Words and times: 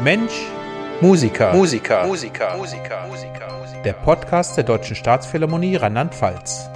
Mensch, 0.00 0.46
Musiker. 1.00 1.52
Musiker. 1.52 2.06
Musiker. 2.06 2.56
Musiker. 2.56 3.08
Musiker. 3.08 3.82
Der 3.84 3.94
Podcast 3.94 4.56
der 4.56 4.62
Deutschen 4.62 4.94
Staatsphilharmonie 4.94 5.74
Rheinland-Pfalz. 5.74 6.70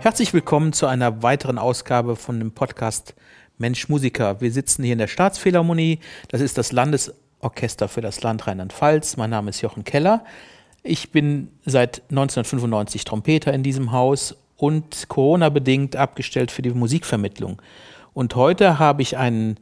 Herzlich 0.00 0.32
willkommen 0.32 0.72
zu 0.72 0.86
einer 0.86 1.22
weiteren 1.22 1.58
Ausgabe 1.58 2.16
von 2.16 2.38
dem 2.38 2.52
Podcast 2.52 3.14
Mensch 3.58 3.90
Musiker. 3.90 4.40
Wir 4.40 4.50
sitzen 4.50 4.84
hier 4.84 4.94
in 4.94 5.00
der 5.00 5.06
Staatsphilharmonie. 5.06 5.98
Das 6.28 6.40
ist 6.40 6.56
das 6.56 6.72
Landesorchester 6.72 7.86
für 7.88 8.00
das 8.00 8.22
Land 8.22 8.46
Rheinland-Pfalz. 8.46 9.18
Mein 9.18 9.28
Name 9.28 9.50
ist 9.50 9.60
Jochen 9.60 9.84
Keller. 9.84 10.24
Ich 10.82 11.12
bin 11.12 11.48
seit 11.66 12.00
1995 12.08 13.04
Trompeter 13.04 13.52
in 13.52 13.62
diesem 13.62 13.92
Haus 13.92 14.34
und 14.56 15.10
Corona-bedingt 15.10 15.94
abgestellt 15.96 16.50
für 16.50 16.62
die 16.62 16.70
Musikvermittlung. 16.70 17.60
Und 18.14 18.34
heute 18.34 18.78
habe 18.78 19.02
ich 19.02 19.18
einen 19.18 19.58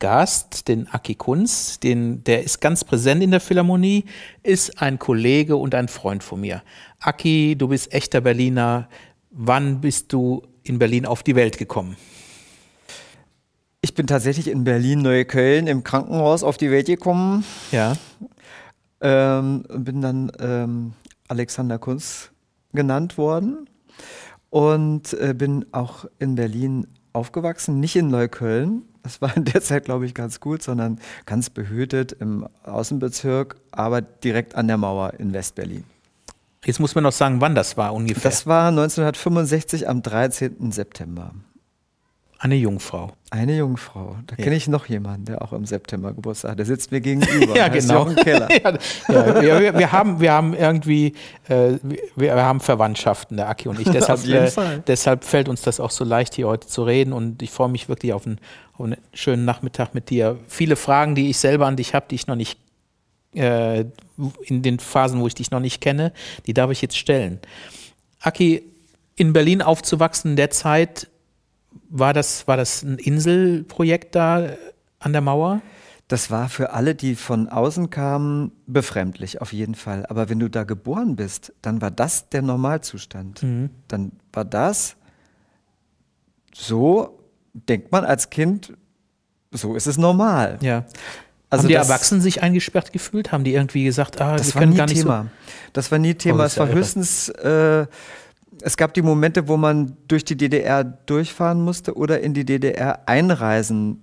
Gast, 0.00 0.66
den 0.66 0.88
Aki 0.88 1.14
Kunz, 1.14 1.78
den, 1.78 2.24
der 2.24 2.42
ist 2.42 2.60
ganz 2.60 2.82
präsent 2.82 3.22
in 3.22 3.30
der 3.30 3.40
Philharmonie, 3.40 4.06
ist 4.42 4.82
ein 4.82 4.98
Kollege 4.98 5.56
und 5.56 5.74
ein 5.74 5.88
Freund 5.88 6.24
von 6.24 6.40
mir. 6.40 6.62
Aki, 6.98 7.54
du 7.56 7.68
bist 7.68 7.92
echter 7.92 8.20
Berliner. 8.20 8.88
Wann 9.30 9.80
bist 9.80 10.12
du 10.12 10.42
in 10.64 10.78
Berlin 10.78 11.06
auf 11.06 11.22
die 11.22 11.36
Welt 11.36 11.58
gekommen? 11.58 11.96
Ich 13.82 13.94
bin 13.94 14.06
tatsächlich 14.06 14.48
in 14.48 14.64
Berlin-Neukölln 14.64 15.66
im 15.66 15.84
Krankenhaus 15.84 16.42
auf 16.42 16.56
die 16.56 16.70
Welt 16.70 16.86
gekommen. 16.86 17.44
Ja. 17.70 17.94
Ähm, 19.00 19.64
bin 19.68 20.00
dann 20.00 20.32
ähm, 20.40 20.92
Alexander 21.28 21.78
Kunz 21.78 22.30
genannt 22.72 23.16
worden 23.16 23.68
und 24.50 25.14
äh, 25.14 25.34
bin 25.34 25.66
auch 25.72 26.04
in 26.18 26.34
Berlin 26.34 26.86
aufgewachsen, 27.12 27.80
nicht 27.80 27.96
in 27.96 28.08
Neukölln. 28.08 28.82
Das 29.02 29.22
war 29.22 29.34
in 29.36 29.44
der 29.44 29.62
Zeit, 29.62 29.84
glaube 29.84 30.06
ich, 30.06 30.14
ganz 30.14 30.40
gut, 30.40 30.62
sondern 30.62 31.00
ganz 31.26 31.50
behütet 31.50 32.12
im 32.12 32.46
Außenbezirk, 32.64 33.56
aber 33.72 34.02
direkt 34.02 34.54
an 34.54 34.68
der 34.68 34.76
Mauer 34.76 35.14
in 35.18 35.32
Westberlin. 35.32 35.84
Jetzt 36.64 36.80
muss 36.80 36.94
man 36.94 37.04
noch 37.04 37.12
sagen, 37.12 37.40
wann 37.40 37.54
das 37.54 37.76
war 37.78 37.94
ungefähr. 37.94 38.22
Das 38.22 38.46
war 38.46 38.68
1965 38.68 39.88
am 39.88 40.02
13. 40.02 40.72
September. 40.72 41.32
Eine 42.42 42.54
Jungfrau. 42.54 43.12
Eine 43.28 43.58
Jungfrau. 43.58 44.16
Da 44.26 44.34
ja. 44.38 44.44
kenne 44.44 44.56
ich 44.56 44.66
noch 44.66 44.86
jemanden, 44.86 45.26
der 45.26 45.42
auch 45.42 45.52
im 45.52 45.66
September 45.66 46.14
Geburtstag 46.14 46.52
hat. 46.52 46.58
Der 46.58 46.64
sitzt 46.64 46.90
mir 46.90 47.02
gegenüber. 47.02 47.54
ja, 47.54 47.68
genau. 47.68 48.06
Keller. 48.06 48.48
ja, 49.08 49.42
ja, 49.42 49.60
wir, 49.60 49.78
wir, 49.78 49.92
haben, 49.92 50.20
wir 50.20 50.32
haben 50.32 50.54
irgendwie, 50.54 51.08
äh, 51.48 51.74
wir, 51.82 51.98
wir, 52.16 52.36
haben 52.36 52.60
Verwandtschaften, 52.60 53.36
der 53.36 53.50
Aki 53.50 53.68
und 53.68 53.78
ich. 53.78 53.88
Deshalb, 53.90 54.26
äh, 54.26 54.80
deshalb 54.86 55.24
fällt 55.24 55.50
uns 55.50 55.60
das 55.60 55.80
auch 55.80 55.90
so 55.90 56.02
leicht, 56.02 56.34
hier 56.34 56.48
heute 56.48 56.66
zu 56.66 56.82
reden. 56.82 57.12
Und 57.12 57.42
ich 57.42 57.50
freue 57.50 57.68
mich 57.68 57.90
wirklich 57.90 58.14
auf 58.14 58.26
einen, 58.26 58.38
auf 58.72 58.86
einen 58.86 58.96
schönen 59.12 59.44
Nachmittag 59.44 59.92
mit 59.92 60.08
dir. 60.08 60.38
Viele 60.48 60.76
Fragen, 60.76 61.14
die 61.14 61.28
ich 61.28 61.36
selber 61.36 61.66
an 61.66 61.76
dich 61.76 61.92
habe, 61.92 62.06
die 62.08 62.14
ich 62.14 62.26
noch 62.26 62.36
nicht 62.36 62.58
äh, 63.34 63.84
in 64.44 64.62
den 64.62 64.78
Phasen, 64.78 65.20
wo 65.20 65.26
ich 65.26 65.34
dich 65.34 65.50
noch 65.50 65.60
nicht 65.60 65.82
kenne, 65.82 66.14
die 66.46 66.54
darf 66.54 66.70
ich 66.70 66.80
jetzt 66.80 66.96
stellen. 66.96 67.38
Aki, 68.20 68.62
in 69.16 69.34
Berlin 69.34 69.60
aufzuwachsen 69.60 70.30
in 70.30 70.36
der 70.36 70.50
Zeit, 70.50 71.10
war 71.88 72.12
das, 72.12 72.46
war 72.48 72.56
das 72.56 72.82
ein 72.82 72.98
Inselprojekt 72.98 74.14
da 74.14 74.50
an 74.98 75.12
der 75.12 75.20
Mauer? 75.20 75.62
Das 76.08 76.30
war 76.30 76.48
für 76.48 76.72
alle, 76.72 76.96
die 76.96 77.14
von 77.14 77.48
außen 77.48 77.88
kamen, 77.90 78.50
befremdlich, 78.66 79.40
auf 79.40 79.52
jeden 79.52 79.76
Fall. 79.76 80.06
Aber 80.06 80.28
wenn 80.28 80.40
du 80.40 80.48
da 80.50 80.64
geboren 80.64 81.14
bist, 81.14 81.52
dann 81.62 81.80
war 81.80 81.92
das 81.92 82.28
der 82.30 82.42
Normalzustand. 82.42 83.44
Mhm. 83.44 83.70
Dann 83.86 84.12
war 84.32 84.44
das 84.44 84.96
so, 86.52 87.20
denkt 87.52 87.92
man 87.92 88.04
als 88.04 88.30
Kind, 88.30 88.72
so 89.52 89.76
ist 89.76 89.86
es 89.86 89.98
normal. 89.98 90.58
Ja. 90.62 90.84
Also 91.48 91.62
Haben 91.62 91.68
die 91.68 91.74
Erwachsenen 91.74 92.20
sich 92.20 92.42
eingesperrt 92.42 92.92
gefühlt? 92.92 93.32
Haben 93.32 93.44
die 93.44 93.54
irgendwie 93.54 93.84
gesagt, 93.84 94.20
ah, 94.20 94.36
das 94.36 94.54
wir 94.54 94.60
können 94.60 94.72
nie 94.72 94.78
gar 94.78 94.86
nicht 94.86 95.02
Thema. 95.02 95.22
so. 95.22 95.28
Das 95.72 95.90
war 95.90 95.98
nie 95.98 96.14
Thema. 96.14 96.42
Oh, 96.42 96.46
es 96.46 96.58
war 96.58 96.68
höchstens 96.68 97.28
äh, 97.28 97.86
es 98.62 98.76
gab 98.76 98.94
die 98.94 99.02
Momente, 99.02 99.48
wo 99.48 99.56
man 99.56 99.96
durch 100.08 100.24
die 100.24 100.36
DDR 100.36 100.84
durchfahren 100.84 101.62
musste 101.62 101.94
oder 101.94 102.20
in 102.20 102.34
die 102.34 102.44
DDR 102.44 103.08
einreisen 103.08 104.02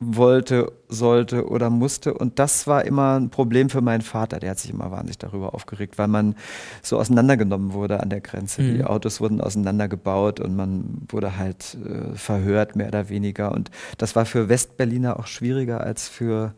wollte, 0.00 0.72
sollte 0.88 1.48
oder 1.48 1.70
musste. 1.70 2.14
Und 2.14 2.38
das 2.38 2.66
war 2.66 2.84
immer 2.84 3.18
ein 3.18 3.30
Problem 3.30 3.70
für 3.70 3.80
meinen 3.80 4.02
Vater. 4.02 4.40
Der 4.40 4.50
hat 4.50 4.58
sich 4.58 4.70
immer 4.70 4.90
wahnsinnig 4.90 5.18
darüber 5.18 5.54
aufgeregt, 5.54 5.98
weil 5.98 6.08
man 6.08 6.34
so 6.82 6.98
auseinandergenommen 6.98 7.72
wurde 7.72 8.00
an 8.00 8.10
der 8.10 8.20
Grenze. 8.20 8.62
Mhm. 8.62 8.76
Die 8.76 8.84
Autos 8.84 9.20
wurden 9.20 9.40
auseinandergebaut 9.40 10.40
und 10.40 10.56
man 10.56 11.02
wurde 11.08 11.36
halt 11.36 11.76
äh, 11.84 12.16
verhört, 12.16 12.76
mehr 12.76 12.88
oder 12.88 13.08
weniger. 13.08 13.52
Und 13.52 13.70
das 13.98 14.16
war 14.16 14.26
für 14.26 14.48
Westberliner 14.48 15.18
auch 15.18 15.26
schwieriger 15.26 15.80
als 15.80 16.08
für 16.08 16.54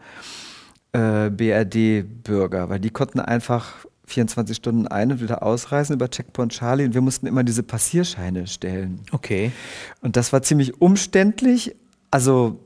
äh, 0.92 1.30
BRD-Bürger, 1.30 2.68
weil 2.68 2.80
die 2.80 2.90
konnten 2.90 3.20
einfach 3.20 3.86
24 4.06 4.56
Stunden 4.56 4.86
ein- 4.86 5.12
und 5.12 5.20
wieder 5.20 5.42
ausreisen 5.42 5.94
über 5.94 6.08
Checkpoint 6.08 6.52
Charlie 6.52 6.84
und 6.84 6.94
wir 6.94 7.00
mussten 7.00 7.26
immer 7.26 7.44
diese 7.44 7.62
Passierscheine 7.62 8.46
stellen. 8.46 9.00
Okay. 9.12 9.52
Und 10.00 10.16
das 10.16 10.32
war 10.32 10.42
ziemlich 10.42 10.80
umständlich. 10.80 11.74
Also 12.10 12.60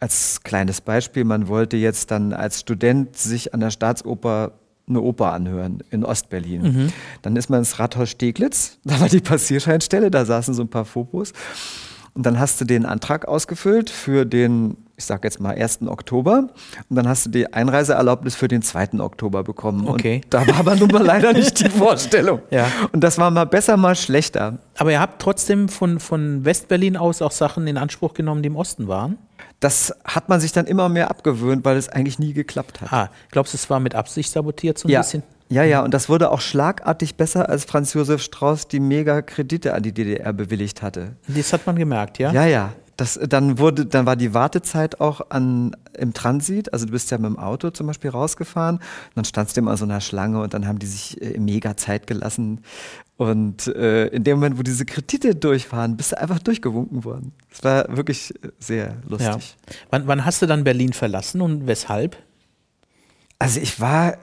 als 0.00 0.42
kleines 0.42 0.80
Beispiel, 0.80 1.24
man 1.24 1.48
wollte 1.48 1.76
jetzt 1.76 2.10
dann 2.10 2.32
als 2.32 2.60
Student 2.60 3.16
sich 3.16 3.52
an 3.52 3.60
der 3.60 3.70
Staatsoper 3.70 4.52
eine 4.88 5.00
Oper 5.02 5.32
anhören 5.32 5.82
in 5.90 6.04
Ostberlin. 6.04 6.62
Mhm. 6.62 6.92
Dann 7.22 7.36
ist 7.36 7.48
man 7.48 7.60
ins 7.60 7.78
Rathaus 7.78 8.10
Steglitz, 8.10 8.78
da 8.84 8.98
war 9.00 9.08
die 9.08 9.20
Passierscheinstelle, 9.20 10.10
da 10.10 10.24
saßen 10.24 10.54
so 10.54 10.62
ein 10.62 10.68
paar 10.68 10.86
Fopos. 10.86 11.32
Und 12.12 12.26
dann 12.26 12.40
hast 12.40 12.60
du 12.60 12.64
den 12.64 12.86
Antrag 12.86 13.28
ausgefüllt 13.28 13.88
für 13.88 14.24
den 14.24 14.76
ich 15.00 15.06
sage 15.06 15.26
jetzt 15.26 15.40
mal 15.40 15.54
1. 15.54 15.80
Oktober 15.86 16.50
und 16.88 16.96
dann 16.96 17.08
hast 17.08 17.26
du 17.26 17.30
die 17.30 17.52
Einreiseerlaubnis 17.52 18.34
für 18.34 18.48
den 18.48 18.60
2. 18.60 19.00
Oktober 19.00 19.42
bekommen. 19.42 19.88
Okay. 19.88 20.20
Und 20.24 20.34
da 20.34 20.46
war 20.46 20.56
aber 20.56 20.76
nun 20.76 20.90
mal 20.90 21.02
leider 21.02 21.32
nicht 21.32 21.58
die 21.58 21.70
Vorstellung. 21.78 22.40
Ja. 22.50 22.66
Und 22.92 23.02
das 23.02 23.16
war 23.16 23.30
mal 23.30 23.46
besser, 23.46 23.78
mal 23.78 23.96
schlechter. 23.96 24.58
Aber 24.76 24.92
ihr 24.92 25.00
habt 25.00 25.22
trotzdem 25.22 25.70
von, 25.70 26.00
von 26.00 26.44
Westberlin 26.44 26.98
aus 26.98 27.22
auch 27.22 27.32
Sachen 27.32 27.66
in 27.66 27.78
Anspruch 27.78 28.12
genommen, 28.12 28.42
die 28.42 28.48
im 28.48 28.56
Osten 28.56 28.88
waren? 28.88 29.16
Das 29.58 29.94
hat 30.04 30.28
man 30.28 30.38
sich 30.38 30.52
dann 30.52 30.66
immer 30.66 30.90
mehr 30.90 31.10
abgewöhnt, 31.10 31.64
weil 31.64 31.78
es 31.78 31.88
eigentlich 31.88 32.18
nie 32.18 32.34
geklappt 32.34 32.82
hat. 32.82 32.92
Ah, 32.92 33.10
glaubst 33.30 33.54
du, 33.54 33.56
es 33.56 33.70
war 33.70 33.80
mit 33.80 33.94
Absicht 33.94 34.30
sabotiert 34.30 34.78
so 34.78 34.86
ein 34.86 34.90
ja. 34.90 35.00
bisschen? 35.00 35.22
Ja, 35.48 35.64
ja, 35.64 35.82
und 35.82 35.94
das 35.94 36.08
wurde 36.08 36.30
auch 36.30 36.40
schlagartig 36.40 37.16
besser, 37.16 37.48
als 37.48 37.64
Franz 37.64 37.92
Josef 37.94 38.22
Strauß 38.22 38.68
die 38.68 38.78
Megakredite 38.78 39.74
an 39.74 39.82
die 39.82 39.92
DDR 39.92 40.32
bewilligt 40.32 40.82
hatte. 40.82 41.16
Das 41.26 41.52
hat 41.52 41.66
man 41.66 41.74
gemerkt, 41.74 42.18
ja? 42.18 42.32
Ja, 42.32 42.44
ja. 42.44 42.72
Das, 43.00 43.18
dann 43.22 43.58
wurde, 43.58 43.86
dann 43.86 44.04
war 44.04 44.14
die 44.14 44.34
Wartezeit 44.34 45.00
auch 45.00 45.30
an, 45.30 45.74
im 45.96 46.12
Transit. 46.12 46.70
Also 46.74 46.84
du 46.84 46.92
bist 46.92 47.10
ja 47.10 47.16
mit 47.16 47.30
dem 47.30 47.38
Auto 47.38 47.70
zum 47.70 47.86
Beispiel 47.86 48.10
rausgefahren. 48.10 48.76
Und 48.76 48.82
dann 49.14 49.24
standst 49.24 49.56
du 49.56 49.62
immer 49.62 49.74
so 49.78 49.86
einer 49.86 50.02
Schlange 50.02 50.42
und 50.42 50.52
dann 50.52 50.66
haben 50.66 50.78
die 50.78 50.86
sich 50.86 51.18
äh, 51.22 51.40
mega 51.40 51.78
Zeit 51.78 52.06
gelassen. 52.06 52.60
Und 53.16 53.68
äh, 53.68 54.08
in 54.08 54.22
dem 54.24 54.36
Moment, 54.36 54.58
wo 54.58 54.62
diese 54.62 54.84
Kredite 54.84 55.34
durchfahren, 55.34 55.96
bist 55.96 56.12
du 56.12 56.20
einfach 56.20 56.40
durchgewunken 56.40 57.04
worden. 57.04 57.32
Das 57.48 57.64
war 57.64 57.96
wirklich 57.96 58.34
äh, 58.44 58.48
sehr 58.58 58.98
lustig. 59.08 59.56
Ja. 59.56 59.74
Wann, 59.88 60.06
wann 60.06 60.26
hast 60.26 60.42
du 60.42 60.46
dann 60.46 60.62
Berlin 60.64 60.92
verlassen 60.92 61.40
und 61.40 61.66
weshalb? 61.66 62.18
Also 63.38 63.60
ich 63.60 63.80
war 63.80 64.18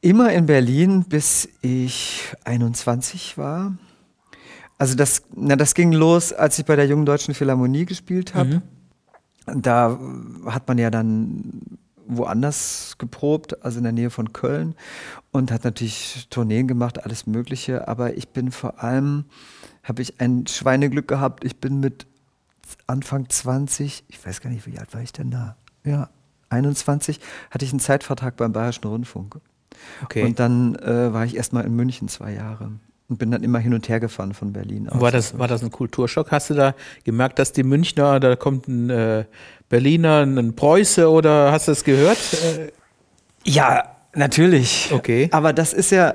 immer 0.00 0.32
in 0.32 0.46
Berlin, 0.46 1.06
bis 1.08 1.48
ich 1.60 2.22
21 2.44 3.36
war. 3.36 3.72
Also 4.80 4.94
das, 4.94 5.24
na, 5.36 5.56
das 5.56 5.74
ging 5.74 5.92
los, 5.92 6.32
als 6.32 6.58
ich 6.58 6.64
bei 6.64 6.74
der 6.74 6.86
Jungen 6.86 7.04
Deutschen 7.04 7.34
Philharmonie 7.34 7.84
gespielt 7.84 8.34
habe. 8.34 8.62
Mhm. 9.46 9.60
Da 9.60 10.00
hat 10.46 10.68
man 10.68 10.78
ja 10.78 10.90
dann 10.90 11.60
woanders 12.06 12.94
geprobt, 12.96 13.62
also 13.62 13.76
in 13.76 13.84
der 13.84 13.92
Nähe 13.92 14.08
von 14.08 14.32
Köln 14.32 14.74
und 15.32 15.52
hat 15.52 15.64
natürlich 15.64 16.28
Tourneen 16.30 16.66
gemacht, 16.66 17.04
alles 17.04 17.26
Mögliche. 17.26 17.88
Aber 17.88 18.16
ich 18.16 18.30
bin 18.30 18.50
vor 18.52 18.82
allem, 18.82 19.26
habe 19.82 20.00
ich 20.00 20.18
ein 20.18 20.46
Schweineglück 20.46 21.08
gehabt. 21.08 21.44
Ich 21.44 21.58
bin 21.58 21.80
mit 21.80 22.06
Anfang 22.86 23.28
20, 23.28 24.04
ich 24.08 24.26
weiß 24.26 24.40
gar 24.40 24.48
nicht, 24.48 24.66
wie 24.66 24.78
alt 24.78 24.94
war 24.94 25.02
ich 25.02 25.12
denn 25.12 25.30
da? 25.30 25.58
Ja, 25.84 26.08
21, 26.48 27.20
hatte 27.50 27.66
ich 27.66 27.72
einen 27.72 27.80
Zeitvertrag 27.80 28.36
beim 28.36 28.52
Bayerischen 28.52 28.86
Rundfunk. 28.86 29.40
Okay. 30.02 30.24
Und 30.24 30.38
dann 30.38 30.74
äh, 30.76 31.12
war 31.12 31.26
ich 31.26 31.36
erstmal 31.36 31.66
in 31.66 31.76
München 31.76 32.08
zwei 32.08 32.32
Jahre 32.32 32.72
und 33.10 33.18
bin 33.18 33.32
dann 33.32 33.42
immer 33.42 33.58
hin 33.58 33.74
und 33.74 33.88
her 33.88 33.98
gefahren 33.98 34.32
von 34.32 34.52
Berlin 34.52 34.88
aus. 34.88 35.00
War 35.00 35.10
das, 35.10 35.36
war 35.38 35.48
das 35.48 35.62
ein 35.62 35.70
Kulturschock? 35.70 36.30
Hast 36.30 36.48
du 36.50 36.54
da 36.54 36.74
gemerkt, 37.04 37.40
dass 37.40 37.52
die 37.52 37.64
Münchner, 37.64 38.20
da 38.20 38.36
kommt 38.36 38.68
ein 38.68 38.88
äh, 38.88 39.24
Berliner, 39.68 40.22
ein 40.22 40.54
Preuße 40.54 41.10
oder 41.10 41.50
hast 41.50 41.66
du 41.66 41.72
das 41.72 41.82
gehört? 41.84 42.18
Äh, 42.32 42.70
ja, 43.44 43.96
natürlich. 44.14 44.90
Okay. 44.92 45.28
Aber 45.32 45.52
das 45.52 45.72
ist 45.72 45.90
ja, 45.90 46.14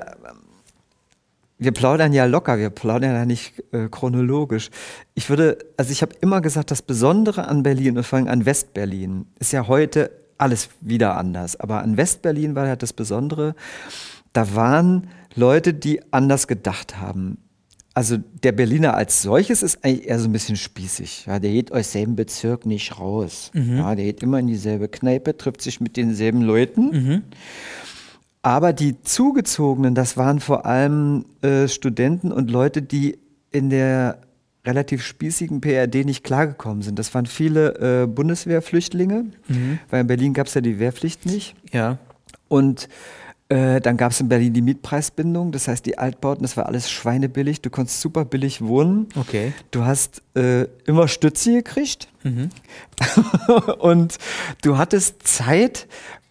wir 1.58 1.72
plaudern 1.72 2.14
ja 2.14 2.24
locker, 2.24 2.58
wir 2.58 2.70
plaudern 2.70 3.12
ja 3.12 3.26
nicht 3.26 3.62
äh, 3.72 3.88
chronologisch. 3.90 4.70
Ich 5.14 5.28
würde, 5.28 5.58
also 5.76 5.92
ich 5.92 6.00
habe 6.00 6.14
immer 6.22 6.40
gesagt, 6.40 6.70
das 6.70 6.80
Besondere 6.80 7.46
an 7.46 7.62
Berlin 7.62 7.98
und 7.98 8.04
vor 8.04 8.18
allem 8.18 8.28
an 8.28 8.46
Westberlin 8.46 9.26
ist 9.38 9.52
ja 9.52 9.68
heute 9.68 10.10
alles 10.38 10.70
wieder 10.80 11.18
anders. 11.18 11.60
Aber 11.60 11.82
an 11.82 11.98
Westberlin 11.98 12.54
war 12.54 12.66
halt 12.66 12.82
das 12.82 12.94
Besondere, 12.94 13.54
da 14.32 14.54
waren 14.54 15.08
Leute, 15.36 15.74
die 15.74 16.00
anders 16.12 16.46
gedacht 16.48 16.98
haben. 16.98 17.38
also 17.94 18.18
der 18.42 18.52
Berliner 18.52 18.94
als 18.94 19.22
solches 19.22 19.62
ist 19.62 19.82
eigentlich 19.84 20.08
eher 20.08 20.18
so 20.18 20.28
ein 20.28 20.32
bisschen 20.32 20.56
spießig. 20.56 21.24
Ja, 21.26 21.38
der 21.38 21.50
geht 21.52 21.72
aus 21.72 21.92
selben 21.92 22.14
Bezirk 22.16 22.66
nicht 22.66 22.98
raus. 22.98 23.50
Ja, 23.54 23.94
der 23.94 24.04
geht 24.04 24.22
immer 24.22 24.38
in 24.38 24.46
dieselbe 24.48 24.88
Kneipe, 24.88 25.36
trifft 25.36 25.62
sich 25.62 25.80
mit 25.80 25.96
denselben 25.96 26.42
Leuten. 26.42 26.90
Aber 28.42 28.72
die 28.72 29.00
Zugezogenen, 29.02 29.94
das 29.94 30.16
waren 30.16 30.40
vor 30.40 30.66
allem 30.66 31.24
äh, 31.42 31.68
Studenten 31.68 32.32
und 32.32 32.50
Leute, 32.50 32.82
die 32.82 33.18
in 33.50 33.70
der 33.70 34.20
relativ 34.66 35.02
spießigen 35.02 35.60
PRD 35.60 36.04
nicht 36.04 36.22
klargekommen 36.22 36.82
sind. 36.82 36.98
Das 36.98 37.14
waren 37.14 37.26
viele 37.26 38.02
äh, 38.02 38.06
Bundeswehrflüchtlinge, 38.06 39.26
weil 39.90 40.00
in 40.02 40.06
Berlin 40.06 40.34
gab 40.34 40.48
es 40.48 40.54
ja 40.54 40.60
die 40.60 40.78
Wehrpflicht 40.78 41.24
nicht. 41.24 41.54
Ja. 41.72 41.98
Und 42.48 42.88
äh, 43.48 43.80
dann 43.80 43.96
gab 43.96 44.10
es 44.10 44.20
in 44.20 44.28
Berlin 44.28 44.52
die 44.52 44.62
Mietpreisbindung, 44.62 45.52
das 45.52 45.68
heißt 45.68 45.86
die 45.86 45.98
Altbauten, 45.98 46.42
das 46.42 46.56
war 46.56 46.66
alles 46.66 46.90
schweinebillig, 46.90 47.60
du 47.60 47.70
konntest 47.70 48.00
super 48.00 48.24
billig 48.24 48.60
wohnen. 48.60 49.08
Okay. 49.14 49.52
Du 49.70 49.84
hast 49.84 50.22
äh, 50.34 50.66
immer 50.84 51.06
Stütze 51.06 51.52
gekriegt 51.52 52.08
und 53.78 54.18
du 54.62 54.78
hattest 54.78 55.26
Zeit, 55.28 55.86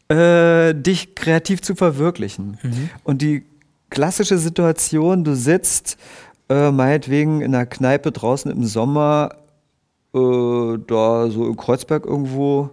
äh, 0.10 0.74
dich 0.76 1.16
kreativ 1.16 1.62
zu 1.62 1.74
verwirklichen. 1.76 2.58
Und 3.04 3.22
die 3.22 3.46
klassische 3.90 4.38
Situation, 4.38 5.24
du 5.24 5.36
sitzt 5.36 5.98
äh, 6.50 6.70
meinetwegen 6.70 7.42
in 7.42 7.56
einer 7.56 7.66
Kneipe 7.66 8.12
draußen 8.12 8.52
im 8.52 8.66
Sommer, 8.66 9.30
äh, 10.14 10.78
da 10.86 11.30
so 11.30 11.48
in 11.48 11.56
Kreuzberg 11.56 12.06
irgendwo, 12.06 12.72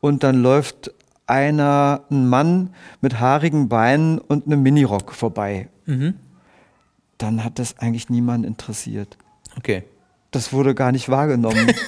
und 0.00 0.24
dann 0.24 0.42
läuft 0.42 0.92
einer, 1.28 2.02
ein 2.10 2.28
Mann 2.28 2.70
mit 3.00 3.20
haarigen 3.20 3.68
Beinen 3.68 4.18
und 4.18 4.46
einem 4.46 4.62
Minirock 4.62 5.12
vorbei. 5.12 5.68
Dann 7.18 7.44
hat 7.44 7.58
das 7.58 7.78
eigentlich 7.78 8.10
niemanden 8.10 8.46
interessiert. 8.46 9.16
Okay. 9.56 9.84
Das 10.30 10.52
wurde 10.52 10.74
gar 10.74 10.92
nicht 10.92 11.08
wahrgenommen. 11.08 11.72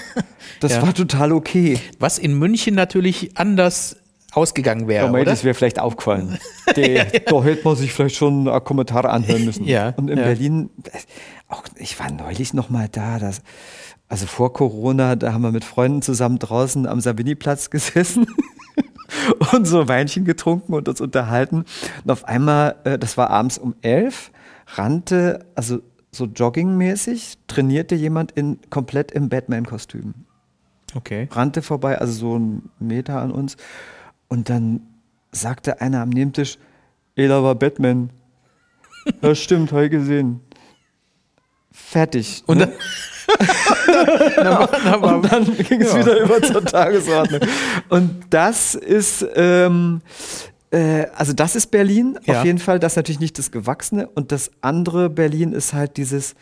Das 0.59 0.73
Ja. 0.73 0.83
war 0.83 0.93
total 0.93 1.33
okay. 1.33 1.79
Was 2.01 2.19
in 2.19 2.39
München 2.39 2.75
natürlich 2.75 3.39
anders 3.39 3.97
ausgegangen 4.33 4.89
wäre, 4.89 5.07
Ja, 5.07 5.11
oder? 5.13 5.25
das 5.25 5.43
wäre 5.45 5.55
vielleicht 5.55 5.79
aufgefallen. 5.79 6.39
Die, 6.77 7.01
Da 7.27 7.43
hätte 7.43 7.65
man 7.65 7.77
sich 7.77 7.93
vielleicht 7.93 8.17
schon 8.17 8.47
einen 8.49 8.65
Kommentar 8.65 9.07
anhören 9.07 9.45
müssen. 9.47 9.65
Ja, 9.65 9.91
Und 9.97 10.11
in 10.11 10.19
ja. 10.19 10.25
Berlin, 10.25 10.69
auch, 11.49 11.63
ich 11.77 11.99
war 11.99 12.11
neulich 12.11 12.53
noch 12.53 12.69
mal 12.69 12.89
da, 12.91 13.19
das, 13.19 13.41
also 14.09 14.27
vor 14.27 14.53
Corona, 14.53 15.17
da 15.17 15.33
haben 15.33 15.43
wir 15.43 15.53
mit 15.53 15.65
Freunden 15.65 16.03
zusammen 16.03 16.39
draußen 16.39 16.87
am 16.87 17.01
Savini-Platz 17.01 17.71
gesessen 17.71 18.27
und 19.53 19.67
so 19.67 19.89
Weinchen 19.89 20.25
getrunken 20.25 20.75
und 20.75 20.89
uns 20.89 21.01
unterhalten. 21.01 21.65
Und 22.05 22.11
auf 22.11 22.25
einmal, 22.25 22.77
äh, 22.85 22.99
das 22.99 23.17
war 23.17 23.31
abends 23.31 23.59
um 23.59 23.75
elf, 23.83 24.31
rannte, 24.75 25.47
also 25.55 25.81
so 26.13 26.27
joggingmäßig, 26.27 27.39
trainierte 27.47 27.95
jemand 27.95 28.33
in, 28.33 28.59
komplett 28.71 29.13
im 29.13 29.29
Batman-Kostüm 29.29 30.15
Okay. 30.95 31.29
rannte 31.31 31.63
vorbei, 31.63 31.99
also 31.99 32.13
so 32.13 32.39
ein 32.39 32.71
Meter 32.81 33.21
an 33.21 33.31
uns. 33.31 33.57
Und 34.29 34.49
dann 34.49 34.81
sagte 35.31 35.81
einer 35.81 36.01
am 36.03 36.09
Nebentisch, 36.11 36.59
Ela 37.17 37.43
war 37.43 37.55
Batman. 37.55 38.11
Ja, 39.23 39.35
stimmt, 39.35 39.73
habe 39.73 39.87
ich 39.87 39.91
gesehen. 39.91 40.41
Fertig. 41.73 42.45
Und 42.47 42.59
ne? 42.59 42.71
dann, 44.37 45.03
Und 45.03 45.33
dann 45.33 45.45
ging 45.57 45.81
es 45.83 45.93
Ja. 45.93 45.99
wieder 46.01 46.21
über 46.21 46.43
zur 46.43 46.65
Tagesordnung. 46.65 47.41
Und 47.89 48.25
das 48.31 48.75
ist, 48.75 49.27
ähm, 49.35 50.01
äh, 50.71 51.07
also 51.15 51.33
das 51.33 51.57
ist 51.57 51.69
Berlin 51.71 52.19
Ja. 52.25 52.39
auf 52.41 52.45
jeden 52.45 52.59
Fall. 52.59 52.79
Das 52.79 52.93
ist 52.93 52.97
natürlich 52.97 53.21
nicht 53.21 53.39
das 53.39 53.51
Gewachsene. 53.51 54.09
Und 54.09 54.33
das 54.33 54.51
andere 54.61 55.11
Berlin 55.11 55.53
ist 55.53 55.73
halt 55.73 55.97
dieses, 55.97 56.35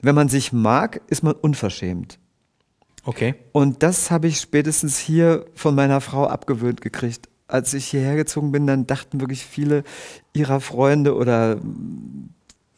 wenn 0.00 0.14
man 0.14 0.28
sich 0.28 0.52
mag, 0.52 1.00
ist 1.08 1.22
man 1.22 1.34
unverschämt. 1.34 2.18
okay. 3.04 3.34
Und 3.52 3.82
das 3.82 4.10
habe 4.10 4.28
ich 4.28 4.40
spätestens 4.40 4.98
hier 4.98 5.44
von 5.54 5.74
meiner 5.74 6.00
Frau 6.00 6.26
abgewöhnt 6.26 6.80
gekriegt. 6.80 7.28
Als 7.48 7.74
ich 7.74 7.86
hierher 7.86 8.14
gezogen 8.14 8.52
bin, 8.52 8.66
dann 8.66 8.86
dachten 8.86 9.20
wirklich 9.20 9.44
viele 9.44 9.82
ihrer 10.32 10.60
Freunde 10.60 11.16
oder 11.16 11.56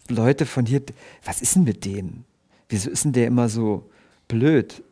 Leute 0.08 0.46
von 0.46 0.64
hier, 0.64 0.80
was 1.24 1.42
ist 1.42 1.56
denn 1.56 1.64
mit 1.64 1.84
dem? 1.84 2.24
Wieso 2.72 2.90
ist 2.90 3.04
denn 3.04 3.12
der 3.12 3.26
immer 3.26 3.48
so 3.48 3.88
blöd? 4.28 4.82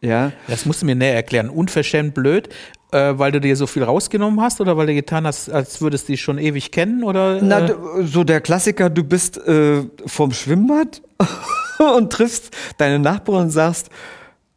Ja, 0.00 0.32
Das 0.48 0.66
musst 0.66 0.82
du 0.82 0.86
mir 0.86 0.94
näher 0.94 1.14
erklären. 1.14 1.48
Unverschämt 1.50 2.14
blöd, 2.14 2.48
äh, 2.92 3.14
weil 3.16 3.32
du 3.32 3.40
dir 3.40 3.56
so 3.56 3.66
viel 3.66 3.82
rausgenommen 3.82 4.40
hast 4.40 4.60
oder 4.60 4.76
weil 4.76 4.86
du 4.86 4.94
getan 4.94 5.26
hast, 5.26 5.48
als 5.50 5.80
würdest 5.80 6.08
du 6.08 6.12
dich 6.12 6.20
schon 6.22 6.38
ewig 6.38 6.70
kennen? 6.70 7.02
Oder, 7.02 7.40
Na, 7.42 7.60
äh, 7.60 7.66
d- 7.66 7.74
so 8.06 8.22
der 8.24 8.40
Klassiker, 8.40 8.90
du 8.90 9.02
bist 9.02 9.38
äh, 9.38 9.82
vom 10.06 10.32
Schwimmbad 10.32 11.02
und 11.96 12.12
triffst 12.12 12.50
deine 12.76 12.98
Nachbarin 13.00 13.42
und 13.42 13.50
sagst, 13.50 13.88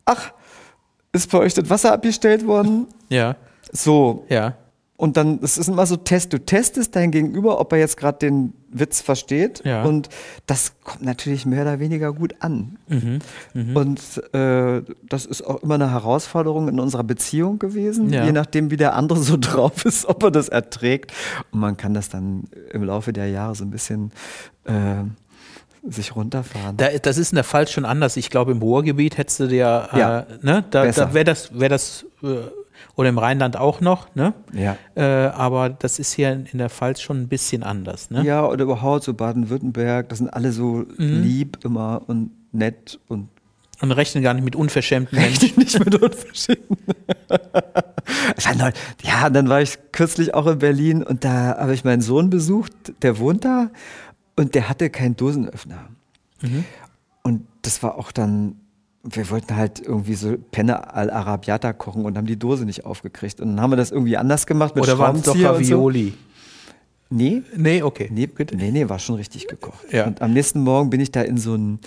ach, 0.06 0.32
ist 1.12 1.32
bei 1.32 1.40
euch 1.40 1.54
das 1.56 1.70
Wasser 1.70 1.92
abgestellt 1.94 2.46
worden? 2.46 2.88
ja, 3.10 3.36
So, 3.72 4.26
ja. 4.30 4.56
Und 5.02 5.18
dann, 5.18 5.40
es 5.42 5.58
ist 5.58 5.68
immer 5.68 5.88
so 5.88 5.96
Test. 5.98 6.32
Du 6.32 6.38
testest 6.38 6.96
dein 6.96 7.10
Gegenüber, 7.10 7.60
ob 7.60 7.74
er 7.74 7.80
jetzt 7.80 7.98
gerade 7.98 8.20
den 8.20 8.54
Witz 8.70 9.02
versteht. 9.02 9.64
Ja. 9.66 9.82
Und 9.84 10.10
das 10.46 10.74
kommt 10.84 11.02
natürlich 11.02 11.48
mehr 11.48 11.64
oder 11.64 11.80
weniger 11.80 12.14
gut 12.14 12.36
an. 12.40 12.78
Mhm, 12.88 13.20
Und 13.76 14.00
äh, 14.36 14.84
das 15.10 15.26
ist 15.26 15.42
auch 15.42 15.64
immer 15.64 15.74
eine 15.74 15.90
Herausforderung 15.90 16.68
in 16.68 16.80
unserer 16.80 17.04
Beziehung 17.04 17.58
gewesen, 17.58 18.14
Ja. 18.14 18.26
je 18.26 18.32
nachdem, 18.32 18.70
wie 18.70 18.78
der 18.78 18.94
andere 18.96 19.18
so 19.24 19.38
drauf 19.42 19.86
ist, 19.86 20.06
ob 20.06 20.22
er 20.22 20.30
das 20.30 20.50
erträgt. 20.50 21.12
Und 21.52 21.62
man 21.62 21.78
kann 21.78 21.96
das 21.96 22.10
dann 22.10 22.44
im 22.72 22.84
Laufe 22.84 23.12
der 23.12 23.28
Jahre 23.28 23.56
so 23.56 23.64
ein 23.64 23.72
bisschen 23.72 24.12
äh, 24.66 25.04
sich 25.90 26.16
runterfahren. 26.16 26.78
Da, 26.78 26.90
das 27.02 27.18
ist 27.18 27.32
in 27.32 27.38
der 27.38 27.44
Pfalz 27.44 27.72
schon 27.72 27.86
anders. 27.86 28.18
Ich 28.18 28.30
glaube, 28.30 28.52
im 28.52 28.60
Ruhrgebiet 28.62 29.18
hättest 29.18 29.40
du 29.40 29.48
dir, 29.48 29.90
Ja, 29.96 30.20
äh, 30.20 30.26
ne, 30.44 30.64
da, 30.70 30.86
da 30.92 31.14
wäre 31.16 31.26
das, 31.26 31.58
wäre 31.60 31.70
das, 31.70 32.06
äh, 32.22 32.28
oder 32.96 33.10
im 33.10 33.18
Rheinland 33.18 33.58
auch 33.58 33.82
noch, 33.82 34.14
ne? 34.16 34.34
ja. 34.54 34.78
Äh, 34.96 35.02
aber 35.30 35.70
das 35.70 36.00
ist 36.00 36.14
hier 36.14 36.32
in, 36.32 36.58
der 36.58 36.70
Pfalz 36.70 37.02
schon 37.02 37.22
ein 37.22 37.28
bisschen 37.28 37.64
anders, 37.64 38.10
ne? 38.12 38.24
Ja, 38.24 38.46
oder 38.46 38.64
überhaupt 38.64 39.04
so 39.04 39.14
Baden-Württemberg, 39.14 40.10
das 40.10 40.20
sind 40.20 40.30
alle 40.30 40.52
so 40.52 40.86
Mhm. 40.98 41.22
lieb 41.24 41.60
immer 41.64 42.02
und 42.08 42.32
nett 42.52 43.00
und 43.08 43.30
Und 43.82 43.92
rechnen 43.92 44.24
gar 44.24 44.34
nicht 44.36 44.44
mit 44.44 44.56
unverschämten 44.56 45.18
Menschen. 45.18 45.54
Nicht 45.58 45.80
mit 45.84 45.96
Unverschämten. 46.02 46.78
Ja, 49.04 49.30
dann 49.30 49.50
war 49.50 49.62
ich 49.62 49.78
kürzlich 49.92 50.34
auch 50.34 50.48
in 50.48 50.60
Berlin 50.60 51.04
und 51.04 51.24
da 51.24 51.58
habe 51.58 51.74
ich 51.74 51.84
meinen 51.84 52.02
Sohn 52.02 52.30
besucht, 52.30 52.74
der 53.02 53.18
wohnt 53.20 53.44
da 53.46 53.70
und 54.36 54.54
der 54.56 54.70
hatte 54.70 54.90
keinen 54.90 55.16
Dosenöffner. 55.16 55.88
Und 57.24 57.48
das 57.62 57.84
war 57.84 57.98
auch 57.98 58.12
dann, 58.12 58.56
wir 59.04 59.30
wollten 59.30 59.56
halt 59.56 59.80
irgendwie 59.80 60.14
so 60.14 60.38
Penne 60.52 60.94
al 60.94 61.10
Arabiata 61.10 61.74
kochen 61.74 62.06
und 62.06 62.18
haben 62.18 62.28
die 62.28 62.38
Dose 62.38 62.66
nicht 62.66 62.86
aufgekriegt. 62.86 63.42
Und 63.42 63.50
dann 63.50 63.62
haben 63.62 63.72
wir 63.72 63.78
das 63.78 63.92
irgendwie 63.92 64.18
anders 64.18 64.46
gemacht 64.46 64.76
mit 64.76 64.84
Oder 64.84 65.00
waren 65.00 65.16
es 65.16 65.24
doch 65.24 65.34
und 65.34 65.42
so. 65.42 65.48
Ravioli? 65.48 66.14
Nee, 67.10 67.44
Nee, 67.56 67.84
okay. 67.84 68.10
Nee, 68.12 68.30
nee, 68.54 68.72
nee, 68.72 68.88
war 68.88 69.00
schon 69.00 69.16
richtig 69.16 69.48
gekocht. 69.48 69.92
Ja. 69.92 70.06
Und 70.06 70.22
am 70.22 70.34
nächsten 70.34 70.62
Morgen 70.62 70.90
bin 70.90 71.02
ich 71.02 71.12
da 71.12 71.22
in 71.22 71.38
so 71.38 71.56
ein, 71.56 71.80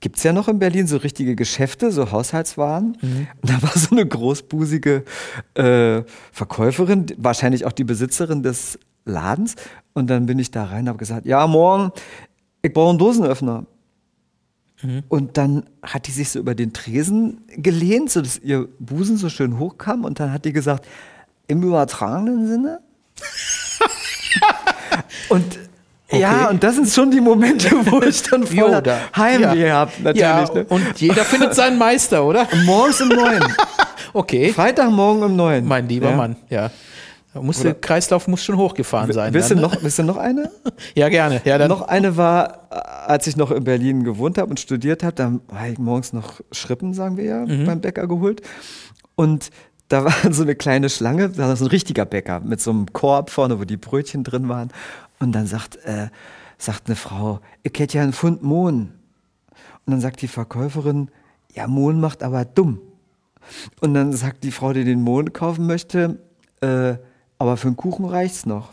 gibt's 0.00 0.22
ja 0.22 0.32
noch 0.32 0.48
in 0.48 0.58
Berlin 0.58 0.86
so 0.86 0.96
richtige 0.96 1.36
Geschäfte, 1.36 1.90
so 1.90 2.10
Haushaltswaren. 2.10 2.96
Mhm. 3.00 3.26
Und 3.42 3.50
da 3.50 3.62
war 3.62 3.76
so 3.76 3.90
eine 3.90 4.06
großbusige 4.06 5.04
äh, 5.54 6.02
Verkäuferin, 6.32 7.06
wahrscheinlich 7.18 7.66
auch 7.66 7.72
die 7.72 7.84
Besitzerin 7.84 8.42
des 8.42 8.78
Ladens. 9.04 9.56
Und 9.92 10.08
dann 10.08 10.26
bin 10.26 10.38
ich 10.38 10.50
da 10.50 10.64
rein 10.64 10.82
und 10.82 10.88
habe 10.88 10.98
gesagt, 10.98 11.26
ja, 11.26 11.46
morgen, 11.46 11.90
ich 12.62 12.72
brauche 12.72 12.90
einen 12.90 12.98
Dosenöffner. 12.98 13.66
Mhm. 14.82 15.02
Und 15.08 15.36
dann 15.36 15.64
hat 15.82 16.06
die 16.06 16.12
sich 16.12 16.30
so 16.30 16.38
über 16.38 16.54
den 16.54 16.72
Tresen 16.72 17.42
gelehnt, 17.48 18.10
sodass 18.10 18.38
ihr 18.38 18.68
Busen 18.78 19.16
so 19.16 19.28
schön 19.28 19.58
hochkam. 19.58 20.04
Und 20.04 20.20
dann 20.20 20.32
hat 20.32 20.44
die 20.44 20.52
gesagt, 20.52 20.86
im 21.46 21.62
übertragenen 21.62 22.46
Sinne? 22.46 22.80
und 25.28 25.58
ja, 26.10 26.42
Okay. 26.42 26.50
und 26.50 26.62
das 26.62 26.76
sind 26.76 26.88
schon 26.88 27.10
die 27.10 27.20
Momente, 27.20 27.70
wo 27.86 28.00
ich 28.02 28.22
dann 28.22 28.46
voll 28.46 28.82
Heimweh 29.16 29.66
ja. 29.66 29.74
habe, 29.74 29.92
natürlich. 30.02 30.20
Ja, 30.20 30.54
ne? 30.54 30.64
und 30.68 31.00
jeder 31.00 31.24
findet 31.24 31.54
seinen 31.54 31.78
Meister, 31.78 32.24
oder? 32.24 32.46
Morgens 32.64 33.00
um 33.00 33.08
neun. 33.08 33.42
Okay. 34.12 34.50
Freitagmorgen 34.50 35.24
um 35.24 35.36
neun. 35.36 35.66
Mein 35.66 35.90
lieber 35.90 36.08
ja. 36.08 36.16
Mann, 36.16 36.36
ja. 36.48 36.70
Muss 37.42 37.60
der 37.60 37.74
Kreislauf 37.74 38.28
muss 38.28 38.42
schon 38.44 38.56
hochgefahren 38.56 39.12
sein. 39.12 39.32
Willst 39.34 39.50
du, 39.50 39.54
dann, 39.54 39.62
ne? 39.62 39.68
noch, 39.74 39.82
willst 39.82 39.98
du 39.98 40.02
noch 40.02 40.16
eine? 40.16 40.50
Ja, 40.94 41.08
gerne. 41.08 41.40
Ja, 41.44 41.58
dann, 41.58 41.68
noch 41.68 41.82
eine 41.82 42.16
war, 42.16 42.68
äh, 42.70 42.76
als 43.06 43.26
ich 43.26 43.36
noch 43.36 43.50
in 43.50 43.64
Berlin 43.64 44.04
gewohnt 44.04 44.38
habe 44.38 44.50
und 44.50 44.60
studiert 44.60 45.02
habe, 45.02 45.14
dann 45.14 45.40
habe 45.52 45.70
ich 45.70 45.78
morgens 45.78 46.12
noch 46.12 46.40
Schrippen, 46.52 46.94
sagen 46.94 47.16
wir 47.16 47.24
ja, 47.24 47.46
Mhm. 47.46 47.64
beim 47.66 47.80
Bäcker 47.80 48.06
geholt. 48.06 48.42
Und 49.14 49.50
da 49.88 50.04
war 50.04 50.12
so 50.32 50.42
eine 50.42 50.54
kleine 50.54 50.88
Schlange, 50.88 51.30
da 51.30 51.48
war 51.48 51.56
so 51.56 51.64
ein 51.64 51.70
richtiger 51.70 52.04
Bäcker 52.04 52.40
mit 52.40 52.60
so 52.60 52.70
einem 52.70 52.92
Korb 52.92 53.30
vorne, 53.30 53.58
wo 53.58 53.64
die 53.64 53.76
Brötchen 53.76 54.24
drin 54.24 54.48
waren. 54.48 54.70
Und 55.18 55.32
dann 55.32 55.46
sagt, 55.46 55.76
äh, 55.84 56.08
sagt 56.58 56.86
eine 56.86 56.96
Frau, 56.96 57.40
ich 57.62 57.72
hätte 57.78 57.96
ja 57.98 58.02
einen 58.02 58.12
Pfund 58.12 58.42
Mohn. 58.42 58.92
Und 59.84 59.92
dann 59.92 60.00
sagt 60.00 60.20
die 60.22 60.28
Verkäuferin, 60.28 61.10
ja, 61.54 61.66
Mohn 61.66 62.00
macht 62.00 62.22
aber 62.22 62.44
dumm. 62.44 62.80
Und 63.80 63.94
dann 63.94 64.12
sagt 64.12 64.42
die 64.44 64.50
Frau, 64.50 64.72
die 64.72 64.84
den 64.84 65.02
Mohn 65.02 65.32
kaufen 65.32 65.66
möchte, 65.66 66.18
äh, 66.60 66.94
aber 67.38 67.56
für 67.56 67.68
einen 67.68 67.76
Kuchen 67.76 68.04
reicht's 68.06 68.46
noch. 68.46 68.70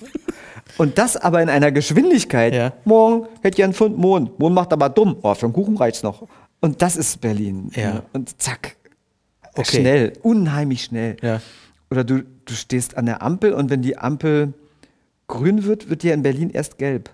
Und 0.78 0.98
das 0.98 1.18
aber 1.18 1.42
in 1.42 1.50
einer 1.50 1.72
Geschwindigkeit. 1.72 2.54
Ja. 2.54 2.74
Morgen 2.86 3.28
hätte 3.42 3.58
ich 3.60 3.64
einen 3.64 3.74
Pfund 3.74 3.98
Mohn. 3.98 4.32
Mohn 4.38 4.54
macht 4.54 4.72
aber 4.74 4.90
dumm. 4.90 5.18
Oh, 5.22 5.34
für 5.36 5.46
einen 5.46 5.54
Kuchen 5.54 5.78
reicht's 5.78 6.04
noch. 6.04 6.28
Und 6.62 6.82
das 6.82 6.96
ist 6.96 7.20
Berlin. 7.22 7.70
Ja. 7.76 8.04
Und 8.14 8.42
zack. 8.42 8.78
Okay. 9.56 9.82
Schnell. 9.82 10.14
Unheimlich 10.24 10.84
schnell. 10.86 11.18
Ja. 11.22 11.42
Oder 11.92 12.04
du, 12.04 12.24
du 12.24 12.54
stehst 12.54 12.98
an 12.98 13.06
der 13.06 13.22
Ampel 13.22 13.54
und 13.54 13.70
wenn 13.70 13.82
die 13.82 13.98
Ampel 13.98 14.54
grün 15.28 15.64
wird, 15.66 15.90
wird 15.90 16.04
die 16.04 16.10
in 16.10 16.24
Berlin 16.24 16.50
erst 16.50 16.78
gelb. 16.78 17.10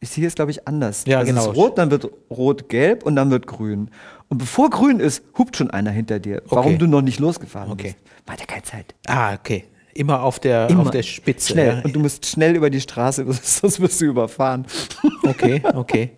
Ist 0.00 0.14
hier 0.14 0.26
ist, 0.26 0.36
glaube 0.36 0.50
ich, 0.50 0.66
anders. 0.66 1.04
Ja, 1.06 1.18
also 1.18 1.30
genau. 1.30 1.42
Es 1.44 1.48
ist 1.52 1.56
rot, 1.56 1.78
dann 1.78 1.90
wird 1.90 2.08
rot-gelb 2.30 3.04
und 3.04 3.16
dann 3.16 3.30
wird 3.30 3.46
grün. 3.46 3.90
Und 4.28 4.38
bevor 4.38 4.70
grün 4.70 4.98
ist, 4.98 5.22
hupt 5.36 5.56
schon 5.58 5.70
einer 5.70 5.90
hinter 5.90 6.18
dir. 6.18 6.42
Warum 6.46 6.68
Okay. 6.72 6.78
du 6.78 6.86
noch 6.86 7.02
nicht 7.02 7.20
losgefahren 7.20 7.70
Okay. 7.70 7.94
bist. 7.94 8.30
Hat 8.30 8.40
ja 8.40 8.46
keine 8.46 8.62
Zeit. 8.62 8.94
Ah, 9.06 9.34
okay. 9.34 9.64
Immer 9.94 10.22
auf 10.22 10.38
der, 10.38 10.68
Immer 10.70 10.82
auf 10.82 10.90
der 10.90 11.02
Spitze. 11.02 11.52
Schnell. 11.52 11.76
Ja. 11.78 11.82
Und 11.82 11.94
du 11.94 12.00
musst 12.00 12.26
schnell 12.26 12.56
über 12.56 12.70
die 12.70 12.80
Straße, 12.80 13.24
sonst 13.42 13.80
wirst 13.80 14.00
du 14.00 14.06
überfahren. 14.06 14.66
Okay, 15.22 15.62
okay. 15.74 16.10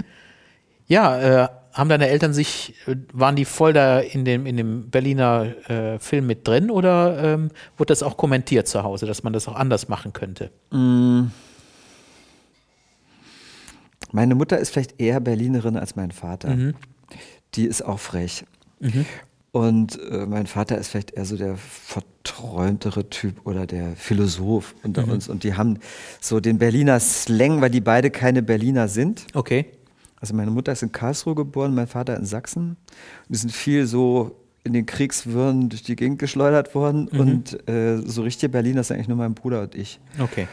Ja, 0.87 1.45
äh, 1.45 1.49
haben 1.73 1.89
deine 1.89 2.09
Eltern 2.09 2.33
sich, 2.33 2.75
äh, 2.87 2.97
waren 3.13 3.37
die 3.37 3.45
voll 3.45 3.73
da 3.73 3.99
in 4.01 4.25
dem, 4.25 4.47
in 4.47 4.57
dem 4.57 4.91
Berliner 4.91 5.47
äh, 5.69 5.99
Film 5.99 6.27
mit 6.27 6.47
drin 6.47 6.71
oder 6.71 7.23
ähm, 7.23 7.51
wurde 7.77 7.89
das 7.89 8.03
auch 8.03 8.17
kommentiert 8.17 8.69
zu 8.69 8.83
Hause, 8.83 9.07
dass 9.07 9.23
man 9.23 9.33
das 9.33 9.49
auch 9.49 9.55
anders 9.55 9.89
machen 9.89 10.13
könnte? 10.13 10.51
Meine 14.13 14.35
Mutter 14.35 14.59
ist 14.59 14.71
vielleicht 14.71 15.01
eher 15.01 15.21
Berlinerin 15.21 15.77
als 15.77 15.97
mein 15.97 16.11
Vater. 16.11 16.51
Mhm. 16.51 16.75
Die 17.55 17.65
ist 17.65 17.83
auch 17.83 17.99
frech. 17.99 18.45
Und 19.53 20.01
äh, 20.11 20.25
mein 20.27 20.47
Vater 20.47 20.79
ist 20.79 20.89
vielleicht 20.89 21.11
eher 21.13 21.27
so 21.27 21.37
der 21.37 21.57
verträumtere 21.57 23.11
Typ 23.11 23.47
oder 23.47 23.67
der 23.67 23.95
Philosoph 23.97 24.75
unter 24.83 25.05
Mhm. 25.07 25.13
uns. 25.13 25.29
Und 25.29 25.45
die 25.45 25.55
haben 25.55 25.79
so 26.21 26.41
den 26.41 26.59
Berliner 26.59 26.99
Slang, 27.01 27.61
weil 27.61 27.71
die 27.71 27.83
beide 27.83 28.11
keine 28.11 28.43
Berliner 28.43 28.89
sind. 28.89 29.27
Okay. 29.35 29.67
Also 30.17 30.35
meine 30.35 30.51
Mutter 30.51 30.73
ist 30.73 30.83
in 30.83 30.93
Karlsruhe 30.93 31.35
geboren, 31.35 31.75
mein 31.75 31.87
Vater 31.87 32.17
in 32.17 32.25
Sachsen. 32.25 32.71
Und 32.71 32.77
die 33.29 33.37
sind 33.37 33.53
viel 33.53 33.87
so 33.87 34.37
in 34.65 34.73
den 34.73 34.87
Kriegswirren 34.87 35.69
durch 35.69 35.83
die 35.83 35.97
Gegend 35.97 36.19
geschleudert 36.19 36.75
worden. 36.75 37.09
Mhm. 37.13 37.21
Und 37.21 37.69
äh, 37.69 37.99
so 37.99 38.23
richtige 38.23 38.49
Berliner 38.51 38.83
sind 38.85 38.97
eigentlich 38.97 39.09
nur 39.09 39.19
mein 39.19 39.35
Bruder 39.35 39.63
und 39.63 39.75
ich. 39.75 40.01
Okay. 40.19 40.49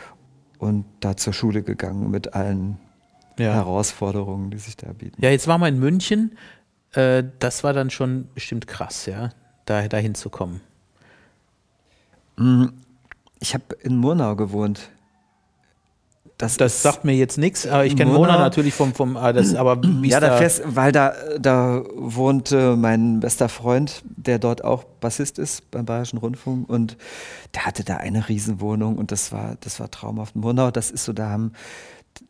Und 0.58 0.84
da 1.00 1.16
zur 1.16 1.32
Schule 1.32 1.64
gegangen 1.64 2.12
mit 2.12 2.34
allen 2.34 2.78
Ja. 3.38 3.54
Herausforderungen, 3.54 4.50
die 4.52 4.58
sich 4.58 4.76
da 4.76 4.92
bieten. 4.92 5.22
Ja, 5.22 5.30
jetzt 5.30 5.48
waren 5.48 5.62
wir 5.62 5.70
in 5.70 5.80
München. 5.80 6.32
Äh, 6.94 7.24
das 7.40 7.64
war 7.64 7.74
dann 7.74 7.90
schon 7.90 8.28
bestimmt 8.34 8.68
krass, 8.68 9.06
ja, 9.06 9.30
da 9.66 9.88
dahin 9.88 10.16
zu 10.16 10.30
kommen. 10.30 10.62
Ich 13.40 13.54
habe 13.54 13.64
in 13.82 13.98
Murnau 13.98 14.36
gewohnt. 14.36 14.90
Das, 16.38 16.56
Das 16.56 16.82
sagt 16.82 17.04
mir 17.04 17.12
jetzt 17.16 17.38
nichts, 17.38 17.68
aber 17.68 17.86
ich 17.86 17.98
kenne 17.98 18.12
Murnau- 18.12 18.20
Mona 18.32 18.38
natürlich 18.40 18.74
vom, 18.74 18.94
vom 18.94 19.18
ah, 19.18 19.34
das, 19.34 19.56
aber 19.56 19.82
ja, 20.04 20.22
da 20.22 20.30
da, 20.30 20.38
fest, 20.38 20.62
weil 20.66 20.94
da, 20.94 21.14
da 21.38 21.84
wohnte 21.96 22.78
mein 22.78 23.20
bester 23.20 23.50
Freund, 23.50 24.04
der 24.06 24.40
dort 24.40 24.64
auch 24.64 24.86
Bassist 25.02 25.38
ist 25.38 25.70
beim 25.70 25.86
Bayerischen 25.86 26.18
Rundfunk 26.18 26.70
und 26.70 26.96
der 27.56 27.66
hatte 27.66 27.84
da 27.84 27.98
eine 27.98 28.30
Riesenwohnung 28.30 28.98
und 28.98 29.12
das 29.12 29.34
war, 29.34 29.58
das 29.60 29.82
war 29.82 29.92
traumhaft. 29.92 30.38
Murnau, 30.38 30.72
das 30.72 30.92
ist 30.92 31.04
so, 31.04 31.12
da 31.12 31.30
haben 31.30 31.52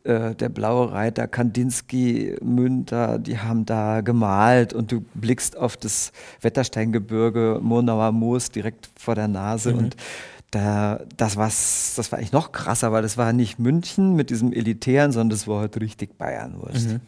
äh, 0.04 0.34
der 0.34 0.48
Blaue 0.48 0.92
Reiter, 0.92 1.28
Kandinsky, 1.28 2.36
Münter, 2.42 3.18
die 3.18 3.38
haben 3.38 3.66
da 3.66 4.00
gemalt 4.00 4.72
und 4.72 4.92
du 4.92 5.02
blickst 5.14 5.56
auf 5.56 5.76
das 5.76 6.12
Wettersteingebirge, 6.40 7.60
Murnauer 7.62 8.12
Moos 8.12 8.50
direkt 8.50 8.90
vor 8.96 9.14
der 9.14 9.28
Nase 9.28 9.74
und 9.74 9.96
da, 10.50 11.00
das, 11.16 11.36
war's, 11.36 11.94
das 11.96 12.10
war 12.10 12.18
eigentlich 12.18 12.32
noch 12.32 12.50
krasser, 12.52 12.92
weil 12.92 13.02
das 13.02 13.16
war 13.16 13.32
nicht 13.32 13.58
München 13.58 14.16
mit 14.16 14.30
diesem 14.30 14.52
Elitären, 14.52 15.12
sondern 15.12 15.30
das 15.30 15.46
war 15.46 15.60
halt 15.60 15.80
richtig 15.80 16.18
Bayernwurst. 16.18 16.98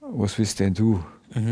Was 0.00 0.38
willst 0.38 0.60
denn 0.60 0.74
du? 0.74 1.02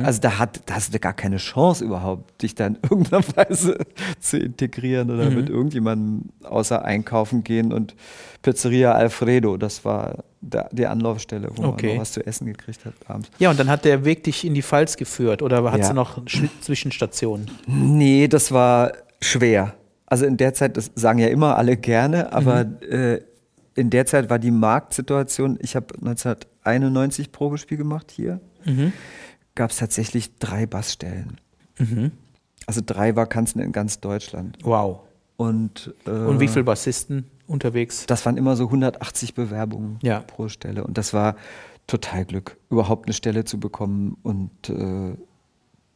Also 0.03 0.21
da, 0.23 0.39
hat, 0.39 0.61
da 0.67 0.75
hast 0.75 0.95
du 0.95 0.99
gar 0.99 1.13
keine 1.13 1.37
Chance 1.37 1.85
überhaupt, 1.85 2.43
dich 2.43 2.55
da 2.55 2.67
in 2.69 2.79
irgendeiner 2.91 3.23
Weise 3.37 3.79
zu 4.21 4.39
integrieren 4.39 5.11
oder 5.11 5.29
mit 5.31 5.49
irgendjemandem 5.51 6.31
außer 6.45 6.85
einkaufen 6.85 7.45
gehen 7.45 7.73
und 7.73 7.95
Pizzeria 8.43 8.93
Alfredo, 8.93 9.57
das 9.59 9.85
war 9.85 10.25
da, 10.41 10.69
die 10.73 10.87
Anlaufstelle, 10.87 11.49
wo 11.55 11.63
Okay. 11.65 11.87
man 11.89 11.95
noch 11.97 12.01
was 12.03 12.13
zu 12.13 12.25
essen 12.27 12.47
gekriegt 12.47 12.85
hat 12.85 12.95
abends. 13.07 13.31
ja, 13.39 13.51
und 13.51 13.59
dann 13.61 13.69
hat 13.69 13.85
der 13.85 14.05
Weg 14.05 14.25
dich 14.25 14.45
in 14.45 14.55
die 14.55 14.63
Pfalz 14.63 14.97
geführt 14.97 15.43
oder 15.43 15.63
hat 15.71 15.81
Ja. 15.81 15.87
sie 15.89 15.95
noch 15.95 16.25
Sch- 16.25 16.49
Zwischenstationen? 16.61 17.51
Nee, 17.67 18.29
das 18.29 18.53
war 18.53 18.93
schwer. 19.21 19.75
Also 20.07 20.25
in 20.25 20.37
der 20.37 20.55
Zeit, 20.55 20.77
das 20.77 20.91
sagen 20.95 21.19
ja 21.19 21.27
immer 21.29 21.57
alle 21.59 21.77
gerne, 21.77 22.33
aber 22.33 22.61
äh, 22.83 23.21
in 23.75 23.91
der 23.91 24.07
Zeit 24.07 24.31
war 24.31 24.39
die 24.39 24.53
Marktsituation, 24.53 25.59
ich 25.61 25.77
habe 25.77 25.95
1991 25.97 27.33
Probespiel 27.33 27.77
gemacht 27.77 28.11
hier, 28.11 28.41
gab 29.57 29.71
es 29.73 29.79
tatsächlich 29.79 30.39
drei 30.39 30.67
Bassstellen. 30.67 31.39
Also 32.67 32.81
drei 32.85 33.17
Vakanzen 33.17 33.61
in 33.61 33.73
ganz 33.73 34.01
Deutschland. 34.01 34.59
Wow. 34.63 35.01
Und, 35.37 35.93
äh, 36.07 36.11
Und 36.11 36.41
wie 36.41 36.49
viele 36.49 36.65
Bassisten 36.65 37.27
unterwegs? 37.47 38.07
Das 38.07 38.25
waren 38.25 38.37
immer 38.37 38.57
so 38.57 38.65
180 38.65 39.35
Bewerbungen 39.35 39.99
Ja. 40.03 40.21
pro 40.21 40.49
Stelle. 40.49 40.85
Und 40.85 40.97
das 40.97 41.13
war 41.13 41.37
total 41.87 42.25
Glück, 42.25 42.57
überhaupt 42.71 43.07
eine 43.07 43.13
Stelle 43.13 43.45
zu 43.45 43.59
bekommen. 43.61 44.17
Und 44.23 44.51
äh, 44.71 45.15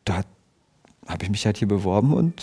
da 0.05 0.23
habe 1.07 1.25
ich 1.25 1.31
mich 1.31 1.47
halt 1.47 1.57
hier 1.57 1.69
beworben 1.69 2.13
und 2.13 2.43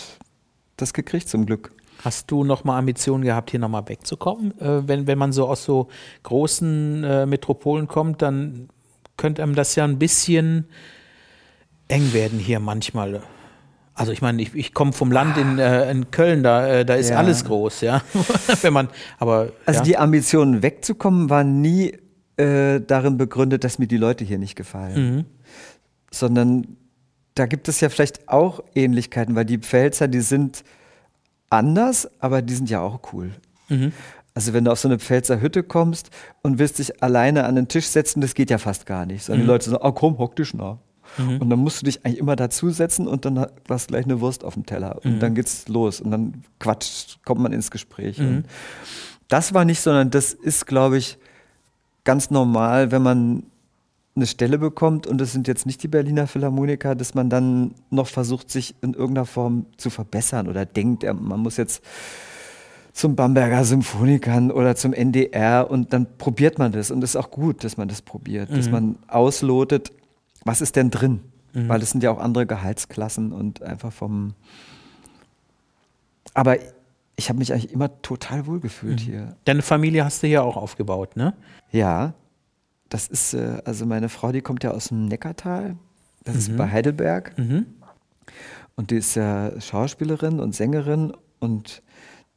das 0.76 0.92
gekriegt 0.92 1.28
zum 1.28 1.46
Glück. 1.46 1.72
Hast 2.04 2.30
du 2.30 2.44
noch 2.44 2.64
mal 2.64 2.78
Ambitionen 2.78 3.24
gehabt, 3.24 3.50
hier 3.50 3.60
noch 3.60 3.68
mal 3.68 3.88
wegzukommen? 3.88 4.58
Äh, 4.60 4.86
wenn, 4.86 5.06
wenn 5.06 5.18
man 5.18 5.32
so 5.32 5.48
aus 5.48 5.64
so 5.64 5.88
großen 6.24 7.02
äh, 7.04 7.26
Metropolen 7.26 7.88
kommt, 7.88 8.22
dann 8.22 8.68
könnte 9.16 9.42
einem 9.42 9.54
das 9.54 9.74
ja 9.76 9.84
ein 9.84 9.98
bisschen 9.98 10.66
eng 11.88 12.12
werden 12.12 12.38
hier 12.38 12.60
manchmal. 12.60 13.22
Also 13.94 14.12
ich 14.12 14.22
meine, 14.22 14.40
ich, 14.40 14.54
ich 14.54 14.74
komme 14.74 14.92
vom 14.92 15.10
Land 15.10 15.36
in, 15.38 15.58
äh, 15.58 15.90
in 15.90 16.10
Köln, 16.10 16.42
da, 16.42 16.66
äh, 16.68 16.84
da 16.84 16.94
ist 16.94 17.10
Ja. 17.10 17.16
alles 17.16 17.44
groß, 17.44 17.80
ja. 17.80 18.02
wenn 18.62 18.72
man, 18.72 18.88
aber 19.18 19.48
Also 19.66 19.78
ja. 19.80 19.84
die 19.84 19.96
Ambition 19.98 20.62
wegzukommen 20.62 21.30
war 21.30 21.42
nie 21.42 21.98
äh, 22.36 22.80
darin 22.80 23.16
begründet, 23.16 23.64
dass 23.64 23.78
mir 23.80 23.88
die 23.88 23.96
Leute 23.96 24.24
hier 24.24 24.38
nicht 24.38 24.54
gefallen. 24.54 25.16
Mhm. 25.16 25.24
Sondern 26.12 26.76
da 27.34 27.46
gibt 27.46 27.68
es 27.68 27.80
ja 27.80 27.88
vielleicht 27.88 28.28
auch 28.28 28.60
Ähnlichkeiten, 28.74 29.34
weil 29.34 29.44
die 29.44 29.58
Pfälzer, 29.58 30.06
die 30.08 30.20
sind 30.20 30.62
anders, 31.50 32.08
aber 32.20 32.42
die 32.42 32.54
sind 32.54 32.70
ja 32.70 32.80
auch 32.80 33.00
cool. 33.12 33.32
Mhm. 33.68 33.92
Also 34.34 34.52
wenn 34.52 34.64
du 34.64 34.70
auf 34.70 34.78
so 34.78 34.86
eine 34.88 34.98
Pfälzer 35.00 35.40
Hütte 35.40 35.64
kommst 35.64 36.10
und 36.42 36.58
willst 36.60 36.78
dich 36.78 37.02
alleine 37.02 37.44
an 37.44 37.56
den 37.56 37.66
Tisch 37.66 37.86
setzen, 37.86 38.20
das 38.20 38.34
geht 38.34 38.50
ja 38.50 38.58
fast 38.58 38.86
gar 38.86 39.04
nicht. 39.06 39.24
Sondern 39.24 39.40
die 39.42 39.46
Leute 39.48 39.68
sagen, 39.70 39.82
oh 39.84 39.92
komm, 39.92 40.18
hock 40.18 40.36
dich 40.36 40.54
nah. 40.54 40.78
Und 41.16 41.50
dann 41.50 41.58
musst 41.58 41.80
du 41.80 41.86
dich 41.86 42.04
eigentlich 42.04 42.18
immer 42.18 42.36
dazusetzen 42.36 43.08
und 43.08 43.24
dann 43.24 43.46
hast 43.68 43.88
du 43.88 43.92
gleich 43.92 44.04
eine 44.04 44.20
Wurst 44.20 44.44
auf 44.44 44.54
dem 44.54 44.66
Teller. 44.66 45.00
Und 45.04 45.20
dann 45.20 45.34
geht's 45.34 45.66
los 45.68 46.00
und 46.00 46.10
dann 46.10 46.44
quatscht, 46.60 47.18
kommt 47.24 47.40
man 47.40 47.52
ins 47.52 47.70
Gespräch. 47.70 48.18
Und 48.20 48.44
das 49.28 49.52
war 49.52 49.64
nicht, 49.64 49.80
sondern 49.80 50.10
das 50.10 50.32
ist, 50.32 50.66
glaube 50.66 50.98
ich, 50.98 51.18
ganz 52.04 52.30
normal, 52.30 52.92
wenn 52.92 53.02
man 53.02 53.42
eine 54.14 54.26
Stelle 54.26 54.58
bekommt. 54.58 55.06
Und 55.06 55.18
das 55.18 55.32
sind 55.32 55.48
jetzt 55.48 55.66
nicht 55.66 55.82
die 55.82 55.88
Berliner 55.88 56.26
Philharmoniker, 56.26 56.94
dass 56.94 57.14
man 57.14 57.30
dann 57.30 57.74
noch 57.90 58.06
versucht, 58.06 58.50
sich 58.50 58.74
in 58.80 58.94
irgendeiner 58.94 59.26
Form 59.26 59.66
zu 59.76 59.90
verbessern 59.90 60.48
oder 60.48 60.66
denkt, 60.66 61.04
man 61.04 61.40
muss 61.40 61.56
jetzt 61.56 61.82
zum 62.92 63.14
Bamberger 63.14 63.64
Symphonikern 63.64 64.50
oder 64.50 64.74
zum 64.74 64.92
NDR 64.92 65.70
und 65.70 65.92
dann 65.92 66.06
probiert 66.18 66.58
man 66.58 66.72
das. 66.72 66.90
Und 66.90 67.04
es 67.04 67.10
ist 67.10 67.16
auch 67.16 67.30
gut, 67.30 67.62
dass 67.62 67.76
man 67.76 67.86
das 67.88 68.02
probiert, 68.02 68.50
dass 68.50 68.70
man 68.70 68.96
auslotet, 69.06 69.92
was 70.48 70.60
ist 70.60 70.74
denn 70.76 70.90
drin, 70.90 71.20
weil 71.52 71.82
es 71.82 71.90
sind 71.90 72.02
ja 72.02 72.10
auch 72.10 72.18
andere 72.18 72.46
Gehaltsklassen 72.46 73.32
und 73.32 73.62
einfach 73.62 73.92
vom 73.92 74.34
aber 76.34 76.56
ich 77.16 77.28
habe 77.28 77.38
mich 77.38 77.52
eigentlich 77.52 77.72
immer 77.72 78.00
total 78.00 78.46
wohl 78.46 78.60
gefühlt 78.60 79.00
hier. 79.00 79.36
Deine 79.44 79.62
Familie 79.62 80.04
hast 80.04 80.22
du 80.22 80.28
hier 80.28 80.44
auch 80.44 80.56
aufgebaut, 80.56 81.16
ne? 81.16 81.34
Ja, 81.72 82.14
das 82.88 83.08
ist, 83.08 83.34
äh, 83.34 83.60
also 83.64 83.86
meine 83.86 84.08
Frau, 84.08 84.30
die 84.30 84.40
kommt 84.40 84.62
ja 84.62 84.70
aus 84.70 84.88
dem 84.88 85.06
Neckartal. 85.06 85.76
Das 86.24 86.36
ist 86.36 86.56
bei 86.56 86.70
Heidelberg. 86.70 87.32
Und 88.76 88.90
die 88.90 88.96
ist 88.96 89.16
ja 89.16 89.60
Schauspielerin 89.60 90.38
und 90.38 90.54
Sängerin 90.54 91.12
und 91.40 91.82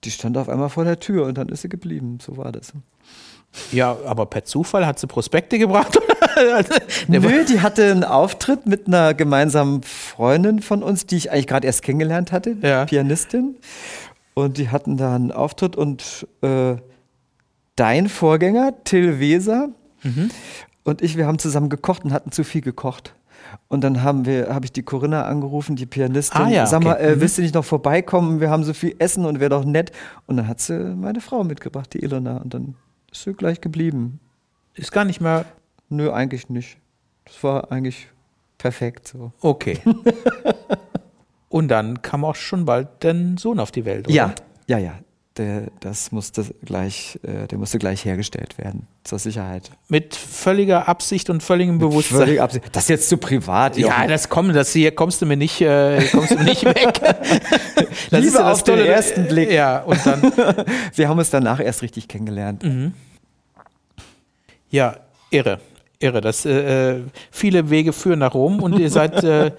die 0.03 0.11
stand 0.11 0.37
auf 0.37 0.49
einmal 0.49 0.69
vor 0.69 0.83
der 0.83 0.99
Tür 0.99 1.27
und 1.27 1.37
dann 1.37 1.49
ist 1.49 1.61
sie 1.61 1.69
geblieben. 1.69 2.17
So 2.19 2.37
war 2.37 2.51
das. 2.51 2.73
Ja, 3.71 3.97
aber 4.05 4.25
per 4.25 4.43
Zufall 4.45 4.85
hat 4.85 4.99
sie 4.99 5.07
Prospekte 5.07 5.57
gebracht. 5.59 5.97
Also, 6.33 6.73
Nö, 7.09 7.43
die 7.45 7.59
hatte 7.59 7.91
einen 7.91 8.03
Auftritt 8.05 8.65
mit 8.65 8.87
einer 8.87 9.13
gemeinsamen 9.13 9.83
Freundin 9.83 10.61
von 10.61 10.81
uns, 10.81 11.05
die 11.05 11.17
ich 11.17 11.29
eigentlich 11.31 11.45
gerade 11.47 11.67
erst 11.67 11.81
kennengelernt 11.83 12.31
hatte, 12.31 12.55
Ja. 12.61 12.85
Pianistin. 12.85 13.55
Und 14.33 14.57
die 14.57 14.69
hatten 14.69 14.95
da 14.95 15.13
einen 15.13 15.31
Auftritt 15.33 15.75
und 15.75 16.25
äh, 16.41 16.75
dein 17.75 18.07
Vorgänger, 18.07 18.73
Till 18.85 19.19
Weser, 19.19 19.69
Mhm. 20.03 20.29
und 20.83 21.01
ich, 21.01 21.17
wir 21.17 21.27
haben 21.27 21.37
zusammen 21.37 21.69
gekocht 21.69 22.05
und 22.05 22.13
hatten 22.13 22.31
zu 22.31 22.43
viel 22.45 22.61
gekocht. 22.61 23.13
Und 23.67 23.83
dann 23.83 24.01
haben 24.03 24.25
wir, 24.25 24.53
habe 24.53 24.65
ich 24.65 24.71
die 24.71 24.83
Corinna 24.83 25.25
angerufen, 25.25 25.75
die 25.75 25.85
Pianistin. 25.85 26.41
Ah, 26.41 26.49
ja, 26.49 26.65
Sag 26.65 26.83
mal, 26.83 26.93
okay. 26.95 27.11
äh, 27.11 27.15
Mhm. 27.17 27.21
willst 27.21 27.37
du 27.37 27.41
nicht 27.41 27.55
noch 27.55 27.65
vorbeikommen? 27.65 28.39
Wir 28.39 28.49
haben 28.49 28.63
so 28.63 28.73
viel 28.73 28.95
Essen 28.99 29.25
und 29.25 29.39
wäre 29.41 29.49
doch 29.49 29.65
nett. 29.65 29.91
Und 30.27 30.37
dann 30.37 30.47
hat 30.47 30.61
sie 30.61 30.79
meine 30.95 31.19
Frau 31.19 31.43
mitgebracht, 31.43 31.93
die 31.93 31.99
Ilona. 32.03 32.37
Und 32.37 32.53
dann 32.53 32.75
Ist 33.11 33.23
sie 33.23 33.33
gleich 33.33 33.61
geblieben. 33.61 34.19
Ist 34.73 34.91
gar 34.91 35.05
nicht 35.05 35.21
mehr. 35.21 35.45
Nö, 35.89 36.11
eigentlich 36.11 36.49
nicht. 36.49 36.77
Das 37.25 37.43
war 37.43 37.71
eigentlich 37.71 38.07
perfekt 38.57 39.07
so. 39.07 39.31
Okay. 39.41 39.79
Und 41.49 41.67
dann 41.67 42.01
kam 42.01 42.23
auch 42.23 42.35
schon 42.35 42.65
bald 42.65 42.87
dein 42.99 43.37
Sohn 43.37 43.59
auf 43.59 43.71
die 43.71 43.83
Welt, 43.83 44.07
oder? 44.07 44.15
Ja, 44.15 44.35
ja, 44.67 44.77
ja. 44.77 44.99
Der, 45.41 45.63
das 45.79 46.11
musste 46.11 46.45
gleich, 46.63 47.17
äh, 47.23 47.47
der 47.47 47.57
musste 47.57 47.79
gleich 47.79 48.05
hergestellt 48.05 48.59
werden, 48.59 48.85
zur 49.03 49.17
Sicherheit. 49.17 49.71
Mit 49.87 50.13
völliger 50.15 50.87
Absicht 50.87 51.31
und 51.31 51.41
völligem 51.41 51.79
Bewusstsein. 51.79 52.19
Völlig 52.19 52.41
Absicht. 52.41 52.65
Das 52.73 52.83
ist 52.83 52.89
jetzt 52.89 53.09
zu 53.09 53.17
privat. 53.17 53.75
Ja, 53.75 54.05
das 54.05 54.29
kommt, 54.29 54.55
das 54.55 54.71
hier 54.71 54.93
kommst 54.93 55.19
du 55.19 55.25
mir 55.25 55.37
nicht, 55.37 55.59
äh, 55.59 56.05
kommst 56.11 56.29
du 56.29 56.35
mir 56.35 56.43
nicht 56.43 56.63
weg. 56.63 56.93
das 57.01 57.87
Liebe 58.11 58.27
ist 58.27 58.35
ja 58.35 58.51
auf 58.51 58.63
den 58.63 58.77
ersten 58.85 59.27
Blick. 59.27 59.51
Ja, 59.51 59.79
und 59.79 59.99
dann. 60.05 60.21
Wir 60.95 61.09
haben 61.09 61.17
uns 61.17 61.31
danach 61.31 61.59
erst 61.59 61.81
richtig 61.81 62.07
kennengelernt. 62.07 62.61
Mhm. 62.61 62.93
Ja, 64.69 64.97
irre. 65.31 65.59
Irre, 65.97 66.21
das 66.21 66.45
äh, 66.45 66.97
äh 66.97 67.01
viele 67.31 67.71
Wege 67.71 67.93
führen 67.93 68.19
nach 68.19 68.35
Rom 68.35 68.61
und 68.61 68.77
ihr 68.77 68.91
seid 68.91 69.23
äh, 69.23 69.53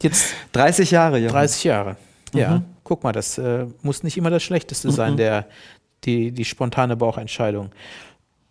jetzt 0.00 0.32
30 0.52 0.92
Jahre, 0.92 1.18
ja. 1.18 1.28
30 1.28 1.64
Jahre. 1.64 1.96
Ja. 2.32 2.58
Mhm 2.58 2.75
guck 2.86 3.02
mal, 3.02 3.12
das 3.12 3.36
äh, 3.36 3.66
muss 3.82 4.02
nicht 4.02 4.16
immer 4.16 4.30
das 4.30 4.42
Schlechteste 4.42 4.90
sein, 4.92 5.14
mhm. 5.14 5.16
der, 5.16 5.46
die, 6.04 6.30
die 6.30 6.44
spontane 6.44 6.96
Bauchentscheidung. 6.96 7.70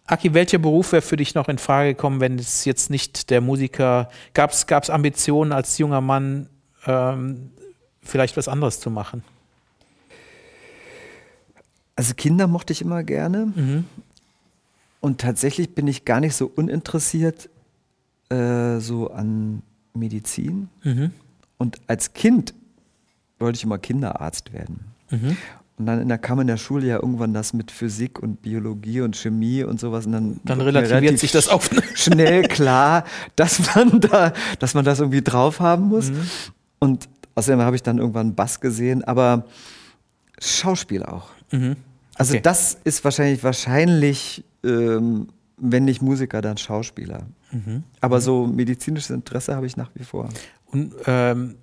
Aki, 0.08 0.34
welcher 0.34 0.60
Beruf 0.60 0.92
wäre 0.92 1.02
für 1.02 1.16
dich 1.16 1.34
noch 1.34 1.48
in 1.48 1.58
Frage 1.58 1.96
gekommen, 1.96 2.20
wenn 2.20 2.38
es 2.38 2.66
jetzt 2.66 2.90
nicht 2.90 3.30
der 3.30 3.42
Musiker, 3.42 4.10
gab 4.34 4.52
es 4.52 4.90
Ambitionen 4.90 5.52
als 5.52 5.78
junger 5.78 6.02
Mann, 6.02 6.48
ähm, 6.86 7.50
vielleicht 8.04 8.38
was 8.38 8.48
anderes 8.48 8.80
zu 8.80 8.92
machen? 8.92 9.24
Also 11.96 12.14
Kinder 12.14 12.46
mochte 12.46 12.74
ich 12.74 12.82
immer 12.82 13.04
gerne. 13.04 13.48
Mhm. 13.56 13.86
Und 15.00 15.22
tatsächlich 15.22 15.74
bin 15.74 15.88
ich 15.88 16.04
gar 16.04 16.20
nicht 16.20 16.36
so 16.36 16.52
uninteressiert 16.54 17.50
äh, 18.30 18.80
so 18.80 19.10
an 19.12 19.64
Medizin. 19.94 20.70
Mhm. 20.84 21.12
Und 21.58 21.80
als 21.88 22.14
Kind 22.14 22.54
wollte 23.40 23.58
ich 23.58 23.64
immer 23.64 23.78
Kinderarzt 23.78 24.54
werden. 24.54 24.86
Mhm. 25.10 25.38
Und 25.78 25.88
dann 25.88 26.02
in 26.02 26.08
der 26.08 26.18
kam 26.18 26.40
in 26.40 26.48
der 26.48 26.58
Schule 26.58 26.88
ja 26.88 26.96
irgendwann 26.96 27.34
das 27.34 27.54
mit 27.54 27.70
Physik 27.70 28.20
und 28.20 28.42
Biologie 28.42 29.02
und 29.02 29.18
Chemie 29.18 29.64
und 29.64 29.80
sowas. 29.80 30.06
Und 30.06 30.14
dann, 30.14 30.40
dann 30.46 30.62
relativiert 30.62 31.20
sich 31.20 31.34
das 31.34 31.50
auf 31.50 31.70
schnell 31.96 32.44
klar, 32.44 33.04
dass 33.36 33.76
man 33.76 34.00
da, 34.00 34.32
dass 34.60 34.74
man 34.74 34.86
das 34.86 35.00
irgendwie 35.00 35.22
drauf 35.22 35.60
haben 35.60 35.90
muss. 35.90 36.12
Mhm. 36.12 36.28
Und 36.80 37.10
außerdem 37.36 37.60
habe 37.62 37.76
ich 37.76 37.84
dann 37.84 37.98
irgendwann 37.98 38.36
Bass 38.36 38.62
gesehen, 38.62 39.04
aber 39.04 39.46
Schauspiel 40.40 41.04
auch. 41.04 41.30
Mhm. 41.52 41.76
Also 42.16 42.34
okay. 42.34 42.42
das 42.42 42.78
ist 42.86 43.04
wahrscheinlich 43.04 43.44
wahrscheinlich, 43.44 44.46
ähm, 44.64 45.28
wenn 45.58 45.84
nicht 45.84 46.02
Musiker, 46.02 46.42
dann 46.42 46.58
Schauspieler. 46.58 47.24
Mhm. 47.52 47.84
Aber 48.00 48.22
so 48.22 48.48
medizinisches 48.48 49.10
Interesse 49.10 49.56
habe 49.56 49.66
ich 49.66 49.76
nach 49.76 49.90
wie 49.96 50.06
vor. 50.06 50.30
Und 50.68 50.94
ähm, 51.06 51.56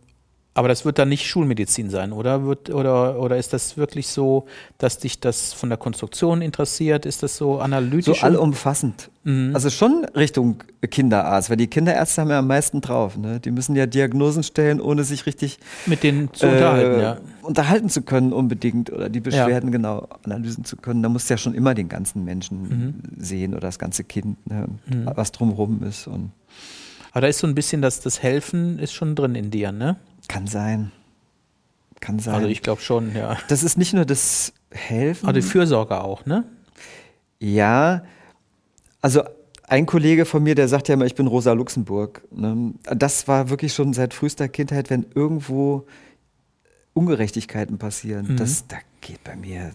aber 0.54 0.68
das 0.68 0.84
wird 0.84 0.98
dann 0.98 1.08
nicht 1.08 1.26
Schulmedizin 1.26 1.88
sein, 1.88 2.12
oder? 2.12 2.44
Wird, 2.44 2.68
oder? 2.68 3.18
Oder 3.18 3.38
ist 3.38 3.54
das 3.54 3.78
wirklich 3.78 4.08
so, 4.08 4.46
dass 4.76 4.98
dich 4.98 5.18
das 5.18 5.54
von 5.54 5.70
der 5.70 5.78
Konstruktion 5.78 6.42
interessiert? 6.42 7.06
Ist 7.06 7.22
das 7.22 7.38
so 7.38 7.58
analytisch? 7.60 8.20
So 8.20 8.26
allumfassend. 8.26 9.10
Mhm. 9.24 9.52
Also 9.54 9.70
schon 9.70 10.04
Richtung 10.14 10.62
Kinderarzt, 10.86 11.48
weil 11.48 11.56
die 11.56 11.68
Kinderärzte 11.68 12.20
haben 12.20 12.28
ja 12.28 12.40
am 12.40 12.46
meisten 12.46 12.82
drauf. 12.82 13.16
Ne? 13.16 13.40
Die 13.40 13.50
müssen 13.50 13.74
ja 13.76 13.86
Diagnosen 13.86 14.42
stellen, 14.42 14.80
ohne 14.80 15.04
sich 15.04 15.24
richtig 15.24 15.58
mit 15.86 16.02
denen 16.02 16.32
zu 16.34 16.46
äh, 16.46 16.50
unterhalten, 16.50 17.00
ja. 17.00 17.16
unterhalten 17.40 17.88
zu 17.88 18.02
können 18.02 18.34
unbedingt 18.34 18.92
oder 18.92 19.08
die 19.08 19.20
Beschwerden 19.20 19.70
ja. 19.70 19.76
genau 19.76 20.08
analysen 20.22 20.66
zu 20.66 20.76
können. 20.76 21.02
Da 21.02 21.08
musst 21.08 21.30
du 21.30 21.34
ja 21.34 21.38
schon 21.38 21.54
immer 21.54 21.72
den 21.72 21.88
ganzen 21.88 22.24
Menschen 22.24 22.62
mhm. 22.62 22.94
sehen 23.16 23.52
oder 23.52 23.62
das 23.68 23.78
ganze 23.78 24.04
Kind, 24.04 24.46
ne? 24.46 24.66
mhm. 24.86 25.10
was 25.14 25.32
drumherum 25.32 25.82
ist. 25.82 26.06
Und 26.08 26.32
aber 27.12 27.22
da 27.22 27.26
ist 27.28 27.38
so 27.38 27.46
ein 27.46 27.54
bisschen 27.54 27.80
das, 27.80 28.00
das 28.00 28.22
Helfen 28.22 28.78
ist 28.78 28.92
schon 28.92 29.14
drin 29.14 29.34
in 29.34 29.50
dir, 29.50 29.70
ne? 29.70 29.96
Kann 30.32 30.46
sein. 30.46 30.92
Kann 32.00 32.18
sein. 32.18 32.36
Also 32.36 32.48
ich 32.48 32.62
glaube 32.62 32.80
schon, 32.80 33.14
ja. 33.14 33.36
Das 33.48 33.62
ist 33.62 33.76
nicht 33.76 33.92
nur 33.92 34.06
das 34.06 34.54
Helfen. 34.70 35.26
Aber 35.26 35.34
die 35.34 35.42
Fürsorge 35.42 36.02
auch, 36.02 36.24
ne? 36.24 36.44
Ja. 37.38 38.02
Also 39.02 39.24
ein 39.68 39.84
Kollege 39.84 40.24
von 40.24 40.42
mir, 40.42 40.54
der 40.54 40.68
sagt 40.68 40.88
ja 40.88 40.94
immer, 40.94 41.04
ich 41.04 41.14
bin 41.14 41.26
Rosa 41.26 41.52
Luxemburg. 41.52 42.22
Ne? 42.30 42.72
Das 42.84 43.28
war 43.28 43.50
wirklich 43.50 43.74
schon 43.74 43.92
seit 43.92 44.14
frühester 44.14 44.48
Kindheit, 44.48 44.88
wenn 44.88 45.04
irgendwo 45.14 45.86
Ungerechtigkeiten 46.94 47.76
passieren. 47.76 48.28
Mhm. 48.28 48.36
Das, 48.38 48.66
da 48.66 48.78
geht 49.02 49.22
bei 49.24 49.36
mir 49.36 49.72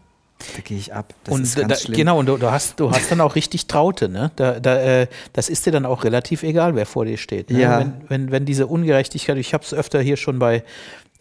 da 0.55 0.61
gehe 0.61 0.77
ich 0.77 0.93
ab. 0.93 1.13
Das 1.23 1.33
und 1.33 1.71
da, 1.71 1.75
genau, 1.91 2.19
und 2.19 2.27
du, 2.27 2.37
du, 2.37 2.51
hast, 2.51 2.79
du 2.79 2.91
hast 2.91 3.11
dann 3.11 3.21
auch 3.21 3.35
richtig 3.35 3.67
Traute, 3.67 4.07
ne? 4.07 4.31
Da, 4.35 4.59
da, 4.59 4.77
äh, 4.79 5.07
das 5.33 5.49
ist 5.49 5.65
dir 5.65 5.71
dann 5.71 5.85
auch 5.85 6.03
relativ 6.03 6.43
egal, 6.43 6.75
wer 6.75 6.85
vor 6.85 7.05
dir 7.05 7.17
steht. 7.17 7.49
Ne? 7.49 7.61
Ja. 7.61 7.79
Wenn, 7.79 7.93
wenn, 8.07 8.31
wenn 8.31 8.45
diese 8.45 8.67
Ungerechtigkeit, 8.67 9.37
ich 9.37 9.53
habe 9.53 9.63
es 9.63 9.73
öfter 9.73 9.99
hier 9.99 10.17
schon 10.17 10.37
bei 10.39 10.63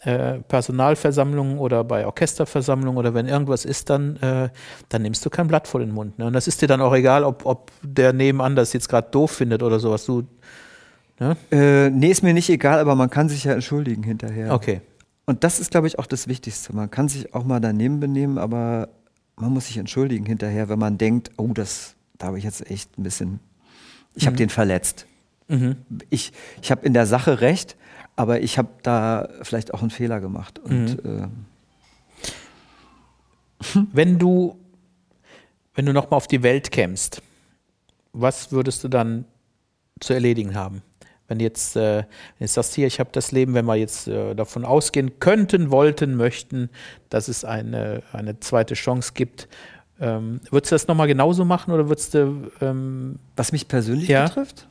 äh, 0.01 0.39
Personalversammlungen 0.47 1.57
oder 1.57 1.83
bei 1.83 2.05
Orchesterversammlungen 2.05 2.97
oder 2.97 3.13
wenn 3.15 3.27
irgendwas 3.27 3.65
ist, 3.65 3.89
dann, 3.89 4.17
äh, 4.17 4.49
dann 4.89 5.01
nimmst 5.01 5.25
du 5.25 5.29
kein 5.29 5.47
Blatt 5.47 5.67
vor 5.67 5.79
den 5.79 5.91
Mund. 5.91 6.19
Ne? 6.19 6.27
Und 6.27 6.33
das 6.33 6.47
ist 6.47 6.61
dir 6.61 6.67
dann 6.67 6.81
auch 6.81 6.93
egal, 6.93 7.23
ob, 7.23 7.45
ob 7.45 7.71
der 7.81 8.13
nebenan 8.13 8.55
das 8.55 8.73
jetzt 8.73 8.89
gerade 8.89 9.09
doof 9.09 9.31
findet 9.31 9.63
oder 9.63 9.79
sowas. 9.79 10.05
Du, 10.05 10.23
ne? 11.19 11.35
Äh, 11.51 11.89
nee, 11.89 12.11
ist 12.11 12.21
mir 12.21 12.35
nicht 12.35 12.49
egal, 12.49 12.79
aber 12.79 12.93
man 12.93 13.09
kann 13.09 13.27
sich 13.29 13.43
ja 13.45 13.53
entschuldigen 13.53 14.03
hinterher. 14.03 14.53
Okay. 14.53 14.81
Und 15.25 15.43
das 15.43 15.59
ist, 15.59 15.71
glaube 15.71 15.87
ich, 15.87 15.99
auch 15.99 16.05
das 16.05 16.27
Wichtigste. 16.27 16.75
Man 16.75 16.89
kann 16.89 17.09
sich 17.09 17.33
auch 17.33 17.43
mal 17.43 17.59
daneben 17.59 17.99
benehmen, 17.99 18.37
aber 18.37 18.89
man 19.37 19.53
muss 19.53 19.67
sich 19.67 19.77
entschuldigen 19.77 20.25
hinterher, 20.25 20.67
wenn 20.67 20.79
man 20.79 20.97
denkt, 20.97 21.31
oh, 21.37 21.53
das, 21.53 21.95
da 22.17 22.27
habe 22.27 22.37
ich 22.37 22.43
jetzt 22.43 22.69
echt 22.69 22.97
ein 22.97 23.03
bisschen, 23.03 23.39
ich 24.15 24.23
mhm. 24.23 24.27
habe 24.27 24.37
den 24.37 24.49
verletzt. 24.49 25.05
Mhm. 25.47 25.77
Ich, 26.09 26.33
ich 26.61 26.71
habe 26.71 26.85
in 26.85 26.93
der 26.93 27.05
Sache 27.05 27.39
recht, 27.39 27.77
aber 28.15 28.41
ich 28.41 28.57
habe 28.57 28.69
da 28.83 29.29
vielleicht 29.43 29.73
auch 29.73 29.81
einen 29.81 29.91
Fehler 29.91 30.19
gemacht. 30.19 30.59
Und, 30.59 31.03
mhm. 31.03 31.31
äh, 33.73 33.77
wenn 33.93 34.17
du, 34.19 34.57
wenn 35.75 35.85
du 35.85 35.93
nochmal 35.93 36.17
auf 36.17 36.27
die 36.27 36.43
Welt 36.43 36.71
kämst, 36.71 37.21
was 38.11 38.51
würdest 38.51 38.83
du 38.83 38.87
dann 38.87 39.25
zu 39.99 40.13
erledigen 40.13 40.55
haben? 40.55 40.81
Wenn 41.27 41.39
jetzt, 41.39 41.75
äh, 41.75 41.97
wenn 41.99 42.05
jetzt 42.39 42.53
sagst, 42.53 42.73
hier, 42.75 42.87
ich 42.87 42.99
habe 42.99 43.09
das 43.11 43.31
Leben, 43.31 43.53
wenn 43.53 43.65
wir 43.65 43.75
jetzt 43.75 44.07
äh, 44.07 44.33
davon 44.33 44.63
ausgehen 44.63 45.19
könnten, 45.19 45.71
wollten, 45.71 46.15
möchten, 46.15 46.69
dass 47.09 47.27
es 47.27 47.43
eine, 47.43 48.01
eine 48.13 48.39
zweite 48.39 48.75
Chance 48.75 49.11
gibt, 49.13 49.47
ähm, 49.99 50.41
würdest 50.51 50.71
du 50.71 50.75
das 50.75 50.87
nochmal 50.87 51.07
genauso 51.07 51.43
machen 51.43 51.73
oder 51.73 51.89
würdest 51.89 52.13
du. 52.13 52.51
Ähm, 52.61 53.19
Was 53.35 53.51
mich 53.51 53.67
persönlich 53.67 54.07
ja? 54.07 54.27
betrifft? 54.27 54.67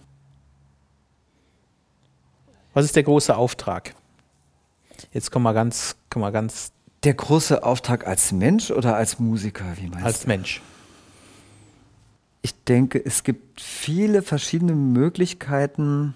Was 2.75 2.85
ist 2.85 2.95
der 2.95 3.03
große 3.03 3.37
Auftrag? 3.37 3.95
Jetzt 5.13 5.31
kommen 5.31 5.45
wir 5.45 5.55
ganz, 5.55 5.97
kommen 6.11 6.25
wir 6.25 6.33
ganz. 6.33 6.73
Der 7.03 7.15
große 7.15 7.63
Auftrag 7.63 8.07
als 8.07 8.33
Mensch 8.33 8.71
oder 8.71 8.97
als 8.97 9.19
Musiker, 9.19 9.65
wie 9.77 9.89
meinst 9.89 10.05
als 10.05 10.15
du? 10.15 10.21
Als 10.21 10.27
Mensch. 10.27 10.63
Ich 12.43 12.55
denke, 12.65 13.05
es 13.05 13.25
gibt 13.25 13.61
viele 13.61 14.23
verschiedene 14.23 14.75
Möglichkeiten, 14.75 16.15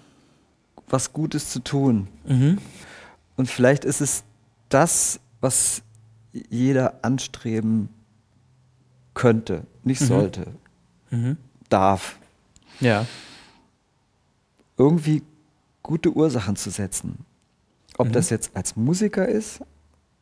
was 0.91 1.13
Gutes 1.13 1.49
zu 1.49 1.59
tun. 1.59 2.07
Mhm. 2.25 2.59
Und 3.37 3.49
vielleicht 3.49 3.85
ist 3.85 4.01
es 4.01 4.23
das, 4.69 5.19
was 5.39 5.81
jeder 6.49 7.03
anstreben 7.03 7.89
könnte, 9.13 9.65
nicht 9.83 10.01
mhm. 10.01 10.05
sollte, 10.05 10.47
mhm. 11.09 11.37
darf. 11.69 12.17
Ja. 12.79 13.05
Irgendwie 14.77 15.23
gute 15.83 16.11
Ursachen 16.15 16.55
zu 16.55 16.69
setzen. 16.69 17.25
Ob 17.97 18.07
mhm. 18.07 18.13
das 18.13 18.29
jetzt 18.29 18.55
als 18.55 18.75
Musiker 18.75 19.27
ist 19.27 19.61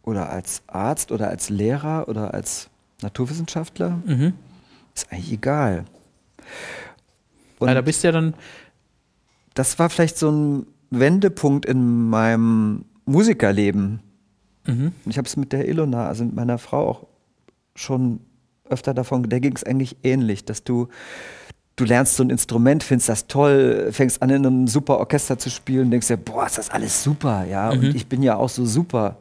oder 0.03 0.29
als 0.29 0.63
Arzt 0.67 1.12
oder 1.12 1.29
als 1.29 1.49
Lehrer 1.49 2.08
oder 2.08 2.34
als 2.34 2.69
Naturwissenschaftler, 3.01 4.01
mhm. 4.05 4.34
ist 4.95 5.12
eigentlich 5.12 5.34
egal. 5.34 5.86
Und 7.60 7.67
ja, 7.67 7.73
da 7.73 7.82
bist 7.82 8.03
du 8.03 8.08
ja 8.08 8.12
dann 8.12 8.34
das 9.60 9.78
war 9.78 9.89
vielleicht 9.89 10.17
so 10.17 10.32
ein 10.32 10.67
Wendepunkt 10.89 11.65
in 11.65 12.10
meinem 12.10 12.86
Musikerleben. 13.04 14.00
Mhm. 14.65 14.93
Ich 15.06 15.17
habe 15.17 15.28
es 15.28 15.36
mit 15.36 15.52
der 15.52 15.67
Ilona, 15.67 16.08
also 16.08 16.24
mit 16.24 16.34
meiner 16.34 16.58
Frau 16.58 16.88
auch 16.88 17.08
schon 17.76 18.22
öfter 18.69 18.93
davon, 18.93 19.24
der 19.24 19.41
ging 19.41 19.54
es 19.54 19.65
eigentlich 19.65 19.98
ähnlich, 20.02 20.45
dass 20.45 20.63
du 20.63 20.88
du 21.76 21.84
lernst 21.84 22.15
so 22.15 22.24
ein 22.24 22.30
Instrument, 22.30 22.84
findest 22.84 23.10
das 23.10 23.28
toll, 23.28 23.89
fängst 23.91 24.22
an 24.22 24.30
in 24.30 24.45
einem 24.45 24.67
super 24.67 24.98
Orchester 24.98 25.38
zu 25.38 25.50
spielen, 25.50 25.91
denkst 25.91 26.08
dir, 26.08 26.17
boah, 26.17 26.45
ist 26.45 26.58
das 26.58 26.69
alles 26.69 27.04
super, 27.04 27.45
ja, 27.45 27.74
mhm. 27.74 27.80
und 27.80 27.95
ich 27.95 28.08
bin 28.08 28.24
ja 28.24 28.38
auch 28.38 28.50
so 28.50 28.65
super. 28.65 29.17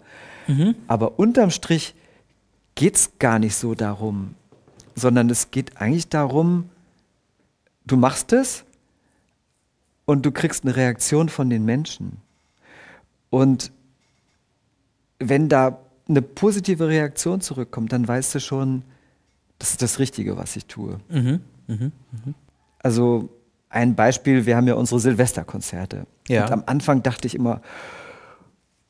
Mhm. 0.47 0.77
Aber 0.87 1.19
unterm 1.19 1.51
Strich 1.51 1.95
geht 2.77 2.95
es 2.97 3.11
gar 3.19 3.41
nicht 3.41 3.57
so 3.57 3.75
darum, 3.75 4.35
sondern 4.95 5.31
es 5.31 5.51
geht 5.51 5.81
eigentlich 5.81 6.09
darum, 6.09 6.71
du 7.87 7.97
machst 7.97 8.33
es 8.33 8.65
und 10.09 10.25
du 10.25 10.33
kriegst 10.33 10.65
eine 10.65 10.75
Reaktion 10.75 11.29
von 11.29 11.51
den 11.51 11.67
Menschen. 11.67 12.17
Und 13.29 13.73
wenn 15.19 15.51
da 15.51 15.81
eine 16.09 16.23
positive 16.23 16.89
Reaktion 16.89 17.43
zurückkommt, 17.43 17.93
dann 17.93 18.09
weißt 18.09 18.35
du 18.35 18.41
schon, 18.41 18.85
das 19.59 19.73
ist 19.73 19.83
das 19.83 19.99
Richtige, 19.99 20.39
was 20.39 20.57
ich 20.57 20.65
tue. 20.65 20.99
Mhm. 21.11 21.41
Mhm. 21.67 21.93
Mhm. 22.11 22.35
Also 22.79 23.29
ein 23.69 23.97
Beispiel, 23.97 24.47
wir 24.47 24.57
haben 24.57 24.67
ja 24.67 24.77
unsere 24.77 24.99
Silvesterkonzerte. 24.99 26.07
Ja. 26.27 26.47
Und 26.47 26.53
am 26.53 26.63
Anfang 26.65 27.03
dachte 27.03 27.27
ich 27.27 27.35
immer, 27.35 27.61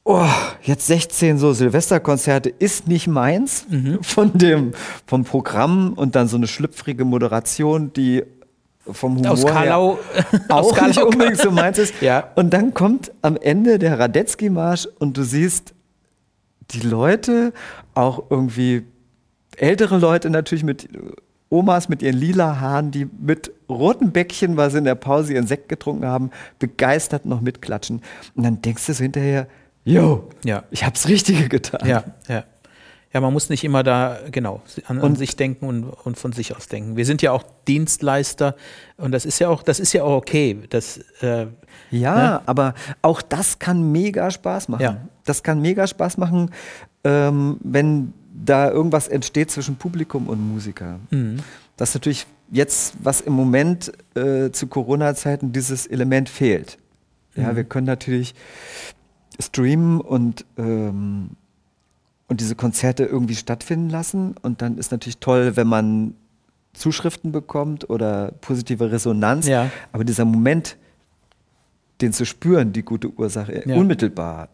oh, 0.05 0.25
jetzt 0.63 0.87
16 0.87 1.39
so 1.39 1.53
Silvesterkonzerte 1.53 2.49
ist 2.49 2.87
nicht 2.87 3.09
meins 3.09 3.67
mhm. 3.69 4.05
von 4.05 4.39
dem, 4.39 4.71
vom 5.05 5.25
Programm 5.25 5.95
und 5.95 6.15
dann 6.15 6.29
so 6.29 6.37
eine 6.37 6.47
schlüpfrige 6.47 7.05
Moderation, 7.05 7.93
die 7.93 8.23
vom 8.93 9.17
Humor 9.17 9.33
aus 9.33 9.45
Karlau, 9.45 9.99
auch 10.49 10.79
aus 10.79 10.87
nicht 10.87 11.03
unbedingt 11.03 11.39
so 11.39 11.51
meins 11.51 11.79
ist. 11.79 11.95
ja. 12.01 12.29
Und 12.35 12.51
dann 12.51 12.75
kommt 12.75 13.13
am 13.23 13.37
Ende 13.37 13.79
der 13.79 13.99
Radetzky-Marsch 13.99 14.89
und 14.99 15.17
du 15.17 15.23
siehst 15.23 15.75
die 16.71 16.81
Leute, 16.81 17.53
auch 17.95 18.25
irgendwie 18.31 18.85
ältere 19.57 19.99
Leute 19.99 20.31
natürlich 20.31 20.65
mit 20.65 20.89
Omas 21.51 21.89
mit 21.89 22.03
ihren 22.03 22.17
lila 22.17 22.61
Haaren, 22.61 22.91
die 22.91 23.07
mit 23.07 23.53
roten 23.69 24.13
Bäckchen, 24.13 24.57
weil 24.57 24.71
sie 24.71 24.79
in 24.79 24.85
der 24.85 24.95
Pause 24.95 25.33
ihren 25.33 25.47
Sekt 25.47 25.69
getrunken 25.69 26.05
haben, 26.05 26.31
begeistert 26.59 27.25
noch 27.25 27.41
mitklatschen. 27.41 28.03
Und 28.35 28.43
dann 28.43 28.61
denkst 28.61 28.87
du 28.87 28.93
so 28.93 29.03
hinterher, 29.03 29.47
yo, 29.85 30.29
ja. 30.45 30.65
ich 30.71 30.85
hab's 30.85 31.09
Richtige 31.09 31.49
getan. 31.49 31.89
Ja, 31.89 32.05
ja. 32.29 32.45
Ja, 33.13 33.23
man 33.23 33.33
muss 33.33 33.49
nicht 33.49 33.65
immer 33.65 33.83
da, 33.83 34.19
genau, 34.31 34.61
an, 34.87 35.01
an 35.01 35.17
sich 35.17 35.35
denken 35.35 35.67
und, 35.67 35.85
und, 35.85 36.19
von 36.19 36.33
sich 36.33 36.55
aus 36.55 36.69
denken. 36.69 36.97
Wir 36.97 37.07
sind 37.07 37.23
ja 37.23 37.33
auch 37.33 37.43
Dienstleister 37.67 38.55
und 38.99 39.13
das 39.13 39.25
ist 39.25 39.39
ja 39.39 39.49
auch, 39.49 39.63
das 39.63 39.81
ist 39.81 39.95
ja 39.95 40.03
auch 40.05 40.17
okay. 40.17 40.59
Das, 40.69 40.99
äh, 41.23 41.47
ja, 41.91 42.17
ne? 42.17 42.41
aber 42.45 42.75
auch 43.01 43.23
das 43.23 43.59
kann 43.59 43.93
mega 43.93 44.31
Spaß 44.31 44.69
machen. 44.69 44.83
Ja. 44.83 45.09
Das 45.25 45.43
kann 45.43 45.63
mega 45.63 45.87
Spaß 45.87 46.19
machen, 46.19 46.51
ähm, 47.03 47.57
wenn 47.63 48.13
da 48.45 48.71
irgendwas 48.71 49.09
entsteht 49.09 49.51
zwischen 49.51 49.77
Publikum 49.77 50.29
und 50.29 50.41
Musiker. 50.41 51.01
Mhm. 51.11 51.39
Das 51.79 51.91
ist 51.91 51.95
natürlich 51.95 52.27
jetzt, 52.51 52.95
was 53.03 53.23
im 53.23 53.33
Moment 53.33 53.91
äh, 54.17 54.51
zu 54.51 54.67
Corona-Zeiten 54.67 55.53
dieses 55.53 55.87
Element 55.87 56.29
fehlt. 56.29 56.77
Ja, 57.35 57.53
mhm. 57.53 57.57
wir 57.57 57.65
können 57.65 57.87
natürlich 57.87 58.35
streamen 59.41 60.01
und, 60.01 60.45
ähm, 60.59 61.31
und 62.29 62.41
diese 62.41 62.55
Konzerte 62.55 63.05
irgendwie 63.05 63.35
stattfinden 63.35 63.91
lassen. 63.91 64.35
Und 64.41 64.63
dann 64.63 64.79
ist 64.79 64.93
natürlich 64.93 65.19
toll, 65.19 65.57
wenn 65.57 65.67
man 65.67 66.15
Zuschriften 66.75 67.33
bekommt 67.33 67.89
oder 67.91 68.33
positive 68.41 68.93
Resonanz. 68.93 69.47
Ja. 69.49 69.71
Aber 69.93 70.05
dieser 70.05 70.25
Moment, 70.25 70.77
den 72.01 72.13
zu 72.13 72.25
spüren, 72.25 72.73
die 72.73 72.83
gute 72.83 73.09
Ursache, 73.09 73.65
ja. 73.67 73.75
unmittelbar, 73.75 74.49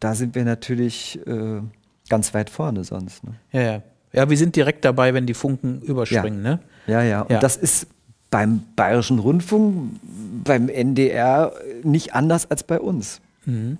da 0.00 0.14
sind 0.14 0.34
wir 0.34 0.44
natürlich 0.44 1.18
äh, 1.26 1.60
ganz 2.08 2.32
weit 2.34 2.50
vorne 2.50 2.84
sonst. 2.84 3.24
Ne? 3.24 3.34
Ja, 3.52 3.60
ja. 3.60 3.82
Ja, 4.12 4.30
wir 4.30 4.38
sind 4.38 4.56
direkt 4.56 4.86
dabei, 4.86 5.12
wenn 5.12 5.26
die 5.26 5.34
Funken 5.34 5.82
überspringen, 5.82 6.42
ja. 6.42 6.50
ne? 6.52 6.60
Ja, 6.86 7.02
ja. 7.02 7.20
Und 7.22 7.30
ja. 7.30 7.40
das 7.40 7.56
ist 7.56 7.88
beim 8.30 8.62
Bayerischen 8.74 9.18
Rundfunk, 9.18 10.00
beim 10.44 10.70
NDR 10.70 11.52
nicht 11.82 12.14
anders 12.14 12.50
als 12.50 12.62
bei 12.62 12.80
uns. 12.80 13.20
Mhm. 13.44 13.76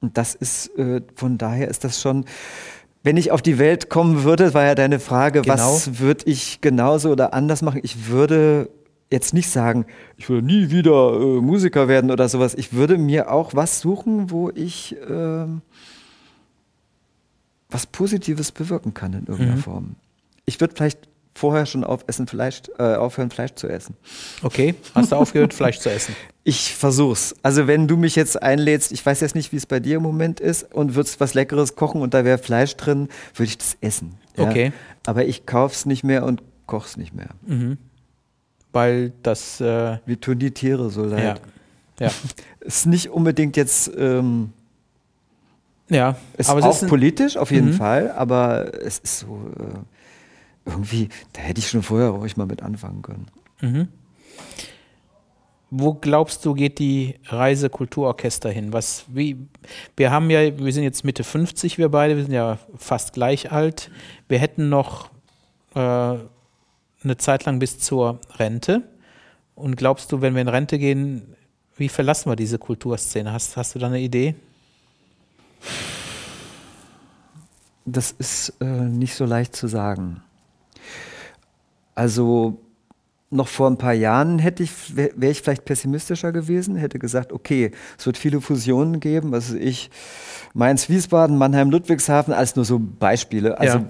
Und 0.00 0.16
das 0.16 0.34
ist, 0.34 0.76
äh, 0.78 1.02
von 1.14 1.38
daher 1.38 1.68
ist 1.68 1.84
das 1.84 2.00
schon, 2.00 2.24
wenn 3.02 3.16
ich 3.16 3.30
auf 3.30 3.42
die 3.42 3.58
Welt 3.58 3.88
kommen 3.88 4.24
würde, 4.24 4.52
war 4.54 4.64
ja 4.64 4.74
deine 4.74 5.00
Frage, 5.00 5.42
genau. 5.42 5.54
was 5.54 5.98
würde 5.98 6.24
ich 6.26 6.60
genauso 6.60 7.10
oder 7.10 7.32
anders 7.34 7.62
machen? 7.62 7.80
Ich 7.82 8.08
würde 8.08 8.68
jetzt 9.10 9.34
nicht 9.34 9.50
sagen, 9.50 9.86
ich 10.16 10.28
würde 10.28 10.46
nie 10.46 10.70
wieder 10.70 11.14
äh, 11.14 11.40
Musiker 11.40 11.88
werden 11.88 12.10
oder 12.10 12.28
sowas. 12.28 12.54
Ich 12.54 12.72
würde 12.72 12.98
mir 12.98 13.30
auch 13.30 13.54
was 13.54 13.80
suchen, 13.80 14.30
wo 14.30 14.50
ich 14.50 14.96
äh, 14.96 15.46
was 17.70 17.86
Positives 17.86 18.52
bewirken 18.52 18.94
kann 18.94 19.12
in 19.12 19.26
irgendeiner 19.26 19.56
mhm. 19.56 19.62
Form. 19.62 19.96
Ich 20.44 20.60
würde 20.60 20.74
vielleicht 20.76 21.09
vorher 21.34 21.66
schon 21.66 21.84
auf 21.84 22.04
Essen 22.06 22.26
Fleisch, 22.26 22.62
äh, 22.78 22.94
aufhören, 22.94 23.30
Fleisch 23.30 23.54
zu 23.54 23.68
essen. 23.68 23.96
Okay, 24.42 24.74
hast 24.94 25.12
du 25.12 25.16
aufgehört, 25.16 25.54
Fleisch 25.54 25.78
zu 25.78 25.90
essen? 25.90 26.14
Ich 26.42 26.74
versuch's. 26.74 27.36
Also 27.42 27.66
wenn 27.66 27.86
du 27.86 27.98
mich 27.98 28.16
jetzt 28.16 28.42
einlädst, 28.42 28.92
ich 28.92 29.04
weiß 29.04 29.20
jetzt 29.20 29.34
nicht, 29.34 29.52
wie 29.52 29.56
es 29.56 29.66
bei 29.66 29.78
dir 29.78 29.98
im 29.98 30.02
Moment 30.02 30.40
ist, 30.40 30.74
und 30.74 30.94
würdest 30.94 31.20
was 31.20 31.34
Leckeres 31.34 31.76
kochen 31.76 32.00
und 32.00 32.14
da 32.14 32.24
wäre 32.24 32.38
Fleisch 32.38 32.76
drin, 32.76 33.08
würde 33.34 33.50
ich 33.50 33.58
das 33.58 33.76
essen. 33.82 34.14
Ja? 34.38 34.48
Okay. 34.48 34.72
Aber 35.04 35.26
ich 35.26 35.44
kauf's 35.44 35.84
nicht 35.84 36.02
mehr 36.02 36.24
und 36.24 36.42
koch's 36.66 36.96
nicht 36.96 37.14
mehr. 37.14 37.28
Mhm. 37.46 37.76
Weil 38.72 39.12
das. 39.22 39.60
Äh 39.60 39.98
Wie 40.06 40.16
tun 40.16 40.38
die 40.38 40.52
Tiere 40.52 40.88
so 40.88 41.04
leid. 41.04 41.42
Ja. 41.98 42.06
ja. 42.06 42.12
ist 42.60 42.86
nicht 42.86 43.10
unbedingt 43.10 43.58
jetzt. 43.58 43.90
Ähm, 43.96 44.52
ja, 45.90 46.16
ist 46.38 46.48
aber 46.48 46.64
auch 46.64 46.82
ist 46.82 46.88
politisch 46.88 47.36
auf 47.36 47.50
jeden 47.50 47.70
mhm. 47.70 47.74
Fall, 47.74 48.12
aber 48.12 48.72
es 48.82 48.98
ist 48.98 49.18
so 49.20 49.40
äh, 49.58 49.78
irgendwie, 50.70 51.08
da 51.32 51.40
hätte 51.42 51.60
ich 51.60 51.68
schon 51.68 51.82
vorher 51.82 52.10
ruhig 52.10 52.36
mal 52.36 52.46
mit 52.46 52.62
anfangen 52.62 53.02
können. 53.02 53.26
Mhm. 53.60 53.88
Wo 55.72 55.94
glaubst 55.94 56.44
du, 56.44 56.54
geht 56.54 56.80
die 56.80 57.14
Reise 57.26 57.70
Kulturorchester 57.70 58.50
hin? 58.50 58.72
Was, 58.72 59.04
wie, 59.08 59.36
wir 59.96 60.10
haben 60.10 60.28
ja, 60.28 60.58
wir 60.58 60.72
sind 60.72 60.82
jetzt 60.82 61.04
Mitte 61.04 61.22
50, 61.22 61.78
wir 61.78 61.88
beide, 61.88 62.16
wir 62.16 62.24
sind 62.24 62.32
ja 62.34 62.58
fast 62.76 63.12
gleich 63.12 63.52
alt. 63.52 63.90
Wir 64.28 64.40
hätten 64.40 64.68
noch 64.68 65.10
äh, 65.76 65.78
eine 65.78 67.16
Zeit 67.18 67.44
lang 67.44 67.60
bis 67.60 67.78
zur 67.78 68.18
Rente. 68.36 68.82
Und 69.54 69.76
glaubst 69.76 70.10
du, 70.10 70.20
wenn 70.20 70.34
wir 70.34 70.42
in 70.42 70.48
Rente 70.48 70.78
gehen, 70.78 71.36
wie 71.76 71.88
verlassen 71.88 72.30
wir 72.30 72.36
diese 72.36 72.58
Kulturszene? 72.58 73.32
Hast, 73.32 73.56
hast 73.56 73.74
du 73.74 73.78
da 73.78 73.86
eine 73.86 74.00
Idee? 74.00 74.34
Das 77.84 78.10
ist 78.10 78.54
äh, 78.60 78.64
nicht 78.64 79.14
so 79.14 79.24
leicht 79.24 79.54
zu 79.54 79.68
sagen. 79.68 80.22
Also 81.94 82.58
noch 83.30 83.46
vor 83.46 83.68
ein 83.68 83.76
paar 83.76 83.92
Jahren 83.92 84.40
hätte 84.40 84.64
ich, 84.64 84.96
wäre 84.96 85.30
ich 85.30 85.40
vielleicht 85.40 85.64
pessimistischer 85.64 86.32
gewesen, 86.32 86.76
hätte 86.76 86.98
gesagt, 86.98 87.32
okay, 87.32 87.70
es 87.96 88.04
wird 88.06 88.18
viele 88.18 88.40
Fusionen 88.40 88.98
geben, 88.98 89.30
was 89.30 89.52
weiß 89.52 89.60
ich, 89.60 89.90
Mainz, 90.52 90.88
Wiesbaden, 90.88 91.38
Mannheim, 91.38 91.70
Ludwigshafen, 91.70 92.34
als 92.34 92.56
nur 92.56 92.64
so 92.64 92.80
Beispiele. 92.80 93.58
Also 93.58 93.78
ja. 93.78 93.86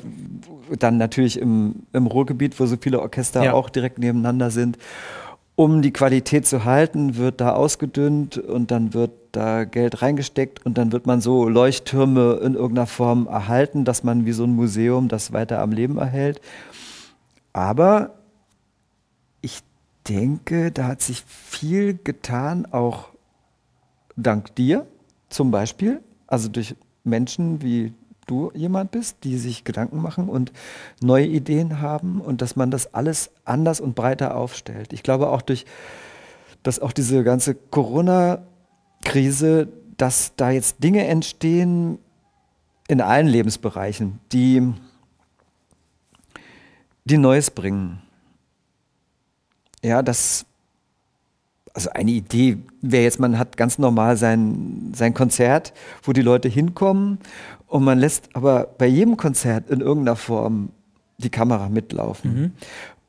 dann 0.78 0.98
natürlich 0.98 1.40
im, 1.40 1.76
im 1.94 2.06
Ruhrgebiet, 2.06 2.60
wo 2.60 2.66
so 2.66 2.76
viele 2.78 3.00
Orchester 3.00 3.42
ja. 3.42 3.52
auch 3.54 3.70
direkt 3.70 3.98
nebeneinander 3.98 4.50
sind. 4.50 4.76
Um 5.56 5.82
die 5.82 5.92
Qualität 5.92 6.46
zu 6.46 6.64
halten, 6.64 7.16
wird 7.16 7.40
da 7.40 7.52
ausgedünnt 7.52 8.36
und 8.38 8.70
dann 8.70 8.94
wird 8.94 9.10
da 9.32 9.64
Geld 9.64 10.02
reingesteckt 10.02 10.64
und 10.64 10.76
dann 10.76 10.92
wird 10.92 11.06
man 11.06 11.20
so 11.20 11.48
Leuchttürme 11.48 12.40
in 12.42 12.54
irgendeiner 12.54 12.86
Form 12.86 13.26
erhalten, 13.26 13.84
dass 13.84 14.02
man 14.04 14.26
wie 14.26 14.32
so 14.32 14.44
ein 14.44 14.54
Museum 14.54 15.08
das 15.08 15.32
weiter 15.32 15.60
am 15.60 15.72
Leben 15.72 15.98
erhält. 15.98 16.40
Aber 17.52 18.14
ich 19.40 19.62
denke, 20.08 20.70
da 20.70 20.86
hat 20.88 21.02
sich 21.02 21.22
viel 21.22 21.94
getan, 21.94 22.66
auch 22.70 23.08
dank 24.16 24.54
dir 24.54 24.86
zum 25.28 25.50
Beispiel, 25.50 26.00
also 26.26 26.48
durch 26.48 26.76
Menschen 27.04 27.62
wie 27.62 27.92
du 28.26 28.50
jemand 28.54 28.92
bist, 28.92 29.24
die 29.24 29.38
sich 29.38 29.64
Gedanken 29.64 30.00
machen 30.00 30.28
und 30.28 30.52
neue 31.02 31.26
Ideen 31.26 31.80
haben 31.80 32.20
und 32.20 32.42
dass 32.42 32.54
man 32.54 32.70
das 32.70 32.94
alles 32.94 33.30
anders 33.44 33.80
und 33.80 33.96
breiter 33.96 34.36
aufstellt. 34.36 34.92
Ich 34.92 35.02
glaube 35.02 35.30
auch 35.30 35.42
durch, 35.42 35.64
dass 36.62 36.78
auch 36.78 36.92
diese 36.92 37.24
ganze 37.24 37.54
Corona-Krise, 37.54 39.68
dass 39.96 40.36
da 40.36 40.50
jetzt 40.50 40.84
Dinge 40.84 41.06
entstehen 41.06 41.98
in 42.86 43.00
allen 43.00 43.26
Lebensbereichen, 43.26 44.20
die 44.32 44.74
die 47.10 47.18
Neues 47.18 47.50
bringen. 47.50 48.00
Ja, 49.82 50.02
das, 50.02 50.46
also 51.72 51.90
eine 51.90 52.10
Idee 52.10 52.58
wäre 52.80 53.04
jetzt, 53.04 53.20
man 53.20 53.38
hat 53.38 53.56
ganz 53.56 53.78
normal 53.78 54.16
sein, 54.16 54.92
sein 54.94 55.14
Konzert, 55.14 55.72
wo 56.02 56.12
die 56.12 56.22
Leute 56.22 56.48
hinkommen 56.48 57.18
und 57.66 57.84
man 57.84 57.98
lässt 57.98 58.34
aber 58.34 58.66
bei 58.78 58.86
jedem 58.86 59.16
Konzert 59.16 59.70
in 59.70 59.80
irgendeiner 59.80 60.16
Form 60.16 60.70
die 61.18 61.30
Kamera 61.30 61.68
mitlaufen 61.68 62.34
mhm. 62.34 62.52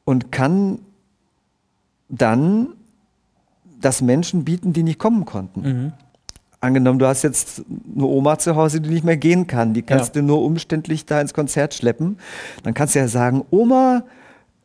und 0.06 0.32
kann 0.32 0.80
dann 2.10 2.68
das 3.80 4.02
Menschen 4.02 4.44
bieten, 4.44 4.74
die 4.74 4.84
nicht 4.84 5.00
kommen 5.00 5.26
konnten. 5.26 5.62
Mhm. 5.62 5.94
Angenommen, 6.62 7.00
du 7.00 7.08
hast 7.08 7.24
jetzt 7.24 7.64
eine 7.96 8.06
Oma 8.06 8.38
zu 8.38 8.56
Hause, 8.56 8.82
die 8.82 8.90
nicht 8.90 9.04
mehr 9.04 9.18
gehen 9.18 9.48
kann, 9.48 9.74
die 9.74 9.82
kannst 9.82 10.16
ja. 10.16 10.22
du 10.22 10.28
nur 10.28 10.44
umständlich 10.44 11.08
da 11.08 11.20
ins 11.20 11.34
Konzert 11.34 11.74
schleppen. 11.74 12.20
Dann 12.64 12.76
kannst 12.76 12.94
du 12.94 13.00
ja 13.00 13.08
sagen, 13.08 13.44
Oma, 13.50 14.04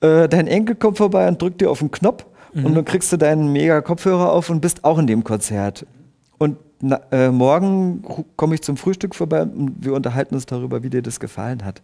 äh, 0.03 0.29
dein 0.29 0.47
Enkel 0.47 0.77
kommt 0.77 0.99
vorbei 0.99 1.27
und 1.27 1.41
drückt 1.41 1.63
dir 1.63 1.71
auf 1.71 1.79
den 1.79 1.91
Knopf 1.91 2.27
mhm. 2.53 2.67
und 2.67 2.75
dann 2.75 2.85
kriegst 2.85 3.11
du 3.13 3.17
deinen 3.17 3.51
mega 3.51 3.81
Kopfhörer 3.81 4.31
auf 4.31 4.51
und 4.51 4.61
bist 4.61 4.85
auch 4.85 4.99
in 4.99 5.07
dem 5.07 5.25
Konzert. 5.25 5.87
Und 6.37 6.59
na, 6.81 7.01
äh, 7.11 7.31
morgen 7.31 8.03
komme 8.37 8.55
ich 8.55 8.63
zum 8.63 8.77
Frühstück 8.77 9.15
vorbei 9.15 9.43
und 9.43 9.77
wir 9.85 9.95
unterhalten 9.95 10.35
uns 10.35 10.47
darüber, 10.47 10.83
wie 10.83 10.91
dir 10.91 11.03
das 11.03 11.21
gefallen 11.21 11.65
hat. 11.65 11.83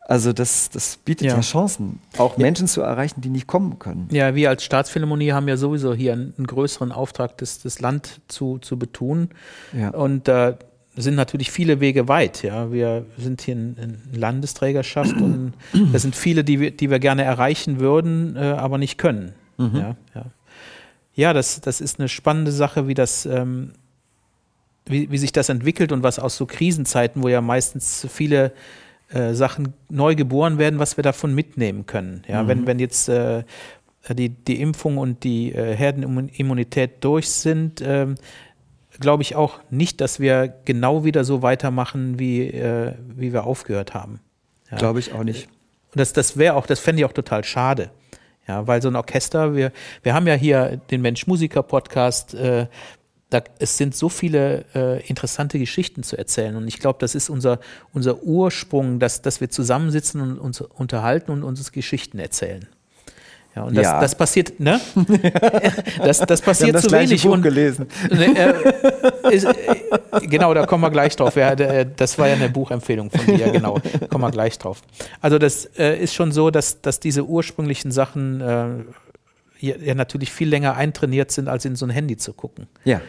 Also 0.00 0.32
das, 0.32 0.70
das 0.70 0.96
bietet 0.96 1.26
ja, 1.26 1.34
ja 1.34 1.40
Chancen, 1.40 2.00
auch 2.18 2.38
ja. 2.38 2.42
Menschen 2.42 2.68
zu 2.68 2.80
erreichen, 2.80 3.20
die 3.20 3.30
nicht 3.30 3.46
kommen 3.46 3.78
können. 3.78 4.08
Ja, 4.12 4.34
wir 4.34 4.48
als 4.48 4.62
Staatsphilharmonie 4.64 5.32
haben 5.32 5.48
ja 5.48 5.56
sowieso 5.56 5.92
hier 5.92 6.12
einen, 6.12 6.34
einen 6.38 6.46
größeren 6.46 6.92
Auftrag, 6.92 7.36
das, 7.38 7.60
das 7.60 7.80
Land 7.80 8.20
zu, 8.28 8.58
zu 8.58 8.78
betonen. 8.78 9.30
Ja. 9.72 9.90
Und 9.90 10.28
äh, 10.28 10.54
sind 10.96 11.14
natürlich 11.14 11.50
viele 11.50 11.80
Wege 11.80 12.08
weit. 12.08 12.42
Ja, 12.42 12.72
wir 12.72 13.06
sind 13.16 13.40
hier 13.42 13.54
in, 13.54 13.76
in 13.76 13.98
Landesträgerschaft 14.12 15.16
und 15.16 15.54
da 15.92 15.98
sind 15.98 16.16
viele, 16.16 16.44
die 16.44 16.60
wir, 16.60 16.70
die 16.70 16.90
wir 16.90 16.98
gerne 16.98 17.22
erreichen 17.22 17.80
würden, 17.80 18.36
äh, 18.36 18.40
aber 18.40 18.78
nicht 18.78 18.98
können. 18.98 19.32
Mhm. 19.56 19.76
Ja, 19.76 19.96
ja. 20.14 20.24
ja, 21.14 21.32
das, 21.32 21.60
das 21.60 21.80
ist 21.80 21.98
eine 21.98 22.08
spannende 22.08 22.52
Sache, 22.52 22.88
wie 22.88 22.94
das, 22.94 23.26
ähm, 23.26 23.72
wie, 24.90 25.10
wie 25.10 25.18
sich 25.18 25.32
das 25.32 25.48
entwickelt 25.48 25.92
und 25.92 26.02
was 26.02 26.18
aus 26.18 26.36
so 26.36 26.46
Krisenzeiten, 26.46 27.22
wo 27.22 27.28
ja 27.28 27.40
meistens 27.40 28.06
viele 28.10 28.52
äh, 29.10 29.34
Sachen 29.34 29.74
neu 29.88 30.14
geboren 30.14 30.58
werden, 30.58 30.78
was 30.78 30.96
wir 30.96 31.02
davon 31.02 31.34
mitnehmen 31.34 31.86
können. 31.86 32.22
Ja, 32.28 32.42
mhm. 32.42 32.48
wenn, 32.48 32.66
wenn 32.66 32.78
jetzt 32.78 33.08
äh, 33.08 33.44
die, 34.10 34.28
die 34.30 34.60
Impfung 34.60 34.98
und 34.98 35.24
die 35.24 35.52
äh, 35.52 35.74
Herdenimmunität 35.74 37.02
durch 37.04 37.30
sind, 37.30 37.80
ähm, 37.80 38.16
glaube 39.00 39.22
ich 39.22 39.36
auch 39.36 39.60
nicht, 39.70 40.00
dass 40.00 40.20
wir 40.20 40.52
genau 40.64 41.04
wieder 41.04 41.24
so 41.24 41.42
weitermachen, 41.42 42.18
wie, 42.18 42.48
äh, 42.48 42.92
wie 43.16 43.32
wir 43.32 43.44
aufgehört 43.44 43.94
haben. 43.94 44.20
Ja. 44.70 44.78
Glaube 44.78 44.98
ich 44.98 45.12
auch 45.12 45.24
nicht. 45.24 45.48
Und 45.92 46.00
das, 46.00 46.12
das 46.12 46.36
wäre 46.36 46.54
auch, 46.54 46.66
das 46.66 46.80
fände 46.80 47.00
ich 47.00 47.06
auch 47.06 47.12
total 47.12 47.44
schade. 47.44 47.90
Ja, 48.46 48.66
weil 48.66 48.80
so 48.80 48.88
ein 48.88 48.96
Orchester, 48.96 49.54
wir, 49.54 49.72
wir 50.02 50.14
haben 50.14 50.26
ja 50.26 50.34
hier 50.34 50.80
den 50.90 51.02
Mensch-Musiker-Podcast, 51.02 52.32
äh, 52.34 52.66
da, 53.30 53.42
es 53.58 53.76
sind 53.76 53.94
so 53.94 54.08
viele 54.08 54.64
äh, 54.74 55.06
interessante 55.06 55.58
Geschichten 55.58 56.02
zu 56.02 56.16
erzählen. 56.16 56.56
Und 56.56 56.66
ich 56.66 56.78
glaube, 56.78 56.98
das 57.00 57.14
ist 57.14 57.28
unser, 57.28 57.60
unser 57.92 58.22
Ursprung, 58.22 58.98
dass, 58.98 59.20
dass 59.20 59.40
wir 59.40 59.50
zusammensitzen 59.50 60.20
und 60.20 60.38
uns 60.38 60.60
unterhalten 60.60 61.32
und 61.32 61.42
uns 61.42 61.70
Geschichten 61.72 62.18
erzählen. 62.18 62.66
Ja, 63.54 63.64
und 63.64 63.76
das, 63.76 63.84
ja. 63.84 64.00
das 64.00 64.14
passiert, 64.14 64.60
ne? 64.60 64.80
Das, 65.98 66.18
das 66.20 66.40
passiert 66.40 66.74
das 66.74 66.84
zu 66.84 66.92
wenig. 66.92 67.22
Buch 67.22 67.32
und, 67.32 67.42
gelesen. 67.42 67.86
Ne, 68.10 68.34
äh, 68.36 69.34
ist, 69.34 69.44
äh, 69.44 69.54
genau, 70.26 70.54
da 70.54 70.64
kommen 70.64 70.82
wir 70.82 70.90
gleich 70.90 71.16
drauf. 71.16 71.34
Ja, 71.34 71.54
das 71.54 72.18
war 72.18 72.28
ja 72.28 72.34
eine 72.34 72.48
Buchempfehlung 72.48 73.10
von 73.10 73.26
dir, 73.26 73.50
genau. 73.50 73.78
Kommen 74.10 74.22
wir 74.22 74.30
gleich 74.30 74.58
drauf. 74.58 74.80
Also 75.20 75.38
das 75.38 75.66
äh, 75.76 75.98
ist 75.98 76.14
schon 76.14 76.30
so, 76.30 76.50
dass, 76.50 76.80
dass 76.80 77.00
diese 77.00 77.24
ursprünglichen 77.24 77.90
Sachen 77.90 78.40
äh, 78.40 78.68
ja, 79.60 79.94
natürlich 79.94 80.32
viel 80.32 80.48
länger 80.48 80.76
eintrainiert 80.76 81.30
sind, 81.30 81.48
als 81.48 81.64
in 81.64 81.76
so 81.76 81.86
ein 81.86 81.90
Handy 81.90 82.16
zu 82.16 82.32
gucken. 82.32 82.66
Ja. 82.84 83.00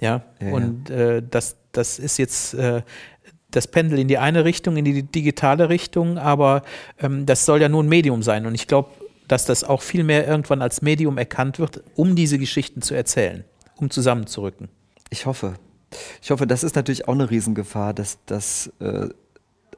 Ja, 0.00 0.22
ja 0.40 0.52
und 0.52 0.90
äh, 0.90 1.22
das, 1.28 1.56
das 1.72 1.98
ist 1.98 2.18
jetzt 2.18 2.54
äh, 2.54 2.82
das 3.50 3.66
Pendel 3.66 3.98
in 3.98 4.08
die 4.08 4.18
eine 4.18 4.44
Richtung, 4.44 4.76
in 4.76 4.84
die 4.84 5.02
digitale 5.02 5.68
Richtung, 5.68 6.18
aber 6.18 6.62
ähm, 7.00 7.26
das 7.26 7.46
soll 7.46 7.62
ja 7.62 7.68
nur 7.68 7.82
ein 7.82 7.88
Medium 7.88 8.22
sein. 8.22 8.46
Und 8.46 8.54
ich 8.54 8.66
glaube, 8.66 8.90
dass 9.28 9.44
das 9.46 9.64
auch 9.64 9.82
viel 9.82 10.04
mehr 10.04 10.26
irgendwann 10.26 10.62
als 10.62 10.82
Medium 10.82 11.18
erkannt 11.18 11.58
wird, 11.58 11.82
um 11.94 12.14
diese 12.14 12.38
Geschichten 12.38 12.82
zu 12.82 12.94
erzählen, 12.94 13.44
um 13.76 13.90
zusammenzurücken. 13.90 14.68
Ich 15.10 15.26
hoffe. 15.26 15.54
Ich 16.20 16.30
hoffe, 16.30 16.46
das 16.46 16.64
ist 16.64 16.76
natürlich 16.76 17.08
auch 17.08 17.14
eine 17.14 17.30
Riesengefahr, 17.30 17.94
dass 17.94 18.18
das, 18.26 18.70
äh, 18.80 19.08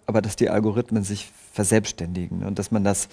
aber 0.06 0.22
dass 0.22 0.36
die 0.36 0.50
Algorithmen 0.50 1.04
sich 1.04 1.30
verselbstständigen 1.58 2.44
und 2.44 2.60
dass 2.60 2.70
man 2.70 2.84
das, 2.84 3.08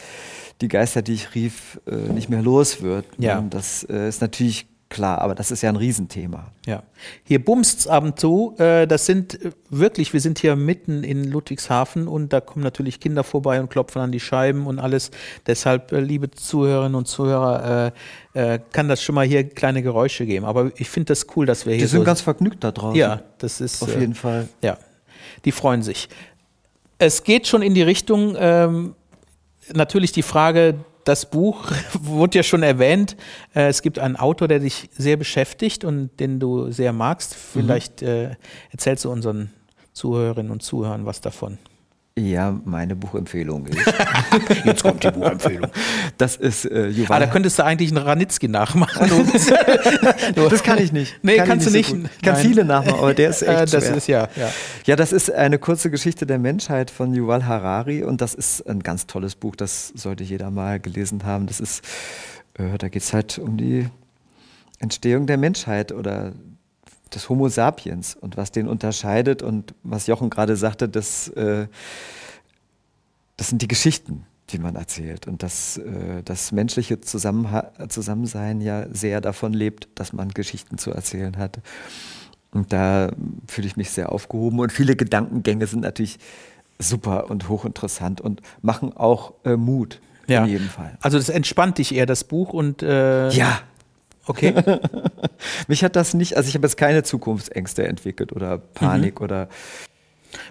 die 0.61 0.67
Geister, 0.67 1.01
die 1.01 1.13
ich 1.13 1.33
rief, 1.33 1.81
äh, 1.87 1.95
nicht 1.95 2.29
mehr 2.29 2.43
los 2.43 2.83
wird. 2.83 3.05
Ja. 3.17 3.39
Und 3.39 3.55
das 3.55 3.83
äh, 3.89 4.07
ist 4.07 4.21
natürlich 4.21 4.67
klar, 4.87 5.19
aber 5.19 5.33
das 5.33 5.49
ist 5.49 5.63
ja 5.63 5.69
ein 5.69 5.77
Riesenthema. 5.77 6.51
Ja. 6.67 6.83
Hier 7.23 7.43
bumst's 7.43 7.87
ab 7.87 8.03
und 8.03 8.19
zu. 8.19 8.53
Äh, 8.59 8.85
das 8.85 9.07
sind 9.07 9.39
wirklich, 9.71 10.13
wir 10.13 10.21
sind 10.21 10.37
hier 10.37 10.55
mitten 10.55 11.03
in 11.03 11.23
Ludwigshafen 11.23 12.07
und 12.07 12.33
da 12.33 12.39
kommen 12.39 12.63
natürlich 12.63 12.99
Kinder 12.99 13.23
vorbei 13.23 13.59
und 13.59 13.71
klopfen 13.71 13.99
an 13.99 14.11
die 14.11 14.19
Scheiben 14.19 14.67
und 14.67 14.77
alles. 14.77 15.09
Deshalb, 15.47 15.91
liebe 15.91 16.29
Zuhörerinnen 16.29 16.93
und 16.93 17.07
Zuhörer, 17.07 17.93
kann 18.73 18.89
das 18.89 19.01
schon 19.01 19.15
mal 19.15 19.25
hier 19.25 19.43
kleine 19.49 19.81
Geräusche 19.81 20.25
geben. 20.27 20.45
Aber 20.45 20.69
ich 20.75 20.89
finde 20.89 21.07
das 21.07 21.25
cool, 21.35 21.47
dass 21.47 21.65
wir 21.65 21.73
hier. 21.73 21.85
Die 21.85 21.89
sind 21.89 22.01
so 22.01 22.05
ganz 22.05 22.21
vergnügt 22.21 22.63
da 22.63 22.71
draußen. 22.71 22.95
Ja, 22.95 23.21
das 23.39 23.61
ist. 23.61 23.81
Auf 23.81 23.99
jeden 23.99 24.13
Fall. 24.13 24.49
Ja, 24.61 24.77
die 25.45 25.51
freuen 25.51 25.81
sich. 25.81 26.09
Es 26.97 27.23
geht 27.23 27.47
schon 27.47 27.61
in 27.61 27.73
die 27.73 27.81
Richtung, 27.81 28.35
ähm, 28.37 28.95
natürlich 29.73 30.11
die 30.11 30.21
Frage, 30.21 30.75
das 31.03 31.29
Buch 31.29 31.71
wurde 31.93 32.37
ja 32.39 32.43
schon 32.43 32.63
erwähnt. 32.63 33.15
Äh, 33.53 33.67
es 33.67 33.81
gibt 33.81 33.99
einen 33.99 34.15
Autor, 34.15 34.47
der 34.47 34.59
dich 34.59 34.89
sehr 34.91 35.17
beschäftigt 35.17 35.83
und 35.83 36.19
den 36.19 36.39
du 36.39 36.71
sehr 36.71 36.93
magst. 36.93 37.35
Vielleicht 37.35 38.01
mhm. 38.01 38.07
äh, 38.07 38.35
erzählst 38.71 39.05
du 39.05 39.11
unseren 39.11 39.51
Zuhörerinnen 39.93 40.51
und 40.51 40.61
Zuhörern 40.61 41.05
was 41.05 41.21
davon. 41.21 41.57
Ja, 42.17 42.57
meine 42.63 42.95
Buchempfehlung 42.95 43.65
ist. 43.67 43.77
Jetzt 44.65 44.83
kommt 44.83 45.03
die 45.03 45.11
Buchempfehlung. 45.11 45.69
Das 46.17 46.37
ist 46.37 46.63
äh, 46.63 46.87
Yuval. 46.87 47.17
Ah, 47.17 47.25
da 47.25 47.27
könntest 47.29 47.59
du 47.59 47.65
eigentlich 47.65 47.89
einen 47.89 47.97
Ranitzky 47.97 48.47
nachmachen. 48.47 49.09
das 50.35 50.63
kann 50.63 50.77
ich 50.77 50.93
nicht. 50.93 51.19
Nee, 51.23 51.35
kann 51.35 51.47
kannst 51.49 51.67
du 51.67 51.71
nicht. 51.71 51.89
So 51.89 51.95
kann 51.95 52.09
Nein. 52.23 52.35
viele 52.37 52.63
nachmachen, 52.63 52.99
aber 52.99 53.13
der 53.13 53.31
ist 53.31 53.41
echt 53.41 53.49
äh, 53.51 53.65
Das 53.65 53.83
schwer. 53.85 53.97
ist 53.97 54.07
ja, 54.07 54.29
ja. 54.37 54.49
Ja, 54.85 54.95
das 54.95 55.11
ist 55.11 55.29
eine 55.29 55.59
kurze 55.59 55.91
Geschichte 55.91 56.25
der 56.25 56.39
Menschheit 56.39 56.89
von 56.89 57.13
Yuval 57.13 57.45
Harari 57.45 58.01
und 58.05 58.21
das 58.21 58.33
ist 58.33 58.61
ein 58.65 58.79
ganz 58.81 59.07
tolles 59.07 59.35
Buch. 59.35 59.57
Das 59.57 59.89
sollte 59.89 60.23
jeder 60.23 60.51
mal 60.51 60.79
gelesen 60.79 61.25
haben. 61.25 61.47
Das 61.47 61.59
ist, 61.59 61.83
äh, 62.53 62.77
da 62.77 62.87
geht 62.87 63.01
es 63.01 63.11
halt 63.11 63.39
um 63.39 63.57
die 63.57 63.89
Entstehung 64.79 65.27
der 65.27 65.35
Menschheit 65.37 65.91
oder 65.91 66.31
des 67.15 67.29
Homo 67.29 67.49
sapiens 67.49 68.15
und 68.15 68.37
was 68.37 68.51
den 68.51 68.67
unterscheidet 68.67 69.41
und 69.41 69.73
was 69.83 70.07
Jochen 70.07 70.29
gerade 70.29 70.55
sagte, 70.55 70.87
das, 70.87 71.29
äh, 71.29 71.67
das 73.37 73.49
sind 73.49 73.61
die 73.61 73.67
Geschichten, 73.67 74.25
die 74.49 74.59
man 74.59 74.75
erzählt 74.75 75.27
und 75.27 75.41
dass 75.41 75.77
äh, 75.77 76.21
das 76.23 76.51
menschliche 76.51 77.01
Zusammenha 77.01 77.71
Zusammensein 77.89 78.61
ja 78.61 78.85
sehr 78.91 79.21
davon 79.21 79.53
lebt, 79.53 79.87
dass 79.95 80.13
man 80.13 80.29
Geschichten 80.29 80.77
zu 80.77 80.91
erzählen 80.91 81.37
hat. 81.37 81.59
Und 82.51 82.71
da 82.71 83.11
fühle 83.47 83.67
ich 83.67 83.75
mich 83.75 83.89
sehr 83.89 84.11
aufgehoben 84.11 84.59
und 84.59 84.71
viele 84.71 84.95
Gedankengänge 84.95 85.67
sind 85.67 85.81
natürlich 85.81 86.19
super 86.79 87.29
und 87.29 87.49
hochinteressant 87.49 88.21
und 88.21 88.41
machen 88.61 88.95
auch 88.95 89.33
äh, 89.43 89.55
Mut. 89.55 89.99
Ja. 90.27 90.43
In 90.43 90.49
jedem 90.49 90.69
Fall. 90.69 90.97
Also 91.01 91.17
das 91.17 91.29
entspannt 91.29 91.77
dich 91.77 91.93
eher, 91.93 92.05
das 92.05 92.23
Buch 92.23 92.53
und 92.53 92.81
äh, 92.81 93.29
ja, 93.29 93.59
Okay. 94.27 94.53
Mich 95.67 95.83
hat 95.83 95.95
das 95.95 96.13
nicht, 96.13 96.35
also 96.37 96.49
ich 96.49 96.55
habe 96.55 96.65
jetzt 96.65 96.77
keine 96.77 97.03
Zukunftsängste 97.03 97.87
entwickelt 97.87 98.33
oder 98.33 98.57
Panik 98.57 99.19
mhm. 99.19 99.23
oder. 99.23 99.47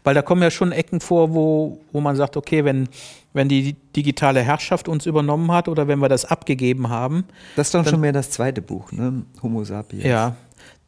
Weil 0.02 0.14
da 0.14 0.22
kommen 0.22 0.42
ja 0.42 0.50
schon 0.50 0.72
Ecken 0.72 1.00
vor, 1.00 1.34
wo, 1.34 1.80
wo 1.92 2.00
man 2.00 2.16
sagt, 2.16 2.38
okay, 2.38 2.64
wenn, 2.64 2.88
wenn 3.34 3.48
die 3.50 3.74
digitale 3.94 4.40
Herrschaft 4.40 4.88
uns 4.88 5.04
übernommen 5.04 5.52
hat 5.52 5.68
oder 5.68 5.88
wenn 5.88 5.98
wir 5.98 6.08
das 6.08 6.24
abgegeben 6.24 6.88
haben. 6.88 7.24
Das 7.56 7.68
ist 7.68 7.74
doch 7.74 7.86
schon 7.86 8.00
mehr 8.00 8.12
das 8.12 8.30
zweite 8.30 8.62
Buch, 8.62 8.92
ne? 8.92 9.24
Homo 9.42 9.62
sapiens. 9.64 10.04
Ja, 10.04 10.36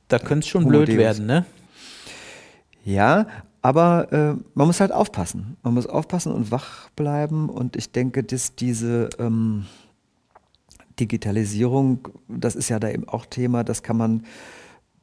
da 0.09 0.18
könnte 0.18 0.44
es 0.44 0.49
schon 0.49 0.62
Homo 0.62 0.70
blöd 0.70 0.88
Deus. 0.88 0.96
werden, 0.96 1.27
ne? 1.27 1.44
Ja, 2.85 3.27
aber 3.61 4.12
äh, 4.12 4.42
man 4.55 4.66
muss 4.66 4.81
halt 4.81 4.92
aufpassen. 4.92 5.57
Man 5.62 5.75
muss 5.75 5.87
aufpassen 5.87 6.33
und 6.33 6.51
wach 6.51 6.88
bleiben 6.90 7.51
und 7.51 7.77
ich 7.77 7.90
denke, 7.90 8.22
dass 8.22 8.55
diese. 8.55 9.11
Ähm, 9.18 9.66
Digitalisierung, 10.98 12.09
das 12.28 12.56
ist 12.56 12.68
ja 12.68 12.78
da 12.78 12.88
eben 12.88 13.09
auch 13.09 13.26
Thema, 13.26 13.64
das 13.64 13.82
kann 13.82 13.96
man 13.96 14.24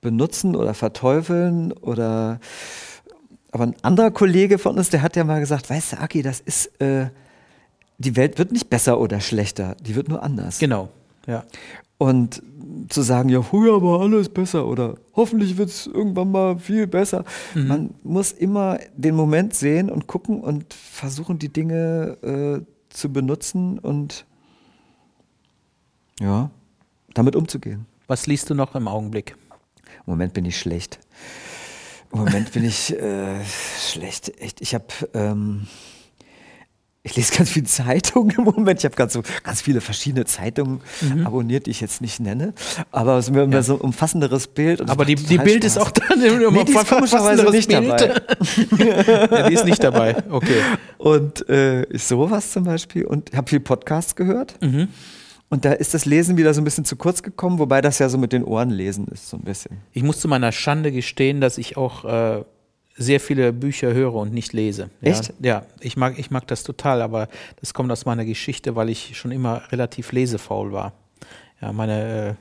benutzen 0.02 0.56
oder 0.56 0.74
verteufeln 0.74 1.72
oder 1.72 2.40
aber 3.52 3.66
ein 3.66 3.76
anderer 3.84 4.10
Kollege 4.10 4.58
von 4.58 4.78
uns, 4.78 4.90
der 4.90 5.04
hat 5.04 5.16
ja 5.16 5.24
mal 5.24 5.40
gesagt, 5.40 5.70
weißt 5.70 5.94
du, 5.94 6.00
Aki, 6.00 6.24
das 6.24 6.40
ist, 6.40 6.82
äh, 6.82 7.10
die 8.00 8.16
Welt 8.16 8.40
wird 8.40 8.52
nicht 8.52 8.68
besser 8.68 9.00
oder 9.00 9.22
schlechter, 9.22 9.78
die 9.80 9.96
wird 9.96 10.10
nur 10.10 10.24
anders. 10.24 10.58
Genau, 10.58 10.90
ja. 11.28 11.44
Und 12.00 12.42
zu 12.90 13.04
sagen, 13.04 13.30
ja, 13.30 13.44
früher 13.44 13.82
war 13.84 14.02
alles 14.02 14.30
besser 14.30 14.66
oder 14.66 14.96
hoffentlich 15.16 15.58
wird 15.58 15.70
es 15.70 15.86
irgendwann 15.86 16.32
mal 16.32 16.58
viel 16.58 16.88
besser. 16.88 17.26
Mhm. 17.54 17.68
Man 17.68 17.90
muss 18.02 18.32
immer 18.32 18.80
den 18.96 19.16
Moment 19.16 19.54
sehen 19.54 19.92
und 19.92 20.08
gucken 20.08 20.42
und 20.42 20.74
versuchen, 20.74 21.38
die 21.38 21.50
Dinge 21.50 22.18
äh, 22.24 22.66
zu 22.90 23.14
benutzen 23.14 23.78
und 23.78 24.26
ja, 26.20 26.50
damit 27.14 27.36
umzugehen. 27.36 27.86
Was 28.08 28.28
liest 28.28 28.50
du 28.50 28.56
noch 28.56 28.76
im 28.76 28.88
Augenblick? 28.88 29.36
Im 30.06 30.12
Moment 30.12 30.34
bin 30.34 30.46
ich 30.46 30.58
schlecht. 30.58 31.00
Im 32.12 32.20
Moment 32.20 32.52
bin 32.52 32.64
ich 32.64 32.94
äh, 32.94 33.44
schlecht. 33.80 34.40
Echt, 34.40 34.62
ich 34.62 34.74
habe 34.76 34.86
ähm, 35.14 35.68
ich 37.06 37.18
lese 37.18 37.36
ganz 37.36 37.50
viele 37.50 37.66
Zeitungen 37.66 38.34
im 38.38 38.46
Moment. 38.46 38.80
Ich 38.80 38.86
habe 38.86 38.96
ganz, 38.96 39.12
so, 39.12 39.24
ganz 39.44 39.62
viele 39.62 39.82
verschiedene 39.82 40.24
Zeitungen 40.24 40.80
mhm. 41.02 41.28
abonniert, 41.28 41.66
die 41.66 41.72
ich 41.72 41.82
jetzt 41.82 42.00
nicht 42.00 42.22
nenne. 42.22 42.54
Aber 42.92 43.18
es 43.18 43.28
ist 43.28 43.34
mir 43.34 43.46
ja. 43.46 43.62
so 43.62 43.74
ein 43.76 43.82
umfassenderes 43.82 44.48
Bild. 44.48 44.90
Aber 44.90 45.04
die, 45.04 45.16
die 45.16 45.38
Bild 45.38 45.66
Spaß. 45.66 45.76
ist 45.76 45.78
auch 45.80 45.92
dann 45.92 46.22
immer 46.22 46.52
nee, 46.52 46.64
die 46.64 46.72
ist 46.72 46.88
komischerweise 46.88 47.50
nicht 47.52 47.68
Bild. 47.68 47.90
dabei. 47.90 48.22
ja, 49.38 49.50
die 49.50 49.54
ist 49.54 49.66
nicht 49.66 49.84
dabei. 49.84 50.16
Okay. 50.30 50.62
Und 50.98 51.48
äh, 51.50 51.86
sowas 51.92 52.52
zum 52.52 52.64
Beispiel. 52.64 53.04
Und 53.04 53.36
habe 53.36 53.50
viel 53.50 53.60
Podcasts 53.60 54.16
gehört. 54.16 54.56
Mhm. 54.62 54.88
Und 55.54 55.66
da 55.66 55.72
ist 55.72 55.94
das 55.94 56.06
Lesen 56.06 56.36
wieder 56.36 56.52
so 56.52 56.62
ein 56.62 56.64
bisschen 56.64 56.84
zu 56.84 56.96
kurz 56.96 57.22
gekommen, 57.22 57.60
wobei 57.60 57.80
das 57.80 58.00
ja 58.00 58.10
so 58.10 58.18
mit 58.18 58.34
den 58.34 58.44
Ohren 58.44 58.72
lesen 58.72 59.08
ist, 59.10 59.30
so 59.30 59.38
ein 59.38 59.44
bisschen. 59.44 59.78
Ich 59.92 60.02
muss 60.02 60.20
zu 60.20 60.28
meiner 60.28 60.52
Schande 60.52 60.92
gestehen, 60.92 61.42
dass 61.42 61.60
ich 61.60 61.78
auch 61.78 62.06
äh, 62.06 62.44
sehr 62.96 63.20
viele 63.20 63.54
Bücher 63.54 63.94
höre 63.94 64.16
und 64.16 64.34
nicht 64.34 64.52
lese. 64.54 64.90
Ja, 65.02 65.12
Echt? 65.12 65.32
Ja, 65.42 65.66
ich 65.80 65.96
mag, 65.96 66.18
ich 66.18 66.32
mag 66.32 66.48
das 66.48 66.64
total, 66.64 67.04
aber 67.04 67.28
das 67.60 67.76
kommt 67.76 67.92
aus 67.92 68.04
meiner 68.06 68.26
Geschichte, 68.26 68.76
weil 68.76 68.90
ich 68.90 69.16
schon 69.16 69.30
immer 69.30 69.62
relativ 69.72 70.12
lesefaul 70.12 70.72
war. 70.72 70.94
Ja, 71.62 71.72
meine, 71.72 72.30
äh, 72.30 72.34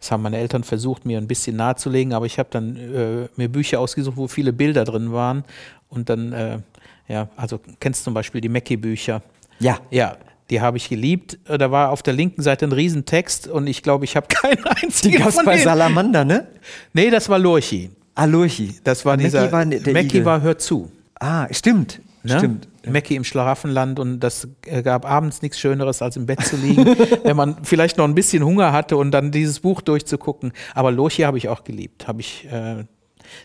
Das 0.00 0.10
haben 0.10 0.22
meine 0.22 0.38
Eltern 0.38 0.64
versucht, 0.64 1.04
mir 1.04 1.18
ein 1.18 1.28
bisschen 1.28 1.56
nahezulegen, 1.56 2.14
aber 2.14 2.24
ich 2.24 2.38
habe 2.38 2.48
dann 2.50 2.76
äh, 2.76 3.28
mir 3.36 3.50
Bücher 3.50 3.78
ausgesucht, 3.78 4.16
wo 4.16 4.26
viele 4.26 4.54
Bilder 4.54 4.84
drin 4.84 5.12
waren. 5.12 5.44
Und 5.90 6.08
dann, 6.08 6.32
äh, 6.32 6.60
ja, 7.08 7.28
also 7.36 7.60
kennst 7.78 8.00
du 8.00 8.04
zum 8.04 8.14
Beispiel 8.14 8.40
die 8.40 8.48
Mackie-Bücher. 8.48 9.20
Ja. 9.60 9.80
Ja, 9.90 10.16
die 10.50 10.60
habe 10.60 10.76
ich 10.76 10.88
geliebt. 10.88 11.38
Äh, 11.48 11.58
Da 11.58 11.70
war 11.70 11.90
auf 11.90 12.02
der 12.02 12.14
linken 12.14 12.42
Seite 12.42 12.66
ein 12.66 12.72
Riesentext 12.72 13.48
und 13.48 13.66
ich 13.66 13.82
glaube, 13.82 14.04
ich 14.04 14.16
habe 14.16 14.26
keinen 14.28 14.64
einzigen 14.64 15.16
Die 15.16 15.22
gab's 15.22 15.36
von 15.36 15.44
bei 15.44 15.52
denen. 15.54 15.64
Salamander, 15.64 16.24
ne? 16.24 16.46
Nee, 16.92 17.10
das 17.10 17.28
war 17.28 17.38
Lurchi. 17.38 17.90
Alurchi. 18.14 18.74
Das 18.84 19.04
war 19.04 19.12
Mackie 19.14 19.24
dieser. 19.24 19.50
war 19.52 19.64
der 19.66 19.80
Mackie 19.92 20.06
Igel. 20.18 20.24
war 20.24 20.40
Hör 20.42 20.56
zu. 20.58 20.90
Ah, 21.18 21.46
stimmt. 21.52 22.00
Ne? 22.22 22.38
Stimmt. 22.38 22.68
Mackie 22.86 23.16
im 23.16 23.24
Schlaraffenland 23.24 23.98
und 23.98 24.20
das 24.20 24.46
äh, 24.66 24.82
gab 24.82 25.04
abends 25.10 25.42
nichts 25.42 25.58
Schöneres, 25.58 26.00
als 26.02 26.16
im 26.16 26.26
Bett 26.26 26.42
zu 26.44 26.56
liegen, 26.56 26.84
wenn 27.24 27.36
man 27.36 27.56
vielleicht 27.64 27.98
noch 27.98 28.04
ein 28.04 28.14
bisschen 28.14 28.42
Hunger 28.44 28.72
hatte 28.72 28.96
und 28.96 29.10
dann 29.10 29.30
dieses 29.30 29.60
Buch 29.60 29.80
durchzugucken. 29.82 30.52
Aber 30.74 30.90
Lurchi 30.92 31.22
habe 31.22 31.36
ich 31.38 31.48
auch 31.48 31.64
geliebt. 31.64 32.06
Habe 32.08 32.20
ich, 32.20 32.46
äh, 32.50 32.84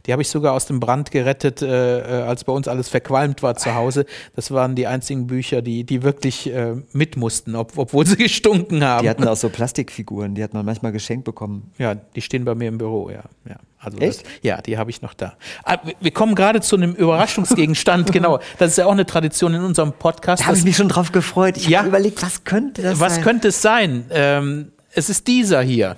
die 0.05 0.11
habe 0.11 0.21
ich 0.21 0.29
sogar 0.29 0.53
aus 0.53 0.65
dem 0.65 0.79
Brand 0.79 1.11
gerettet, 1.11 1.61
äh, 1.61 1.99
äh, 1.99 2.23
als 2.23 2.43
bei 2.43 2.53
uns 2.53 2.67
alles 2.67 2.89
verqualmt 2.89 3.43
war 3.43 3.55
zu 3.55 3.75
Hause. 3.75 4.05
Das 4.35 4.51
waren 4.51 4.75
die 4.75 4.87
einzigen 4.87 5.27
Bücher, 5.27 5.61
die, 5.61 5.83
die 5.83 6.03
wirklich 6.03 6.51
äh, 6.53 6.75
mit 6.93 7.17
mussten, 7.17 7.55
ob, 7.55 7.77
obwohl 7.77 8.05
sie 8.05 8.15
gestunken 8.17 8.83
haben. 8.83 9.03
Die 9.03 9.09
hatten 9.09 9.27
auch 9.27 9.35
so 9.35 9.49
Plastikfiguren, 9.49 10.35
die 10.35 10.43
hat 10.43 10.53
man 10.53 10.65
manchmal 10.65 10.91
geschenkt 10.91 11.25
bekommen. 11.25 11.71
Ja, 11.77 11.95
die 11.95 12.21
stehen 12.21 12.45
bei 12.45 12.55
mir 12.55 12.67
im 12.67 12.77
Büro, 12.77 13.09
ja. 13.09 13.23
ja. 13.47 13.55
Also 13.81 13.97
Echt? 13.99 14.21
Das, 14.25 14.31
ja, 14.41 14.61
die 14.61 14.77
habe 14.77 14.89
ich 14.89 15.01
noch 15.01 15.13
da. 15.13 15.33
Ah, 15.63 15.77
wir- 16.01 16.11
kommen 16.11 16.35
gerade 16.35 16.59
zu 16.59 16.75
einem 16.75 16.93
Überraschungsgegenstand, 16.93 18.11
genau. 18.11 18.39
Das 18.57 18.71
ist 18.71 18.77
ja 18.77 18.85
auch 18.85 18.91
eine 18.91 19.05
Tradition 19.05 19.53
in 19.53 19.61
unserem 19.63 19.93
Podcast. 19.93 20.41
Da 20.43 20.47
habe 20.47 20.57
ich 20.57 20.65
mich 20.65 20.75
schon 20.75 20.89
drauf 20.89 21.11
gefreut. 21.13 21.55
Ich 21.55 21.69
Ja. 21.69 21.79
habe 21.79 21.87
überlegt, 21.87 22.21
was 22.21 22.43
könnte 22.43 22.81
das 22.81 22.99
was 22.99 23.15
sein? 23.15 23.23
könnte 23.23 23.47
es 23.47 23.61
sein? 23.61 24.05
Ähm, 24.09 24.71
es 24.93 25.09
ist 25.09 25.27
dieser 25.27 25.61
hier. 25.61 25.95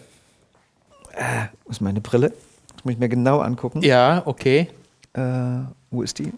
Wo 1.66 1.72
ist 1.72 1.82
meine 1.82 2.02
Brille? 2.02 2.34
Das 2.82 2.86
muss 2.86 2.94
ich 2.94 3.00
mir 3.00 3.10
genau 3.10 3.42
angucken. 3.42 3.84
Ja, 3.84 4.24
okay. 4.26 4.68
Äh, 5.14 5.22
wo 5.92 6.02
ist 6.02 6.18
die? 6.18 6.34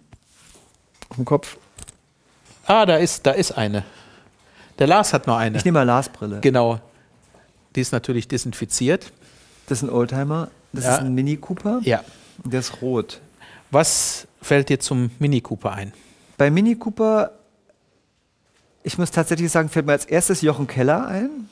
Auf 1.07 1.15
dem 1.15 1.23
Kopf. 1.23 1.55
Ah, 2.65 2.85
da 2.85 2.97
ist, 2.97 3.25
da 3.25 3.31
ist 3.31 3.53
eine. 3.53 3.85
Der 4.77 4.87
Lars 4.87 5.13
hat 5.13 5.25
noch 5.25 5.37
eine. 5.37 5.57
Ich 5.57 5.63
nehme 5.63 5.79
mal 5.79 5.83
Lars 5.83 6.09
Brille. 6.09 6.41
Genau. 6.41 6.81
Die 7.77 7.79
ist 7.79 7.93
natürlich 7.93 8.27
desinfiziert. 8.27 9.13
Das 9.67 9.77
ist 9.77 9.83
ein 9.83 9.89
Oldtimer. 9.89 10.49
Das 10.73 10.83
Ja. 10.83 10.95
ist 10.95 10.99
ein 10.99 11.13
Mini 11.15 11.37
Cooper. 11.37 11.79
Ja. 11.83 12.03
Der 12.43 12.59
ist 12.59 12.81
rot. 12.81 13.21
Was 13.71 14.27
fällt 14.41 14.67
dir 14.67 14.81
zum 14.81 15.11
Mini 15.19 15.39
Cooper 15.39 15.71
ein? 15.71 15.93
Bei 16.37 16.51
Mini 16.51 16.75
Cooper, 16.75 17.31
ich 18.83 18.97
muss 18.97 19.11
tatsächlich 19.11 19.49
sagen, 19.49 19.69
fällt 19.69 19.85
mir 19.85 19.93
als 19.93 20.03
erstes 20.03 20.41
Jochen 20.41 20.67
Keller 20.67 21.07
ein. 21.07 21.47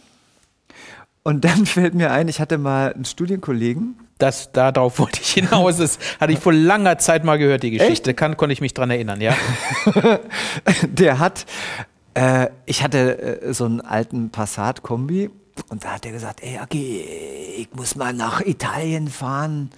Und 1.23 1.45
dann 1.45 1.65
fällt 1.65 1.93
mir 1.93 2.11
ein, 2.11 2.27
ich 2.27 2.41
hatte 2.41 2.57
mal 2.57 2.91
einen 2.91 3.05
Studienkollegen, 3.05 3.97
Das, 4.21 4.51
darauf 4.51 4.99
wollte 4.99 5.19
ich 5.21 5.31
hinaus. 5.31 5.77
Das 5.77 5.97
hatte 6.19 6.33
ich 6.33 6.39
vor 6.39 6.53
langer 6.53 6.97
Zeit 6.97 7.23
mal 7.23 7.37
gehört, 7.37 7.63
die 7.63 7.71
Geschichte. 7.71 8.13
Kann, 8.13 8.37
konnte 8.37 8.53
ich 8.53 8.61
mich 8.61 8.73
dran 8.73 8.91
erinnern, 8.91 9.19
ja. 9.19 9.35
der 10.83 11.19
hat, 11.19 11.45
äh, 12.13 12.47
ich 12.65 12.83
hatte 12.83 13.41
äh, 13.41 13.53
so 13.53 13.65
einen 13.65 13.81
alten 13.81 14.29
Passat-Kombi 14.29 15.29
und 15.69 15.83
da 15.83 15.95
hat 15.95 16.05
er 16.05 16.11
gesagt, 16.11 16.41
ey, 16.43 16.57
Aki, 16.57 17.01
ich 17.57 17.69
muss 17.73 17.95
mal 17.95 18.13
nach 18.13 18.41
Italien 18.41 19.07
fahren. 19.07 19.71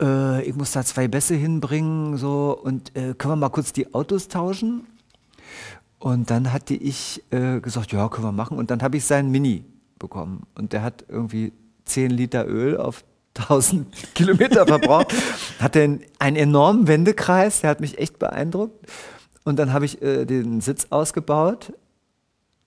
Äh, 0.00 0.42
ich 0.42 0.54
muss 0.54 0.72
da 0.72 0.84
zwei 0.84 1.08
Bässe 1.08 1.34
hinbringen, 1.34 2.16
so, 2.16 2.58
und 2.60 2.96
äh, 2.96 3.14
können 3.14 3.32
wir 3.32 3.36
mal 3.36 3.48
kurz 3.50 3.72
die 3.72 3.94
Autos 3.94 4.28
tauschen? 4.28 4.86
Und 5.98 6.30
dann 6.30 6.52
hatte 6.52 6.74
ich 6.74 7.22
äh, 7.30 7.60
gesagt, 7.60 7.92
ja, 7.92 8.08
können 8.08 8.26
wir 8.26 8.32
machen. 8.32 8.58
Und 8.58 8.70
dann 8.70 8.82
habe 8.82 8.96
ich 8.96 9.04
seinen 9.06 9.30
Mini 9.30 9.64
bekommen. 9.98 10.46
Und 10.54 10.72
der 10.72 10.82
hat 10.82 11.04
irgendwie 11.08 11.52
10 11.86 12.10
Liter 12.10 12.46
Öl 12.46 12.76
auf 12.76 13.04
1000 13.38 13.86
Kilometer 14.14 14.66
verbraucht. 14.66 15.14
Hatte 15.60 15.82
einen, 15.82 16.00
einen 16.18 16.36
enormen 16.36 16.86
Wendekreis, 16.86 17.60
der 17.60 17.70
hat 17.70 17.80
mich 17.80 17.98
echt 17.98 18.18
beeindruckt. 18.18 18.86
Und 19.44 19.58
dann 19.58 19.72
habe 19.72 19.84
ich 19.84 20.00
äh, 20.02 20.24
den 20.24 20.60
Sitz 20.60 20.86
ausgebaut, 20.90 21.72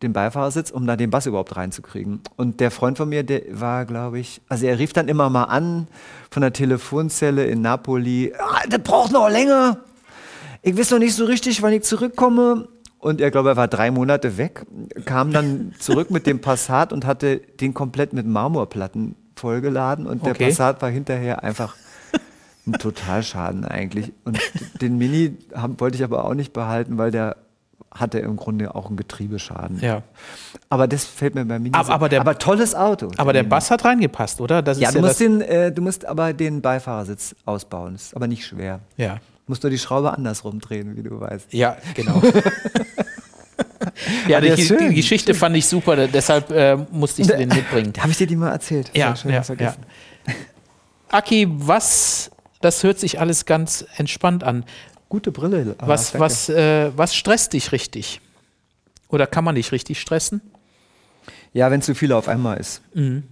den 0.04 0.14
Beifahrersitz, 0.14 0.70
um 0.70 0.86
da 0.86 0.96
den 0.96 1.10
Bass 1.10 1.26
überhaupt 1.26 1.56
reinzukriegen. 1.56 2.22
Und 2.36 2.60
der 2.60 2.70
Freund 2.70 2.98
von 2.98 3.10
mir, 3.10 3.24
der 3.24 3.42
war, 3.60 3.86
glaube 3.86 4.20
ich, 4.20 4.42
also 4.48 4.68
er 4.68 4.78
rief 4.78 4.94
dann 4.94 5.08
immer 5.08 5.30
mal 5.30 5.46
an 5.46 5.88
von 6.30 6.42
der 6.42 6.54
Telefonzelle 6.54 7.46
in 7.46 7.62
Napoli, 7.62 8.34
ah, 8.38 8.62
das 8.70 8.82
braucht 8.84 9.12
noch 9.12 9.30
länger. 9.30 9.80
Ich 10.62 10.78
weiß 10.78 10.92
noch 10.92 11.00
nicht 11.00 11.16
so 11.16 11.26
richtig, 11.26 11.62
wann 11.62 11.74
ich 11.74 11.84
zurückkomme. 11.84 12.68
Und 13.00 13.22
er, 13.22 13.32
glaube 13.32 13.50
er 13.50 13.58
war 13.58 13.68
drei 13.68 13.90
Monate 13.90 14.38
weg, 14.38 14.66
kam 15.06 15.32
dann 15.32 15.74
zurück 15.80 16.12
mit 16.12 16.28
dem 16.28 16.42
Passat 16.42 16.92
und 16.94 17.06
hatte 17.06 17.38
den 17.38 17.74
komplett 17.74 18.12
mit 18.12 18.26
Marmorplatten 18.26 19.16
vollgeladen. 19.40 20.06
Und 20.08 20.26
der 20.26 20.32
Okay. 20.34 20.48
Passat 20.50 20.82
war 20.82 20.90
hinterher 20.90 21.44
einfach 21.44 21.76
ein 22.66 22.74
Totalschaden 22.74 23.64
eigentlich. 23.66 24.12
Und 24.26 24.40
den 24.82 24.98
Mini 24.98 25.38
haben, 25.56 25.80
wollte 25.80 25.98
ich 25.98 26.04
aber 26.04 26.26
auch 26.26 26.34
nicht 26.34 26.54
behalten, 26.54 26.98
weil 26.98 27.12
der 27.12 27.38
hatte 27.90 28.20
im 28.20 28.36
Grunde 28.36 28.76
auch 28.76 28.88
einen 28.88 28.98
Getriebeschaden. 28.98 29.80
ja. 29.80 30.04
Aber 30.70 30.88
das 30.88 31.06
fällt 31.06 31.34
mir 31.36 31.46
beim 31.46 31.64
Mini. 31.64 31.74
Aber- 31.76 31.94
aber 31.94 32.10
der- 32.10 32.20
aber 32.20 32.38
tolles 32.38 32.76
Auto. 32.76 33.10
Aber 33.18 33.32
der 33.32 33.44
Mini. 33.44 33.50
Bass 33.50 33.72
hat 33.72 33.86
reingepasst, 33.86 34.42
oder? 34.42 34.62
Das 34.62 34.78
Ja, 34.80 34.92
du, 34.92 35.00
musst 35.00 35.12
das, 35.12 35.18
den, 35.20 35.40
äh, 35.42 35.72
du 35.72 35.82
musst 35.82 36.06
aber 36.06 36.34
den 36.34 36.62
Beifahrersitz 36.62 37.34
ausbauen. 37.46 37.94
Das 37.94 38.08
ist 38.08 38.16
aber 38.16 38.28
nicht 38.28 38.46
schwer. 38.46 38.82
ja. 38.98 39.16
Du 39.46 39.52
musst 39.54 39.64
nur 39.64 39.70
die 39.70 39.78
Schraube 39.78 40.12
andersrum 40.12 40.60
drehen, 40.60 40.98
wie 40.98 41.04
du 41.04 41.22
weißt. 41.22 41.54
Ja, 41.54 41.78
genau. 41.96 42.22
ja, 44.28 44.40
der 44.42 44.56
die, 44.56 44.64
schön, 44.66 44.90
die 44.90 44.96
Geschichte 44.96 45.34
fand 45.34 45.56
ich 45.56 45.66
super, 45.66 46.08
deshalb 46.08 46.52
äh, 46.52 46.76
musste 46.92 47.22
ich 47.22 47.28
den 47.28 47.50
mitbringen. 47.50 47.94
Habe 48.00 48.12
ich 48.12 48.18
dir 48.18 48.28
die 48.28 48.36
mal 48.36 48.52
erzählt? 48.52 48.92
Ja, 48.94 49.16
schön, 49.16 49.32
ja, 49.32 49.44
vergessen. 49.44 49.84
Aki, 51.10 51.48
was, 51.50 52.32
das 52.62 52.84
hört 52.84 53.00
sich 53.00 53.20
alles 53.20 53.46
ganz 53.46 53.86
entspannt 53.98 54.44
an. 54.44 54.66
Gute 55.10 55.32
Brille. 55.32 55.64
Lars, 55.64 55.78
Was, 55.88 56.12
danke. 56.12 56.26
was, 56.26 56.50
äh, 56.50 56.92
was 56.98 57.16
stresst 57.16 57.54
dich 57.54 57.72
richtig? 57.72 58.20
Oder 59.10 59.26
kann 59.26 59.44
man 59.46 59.56
dich 59.56 59.72
richtig 59.72 60.02
stressen? 60.02 60.42
Ja, 61.54 61.72
wenn 61.72 61.82
zu 61.82 61.96
viel 61.96 62.12
auf 62.12 62.28
einmal 62.28 62.58
ist. 62.58 62.82
Mhm. 62.94 63.24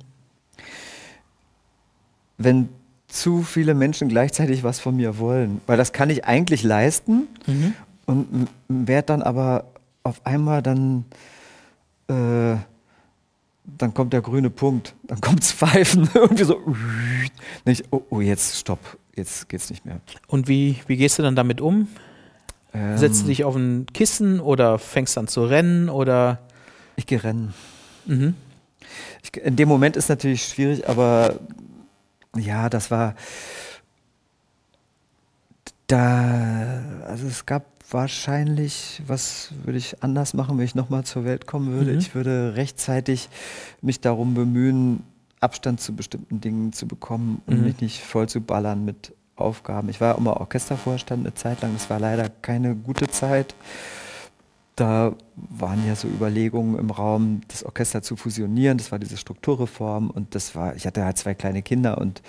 Wenn 2.37 2.69
zu 3.07 3.43
viele 3.43 3.73
Menschen 3.73 4.09
gleichzeitig 4.09 4.63
was 4.63 4.79
von 4.79 4.95
mir 4.95 5.17
wollen. 5.19 5.61
Weil 5.67 5.77
das 5.77 5.93
kann 5.93 6.09
ich 6.09 6.25
eigentlich 6.25 6.63
leisten 6.63 7.27
Mhm. 7.45 7.73
und 8.05 8.47
werde 8.67 9.05
dann 9.07 9.21
aber 9.21 9.65
auf 10.05 10.25
einmal 10.25 10.61
dann, 10.61 11.05
äh, 12.07 12.55
dann 13.65 13.93
kommt 13.93 14.13
der 14.13 14.21
grüne 14.21 14.49
Punkt, 14.49 14.95
dann 15.03 15.19
kommt's 15.19 15.51
Pfeifen, 15.51 16.09
irgendwie 16.13 16.43
so. 16.43 16.61
Nicht, 17.65 17.85
oh, 17.91 18.01
oh, 18.09 18.21
jetzt 18.21 18.57
stopp, 18.57 18.79
jetzt 19.15 19.49
geht's 19.49 19.69
nicht 19.69 19.85
mehr. 19.85 19.99
Und 20.27 20.47
wie, 20.47 20.77
wie 20.87 20.95
gehst 20.97 21.17
du 21.17 21.23
dann 21.23 21.35
damit 21.35 21.59
um? 21.59 21.87
Ähm, 22.73 22.97
Setzt 22.97 23.23
du 23.23 23.27
dich 23.27 23.43
auf 23.43 23.55
ein 23.55 23.87
Kissen 23.93 24.39
oder 24.39 24.77
fängst 24.77 25.17
an 25.17 25.27
zu 25.27 25.43
rennen 25.43 25.89
oder 25.89 26.39
Ich 26.95 27.07
gehe 27.07 27.23
rennen. 27.23 27.53
mhm. 28.05 28.35
Ich, 29.23 29.35
in 29.37 29.55
dem 29.55 29.67
Moment 29.67 29.97
ist 29.97 30.09
natürlich 30.09 30.43
schwierig, 30.45 30.87
aber 30.87 31.39
ja, 32.37 32.69
das 32.69 32.91
war 32.91 33.15
da, 35.87 36.81
also 37.07 37.27
es 37.27 37.45
gab 37.45 37.65
wahrscheinlich, 37.91 39.01
was 39.05 39.51
würde 39.63 39.77
ich 39.77 40.01
anders 40.03 40.33
machen, 40.33 40.57
wenn 40.57 40.65
ich 40.65 40.75
nochmal 40.75 41.03
zur 41.03 41.23
Welt 41.25 41.45
kommen 41.47 41.71
würde? 41.71 41.91
Mhm. 41.93 41.99
Ich 41.99 42.15
würde 42.15 42.53
rechtzeitig 42.55 43.29
mich 43.81 44.01
darum 44.01 44.33
bemühen, 44.33 45.03
Abstand 45.39 45.79
zu 45.81 45.95
bestimmten 45.95 46.41
Dingen 46.41 46.73
zu 46.73 46.87
bekommen 46.87 47.41
und 47.45 47.57
Mhm. 47.59 47.63
mich 47.65 47.81
nicht 47.81 48.01
voll 48.01 48.27
zu 48.27 48.41
ballern 48.41 48.83
mit 48.85 49.13
Aufgaben. 49.35 49.89
Ich 49.89 50.01
war 50.01 50.17
immer 50.17 50.37
Orchestervorstand 50.37 51.25
eine 51.25 51.35
Zeit 51.35 51.61
lang, 51.61 51.73
das 51.73 51.89
war 51.89 51.99
leider 51.99 52.29
keine 52.29 52.73
gute 52.75 53.07
Zeit. 53.07 53.53
Da 54.75 55.15
waren 55.35 55.87
ja 55.87 55.95
so 55.95 56.07
Überlegungen 56.09 56.77
im 56.77 56.89
Raum, 56.89 57.39
das 57.47 57.63
Orchester 57.63 58.01
zu 58.01 58.17
fusionieren. 58.17 58.77
Das 58.77 58.91
war 58.91 58.99
diese 58.99 59.15
Strukturreform 59.15 60.09
und 60.09 60.35
das 60.35 60.53
war, 60.53 60.75
ich 60.75 60.85
hatte 60.85 61.05
halt 61.05 61.17
zwei 61.17 61.33
kleine 61.33 61.61
Kinder 61.61 61.97
und 61.97 62.21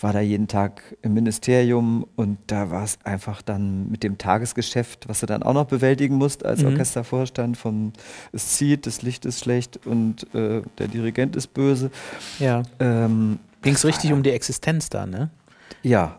war 0.00 0.14
da 0.14 0.20
jeden 0.20 0.48
Tag 0.48 0.82
im 1.02 1.12
Ministerium 1.12 2.06
und 2.16 2.38
da 2.46 2.70
war 2.70 2.82
es 2.84 2.98
einfach 3.04 3.42
dann 3.42 3.90
mit 3.90 4.02
dem 4.04 4.16
Tagesgeschäft, 4.16 5.06
was 5.08 5.20
du 5.20 5.26
dann 5.26 5.42
auch 5.42 5.52
noch 5.52 5.66
bewältigen 5.66 6.16
musst 6.16 6.46
als 6.46 6.62
Mhm. 6.62 6.68
Orchestervorstand 6.70 7.56
von 7.58 7.92
es 8.32 8.56
zieht, 8.56 8.86
das 8.86 9.02
Licht 9.02 9.26
ist 9.26 9.40
schlecht 9.40 9.86
und 9.86 10.22
äh, 10.34 10.62
der 10.78 10.88
Dirigent 10.88 11.36
ist 11.36 11.48
böse. 11.52 11.90
ja. 12.38 12.62
Ähm, 12.80 13.38
Ging 13.60 13.74
es 13.74 13.84
richtig 13.84 14.12
um 14.14 14.22
die 14.22 14.30
Existenz 14.30 14.88
da, 14.88 15.04
ne? 15.06 15.28
ja, 15.82 16.18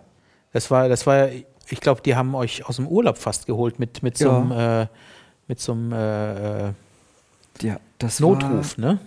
Das 0.54 0.70
war, 0.70 0.88
das 0.88 1.08
war, 1.08 1.30
ich 1.30 1.80
glaube, 1.82 2.02
die 2.06 2.16
haben 2.16 2.36
euch 2.36 2.64
aus 2.68 2.76
dem 2.76 2.88
Urlaub 2.88 3.18
fast 3.18 3.48
geholt 3.48 3.80
mit, 3.80 4.04
mit 4.04 4.18
so 4.20 4.26
Ja. 4.30 4.40
einem, 4.40 4.52
äh, 4.52 4.88
mit 5.48 5.60
so 5.60 5.74
einem 5.74 5.92
äh, 5.92 6.68
äh, 6.70 6.74
ja, 7.62 7.78
das 8.00 8.20
Notruf, 8.20 8.78
ne? 8.78 9.00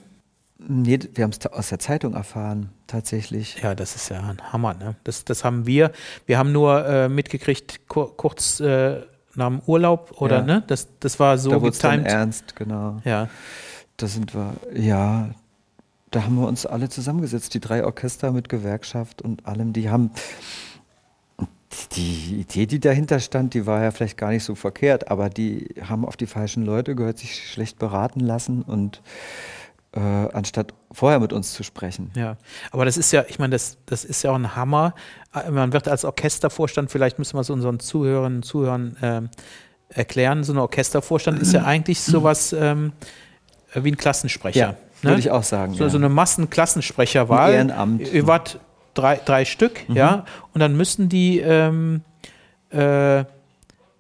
War, 0.59 0.67
nee, 0.69 0.99
wir 1.15 1.25
haben 1.25 1.33
es 1.33 1.45
aus 1.47 1.69
der 1.69 1.79
Zeitung 1.79 2.15
erfahren, 2.15 2.71
tatsächlich. 2.87 3.61
Ja, 3.63 3.75
das 3.75 3.97
ist 3.97 4.09
ja 4.09 4.21
ein 4.21 4.41
Hammer, 4.53 4.75
ne? 4.75 4.95
Das, 5.05 5.25
das 5.25 5.45
haben 5.45 5.67
wir. 5.67 5.91
Wir 6.27 6.39
haben 6.39 6.53
nur 6.53 6.87
äh, 6.87 7.09
mitgekriegt, 7.09 7.89
kur 7.89 8.17
kurz 8.17 8.61
äh, 8.61 9.01
nach 9.35 9.49
dem 9.49 9.61
Urlaub, 9.67 10.21
oder 10.21 10.39
Ja. 10.39 10.43
ne? 10.45 10.63
Das, 10.67 10.89
das 11.01 11.19
war 11.21 11.37
so 11.39 11.51
da 11.51 11.59
getimed. 11.59 12.07
ernst, 12.07 12.57
genau. 12.57 13.01
Ja. 13.05 13.29
Da 13.99 14.07
sind 14.07 14.35
wir, 14.35 14.55
ja, 14.75 15.31
da 16.11 16.23
haben 16.25 16.37
wir 16.37 16.47
uns 16.47 16.65
alle 16.67 16.89
zusammengesetzt, 16.89 17.53
die 17.55 17.61
drei 17.61 17.85
Orchester 17.85 18.31
mit 18.31 18.49
Gewerkschaft 18.49 19.23
und 19.23 19.47
allem, 19.47 19.73
die 19.73 19.91
haben 19.91 20.11
die 21.93 22.41
Idee, 22.41 22.67
die 22.67 22.81
dahinter 22.81 23.21
stand, 23.21 23.55
die 23.55 23.67
war 23.67 23.83
ja 23.83 23.91
vielleicht 23.91 24.17
gar 24.17 24.31
nicht 24.31 24.45
so 24.45 24.55
verkehrt, 24.55 25.11
aber 25.11 25.29
die 25.29 25.75
haben 25.83 26.05
auf 26.05 26.17
die 26.17 26.27
falschen 26.27 26.65
Leute 26.65 26.95
gehört, 26.95 27.19
sich 27.19 27.51
schlecht 27.51 27.79
beraten 27.79 28.21
lassen 28.21 28.63
und 28.63 29.03
äh, 29.93 30.01
anstatt 30.01 30.75
vorher 30.93 31.21
mit 31.21 31.33
uns 31.33 31.53
zu 31.55 31.63
sprechen. 31.63 32.11
Ja, 32.15 32.37
aber 32.71 32.85
das 32.85 32.97
ist 32.97 33.13
ja, 33.13 33.25
ich 33.29 33.39
meine, 33.39 33.53
das, 33.53 33.79
das 33.87 34.05
ist 34.05 34.23
ja 34.23 34.31
auch 34.31 34.37
ein 34.37 34.55
Hammer. 34.55 34.95
Äh, 35.35 35.51
man 35.51 35.73
wird 35.73 35.89
als 35.89 36.05
Orchestervorstand, 36.05 36.91
vielleicht 36.91 37.19
müssen 37.19 37.35
wir 37.35 37.41
es 37.41 37.51
unseren 37.51 37.81
Zuhörern 37.81 38.37
und 38.37 38.43
Zuhörern 38.45 38.97
äh, 39.01 39.23
erklären, 39.89 40.45
so 40.45 40.53
ein 40.53 40.59
Orchestervorstand 40.59 41.41
ist 41.41 41.53
ja 41.53 41.63
eigentlich 41.65 42.01
sowas 42.01 42.53
ähm, 42.53 42.93
wie 43.75 43.91
ein 43.91 43.97
Klassensprecher. 43.97 44.59
Ja, 44.59 44.69
ne? 45.03 45.11
würde 45.11 45.21
ich 45.21 45.31
auch 45.31 45.43
sagen. 45.43 45.75
So, 45.75 45.85
ja. 45.85 45.91
so 45.91 45.99
eine 45.99 46.09
Massenklassensprecherwahl. 46.09 47.53
Ehrenamt. 47.53 48.13
Ihr 48.13 48.27
wart 48.27 48.61
drei, 48.97 49.21
drei 49.25 49.45
Stück, 49.45 49.89
mhm. 49.89 49.97
ja, 49.97 50.25
und 50.55 50.61
dann 50.61 50.77
müssen 50.77 51.09
die, 51.09 51.41
ähm, 51.41 52.03
äh, 52.71 53.25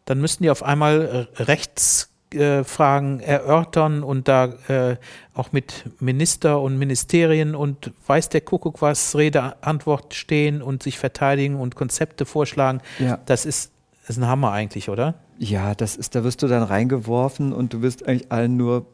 dann 0.04 0.20
müssen 0.20 0.42
die 0.42 0.50
auf 0.50 0.62
einmal 0.62 1.28
Rechtsfragen 1.36 3.20
äh, 3.20 3.24
erörtern 3.24 4.02
und 4.02 4.28
da 4.28 4.46
äh, 4.68 4.96
auch 5.34 5.52
mit 5.52 5.84
Minister 6.00 6.60
und 6.60 6.78
Ministerien 6.78 7.54
und 7.54 7.92
weiß 8.06 8.28
der 8.28 8.40
Kuckuck 8.40 8.82
was 8.82 9.16
Rede, 9.16 9.62
Antwort 9.62 10.14
stehen 10.14 10.62
und 10.62 10.82
sich 10.82 10.98
verteidigen 10.98 11.56
und 11.56 11.74
Konzepte 11.74 12.24
vorschlagen. 12.24 12.80
Ja. 12.98 13.18
Das 13.26 13.46
ist, 13.46 13.72
ist 14.08 14.18
ein 14.18 14.26
Hammer 14.26 14.52
eigentlich, 14.52 14.88
oder? 14.88 15.14
Ja, 15.38 15.74
das 15.74 15.96
ist, 15.96 16.14
da 16.14 16.24
wirst 16.24 16.42
du 16.42 16.46
dann 16.46 16.62
reingeworfen 16.62 17.52
und 17.52 17.72
du 17.72 17.82
wirst 17.82 18.06
eigentlich 18.06 18.32
allen 18.32 18.56
nur, 18.56 18.86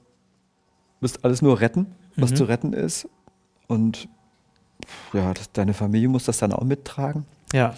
wirst 1.01 1.25
alles 1.25 1.43
nur 1.43 1.61
retten, 1.61 1.87
was 2.17 2.31
mhm. 2.31 2.37
zu 2.37 2.45
retten 2.45 2.73
ist. 2.73 3.09
Und 3.69 4.09
ja, 5.13 5.33
das, 5.35 5.53
deine 5.53 5.75
Familie 5.75 6.09
muss 6.09 6.25
das 6.25 6.39
dann 6.39 6.53
auch 6.53 6.65
mittragen. 6.65 7.25
Ja. 7.53 7.75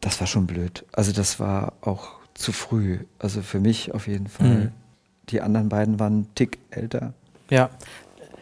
Das 0.00 0.20
war 0.20 0.26
schon 0.26 0.46
blöd. 0.46 0.84
Also 0.92 1.12
das 1.12 1.40
war 1.40 1.74
auch 1.82 2.20
zu 2.34 2.52
früh. 2.52 3.00
Also 3.18 3.42
für 3.42 3.60
mich 3.60 3.94
auf 3.94 4.06
jeden 4.06 4.28
Fall. 4.28 4.46
Mhm. 4.46 4.72
Die 5.28 5.40
anderen 5.40 5.68
beiden 5.68 6.00
waren 6.00 6.12
einen 6.12 6.34
Tick 6.34 6.58
älter. 6.70 7.12
Ja. 7.50 7.70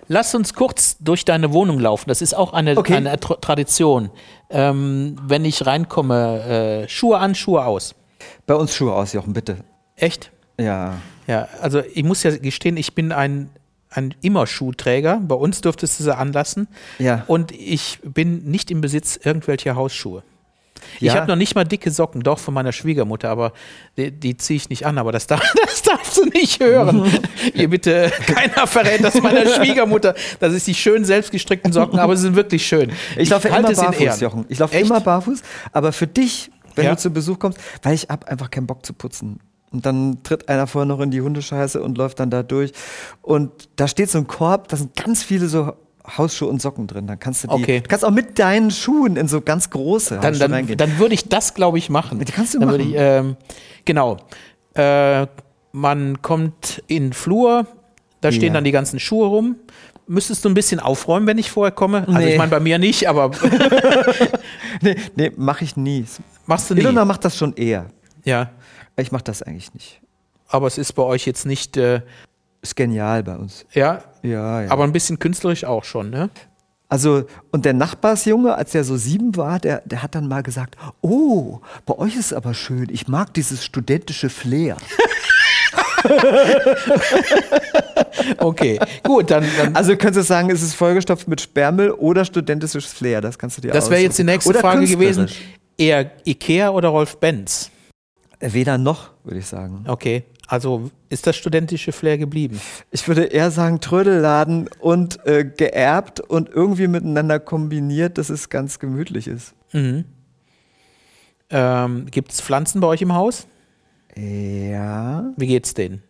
Lass 0.07 0.35
uns 0.35 0.55
kurz 0.55 0.97
durch 1.01 1.25
deine 1.25 1.53
Wohnung 1.53 1.79
laufen. 1.79 2.09
Das 2.09 2.23
ist 2.23 2.35
auch 2.35 2.55
eine, 2.55 2.77
okay. 2.79 2.95
eine 2.95 3.19
Tradition. 3.19 4.11
Ähm, 4.49 5.17
wenn 5.23 5.45
ich 5.45 5.67
reinkomme, 5.67 6.85
äh, 6.85 6.89
Schuhe 6.89 7.19
an, 7.19 7.35
Schuhe 7.35 7.65
aus. 7.65 7.95
Bei 8.47 8.55
uns 8.55 8.75
Schuhe 8.75 8.95
aus, 8.95 9.13
Jochen, 9.13 9.35
bitte. 9.35 9.59
Echt? 9.97 10.31
Ja. 10.59 10.95
Ja, 11.27 11.47
also 11.61 11.83
ich 11.93 12.05
muss 12.05 12.23
ja 12.23 12.35
gestehen, 12.37 12.79
ich 12.79 12.95
bin 12.95 13.13
ein 13.13 13.51
ein 13.91 14.15
immer 14.21 14.47
Schuhträger. 14.47 15.21
Bei 15.23 15.35
uns 15.35 15.61
dürftest 15.61 16.01
du 16.01 16.05
sie 16.05 16.17
anlassen. 16.17 16.69
Ja. 16.99 17.25
Und 17.27 17.53
ich 17.53 18.01
bin 18.03 18.45
nicht 18.45 18.71
im 18.71 18.81
Besitz 18.81 19.19
irgendwelcher 19.23 19.77
Hausschuhe. 19.77 20.23
Ja. 21.01 21.13
Ich 21.13 21.17
habe 21.19 21.27
noch 21.27 21.37
nicht 21.37 21.55
mal 21.55 21.65
dicke 21.65 21.91
Socken, 21.91 22.23
doch 22.23 22.39
von 22.39 22.55
meiner 22.55 22.73
Schwiegermutter, 22.73 23.29
aber 23.29 23.53
die, 23.97 24.11
die 24.11 24.37
ziehe 24.37 24.57
ich 24.57 24.69
nicht 24.69 24.87
an. 24.87 24.99
Aber 24.99 25.13
das, 25.13 25.27
darf, 25.27 25.43
das 25.67 25.83
darfst 25.83 26.17
du 26.17 26.27
nicht 26.27 26.61
hören. 26.61 27.11
Ihr 27.55 27.69
bitte, 27.69 28.13
keiner 28.27 28.67
verrät 28.67 29.03
das 29.03 29.21
meiner 29.21 29.47
Schwiegermutter. 29.47 30.15
Das 30.41 30.53
ist 30.53 30.67
die 30.67 30.75
schön 30.75 31.05
selbstgestrickten 31.05 31.73
Socken, 31.73 31.99
aber 31.99 32.17
sie 32.17 32.23
sind 32.23 32.37
wirklich 32.37 32.67
schön. 32.67 32.93
Ich 33.17 33.31
laufe 33.31 33.49
immer 33.49 33.73
barfuß, 33.73 34.21
Jochen. 34.21 34.47
Ich 34.49 34.59
laufe 34.59 34.79
immer 34.79 35.01
barfuß, 35.01 35.43
aber 35.73 35.93
für 35.93 36.07
dich, 36.07 36.51
wenn 36.75 36.87
ja. 36.87 36.93
du 36.93 36.99
zu 36.99 37.11
Besuch 37.11 37.39
kommst, 37.39 37.59
weil 37.83 37.95
ich 37.95 38.09
habe 38.09 38.27
einfach 38.29 38.51
keinen 38.51 38.67
Bock 38.67 38.85
zu 38.85 38.93
putzen. 38.93 39.41
Und 39.71 39.85
dann 39.85 40.23
tritt 40.23 40.49
einer 40.49 40.67
vorher 40.67 40.87
noch 40.87 41.01
in 41.01 41.11
die 41.11 41.21
Hundescheiße 41.21 41.83
und 41.83 41.99
läuft 41.99 42.21
dann 42.21 42.31
da 42.31 42.43
durch. 42.43 42.73
Und 43.23 43.69
da 43.77 43.87
steht 43.87 44.11
so 44.11 44.19
ein 44.19 44.27
Korb, 44.27 44.69
da 44.69 44.77
sind 44.77 44.97
ganz 44.97 45.23
viele 45.23 45.47
so 45.49 45.73
Hausschuhe 46.17 46.49
und 46.49 46.63
Socken 46.63 46.87
drin. 46.87 47.07
Dann 47.07 47.19
kannst 47.19 47.45
du 47.45 47.49
die, 47.49 47.55
okay. 47.55 47.81
du 47.81 47.89
kannst 47.89 48.05
auch 48.05 48.11
mit 48.11 48.39
deinen 48.39 48.71
Schuhen 48.71 49.17
in 49.17 49.29
so 49.29 49.41
ganz 49.41 49.69
große 49.71 50.21
dann, 50.23 50.39
dann, 50.39 50.53
reingehen. 50.53 50.79
Dann 50.79 50.99
würde 50.99 51.15
ich 51.15 51.29
das, 51.29 51.55
glaube 51.55 51.79
ich, 51.79 51.91
machen. 51.91 52.19
Die 52.19 52.33
kannst 52.33 52.55
du 52.55 52.61
dann 52.61 52.69
machen. 52.69 52.81
Ich, 52.81 52.95
ähm, 52.97 53.37
genau. 53.85 54.17
Äh, 54.75 55.27
man 55.73 56.23
kommt 56.23 56.83
in 56.87 57.05
den 57.05 57.13
Flur, 57.13 57.67
da 58.21 58.33
stehen 58.33 58.49
ja. 58.49 58.55
dann 58.55 58.65
die 58.65 58.73
ganzen 58.73 58.99
Schuhe 58.99 59.29
rum. 59.29 59.57
Müsstest 60.07 60.45
du 60.45 60.49
ein 60.49 60.55
bisschen 60.55 60.81
aufräumen, 60.81 61.27
wenn 61.27 61.37
ich 61.37 61.51
vorher 61.51 61.73
komme? 61.73 62.09
Also 62.09 62.13
nee. 62.13 62.33
ich 62.33 62.39
meine, 62.39 62.51
bei 62.51 62.61
mir 62.61 62.79
nicht, 62.79 63.07
aber. 63.07 63.31
nee, 64.81 64.97
nee 65.17 65.33
mache 65.37 65.65
ich 65.65 65.77
nie. 65.77 66.07
Machst 66.47 66.71
du 66.71 66.75
nie? 66.75 66.81
Ilona 66.81 67.05
macht 67.05 67.27
das 67.27 67.37
schon 67.37 67.55
eher. 67.55 67.87
Ja. 68.25 68.51
Ich 68.99 69.13
mache 69.13 69.25
das 69.25 69.43
eigentlich 69.43 69.73
nicht. 69.75 70.01
Aber 70.49 70.67
es 70.67 70.79
ist 70.79 70.93
bei 70.93 71.03
euch 71.03 71.27
jetzt 71.27 71.47
nicht. 71.47 71.77
Äh, 71.77 72.03
ist 72.61 72.75
genial 72.75 73.23
bei 73.23 73.37
uns. 73.37 73.67
Ja? 73.73 74.03
Ja, 74.23 74.63
ja. 74.63 74.71
Aber 74.71 74.85
ein 74.85 74.93
bisschen 74.93 75.19
künstlerisch 75.19 75.65
auch 75.65 75.85
schon, 75.85 76.11
ne? 76.11 76.31
Also, 76.89 77.25
und 77.53 77.65
der 77.65 77.75
Nachbarsjunge, 77.75 78.55
als 78.55 78.73
der 78.73 78.83
so 78.83 78.97
sieben 78.97 79.37
war, 79.37 79.61
der, 79.61 79.83
der 79.85 80.03
hat 80.03 80.15
dann 80.15 80.27
mal 80.27 80.43
gesagt: 80.43 80.77
Oh, 81.01 81.61
bei 81.87 81.97
euch 81.99 82.17
ist 82.17 82.27
es 82.27 82.33
aber 82.33 82.55
schön. 82.55 82.89
Ich 82.91 83.09
mag 83.09 83.35
dieses 83.35 83.65
studentische 83.65 84.31
Flair. 84.31 84.77
okay, 88.39 88.79
gut, 89.03 89.31
dann, 89.31 89.45
dann, 89.59 89.77
Also 89.77 89.97
könntest 89.97 90.17
du 90.17 90.33
sagen, 90.33 90.51
ist 90.51 90.63
es 90.63 90.75
vollgestopft 90.75 91.29
mit 91.29 91.41
Sperrmüll 91.41 91.91
oder 91.91 92.25
studentisches 92.25 92.87
Flair? 92.87 93.21
Das 93.21 93.39
kannst 93.39 93.59
du 93.59 93.63
dir 93.63 93.73
Das 93.73 93.91
wäre 93.91 94.01
jetzt 94.01 94.19
die 94.19 94.25
nächste 94.25 94.51
oder 94.51 94.61
Frage 94.61 94.87
gewesen. 94.87 95.29
Eher 95.77 96.11
Ikea 96.25 96.71
oder 96.71 96.89
Rolf 96.89 97.19
Benz? 97.19 97.71
Weder 98.41 98.79
noch, 98.79 99.11
würde 99.25 99.41
ich 99.41 99.47
sagen. 99.47 99.85
Okay, 99.89 100.25
also 100.47 100.91
ist 101.09 101.27
das 101.27 101.37
studentische 101.37 101.93
Flair 101.93 102.19
geblieben? 102.19 102.61
Ich 102.91 103.07
würde 103.09 103.25
eher 103.25 103.51
sagen 103.51 103.81
Trödelladen 103.81 104.71
und 104.81 105.25
äh, 105.27 105.45
geerbt 105.45 106.21
und 106.21 106.49
irgendwie 106.49 106.87
miteinander 106.87 107.41
kombiniert, 107.41 108.17
dass 108.17 108.31
es 108.31 108.49
ganz 108.49 108.79
gemütlich 108.79 109.27
ist. 109.27 109.55
Mhm. 109.73 110.05
Ähm, 111.51 112.07
Gibt 112.11 112.33
es 112.33 112.41
Pflanzen 112.41 112.81
bei 112.81 112.87
euch 112.87 113.03
im 113.03 113.13
Haus? 113.13 113.47
Ja. 114.17 115.33
Wie 115.37 115.47
geht's 115.47 115.75
denen? 115.75 116.03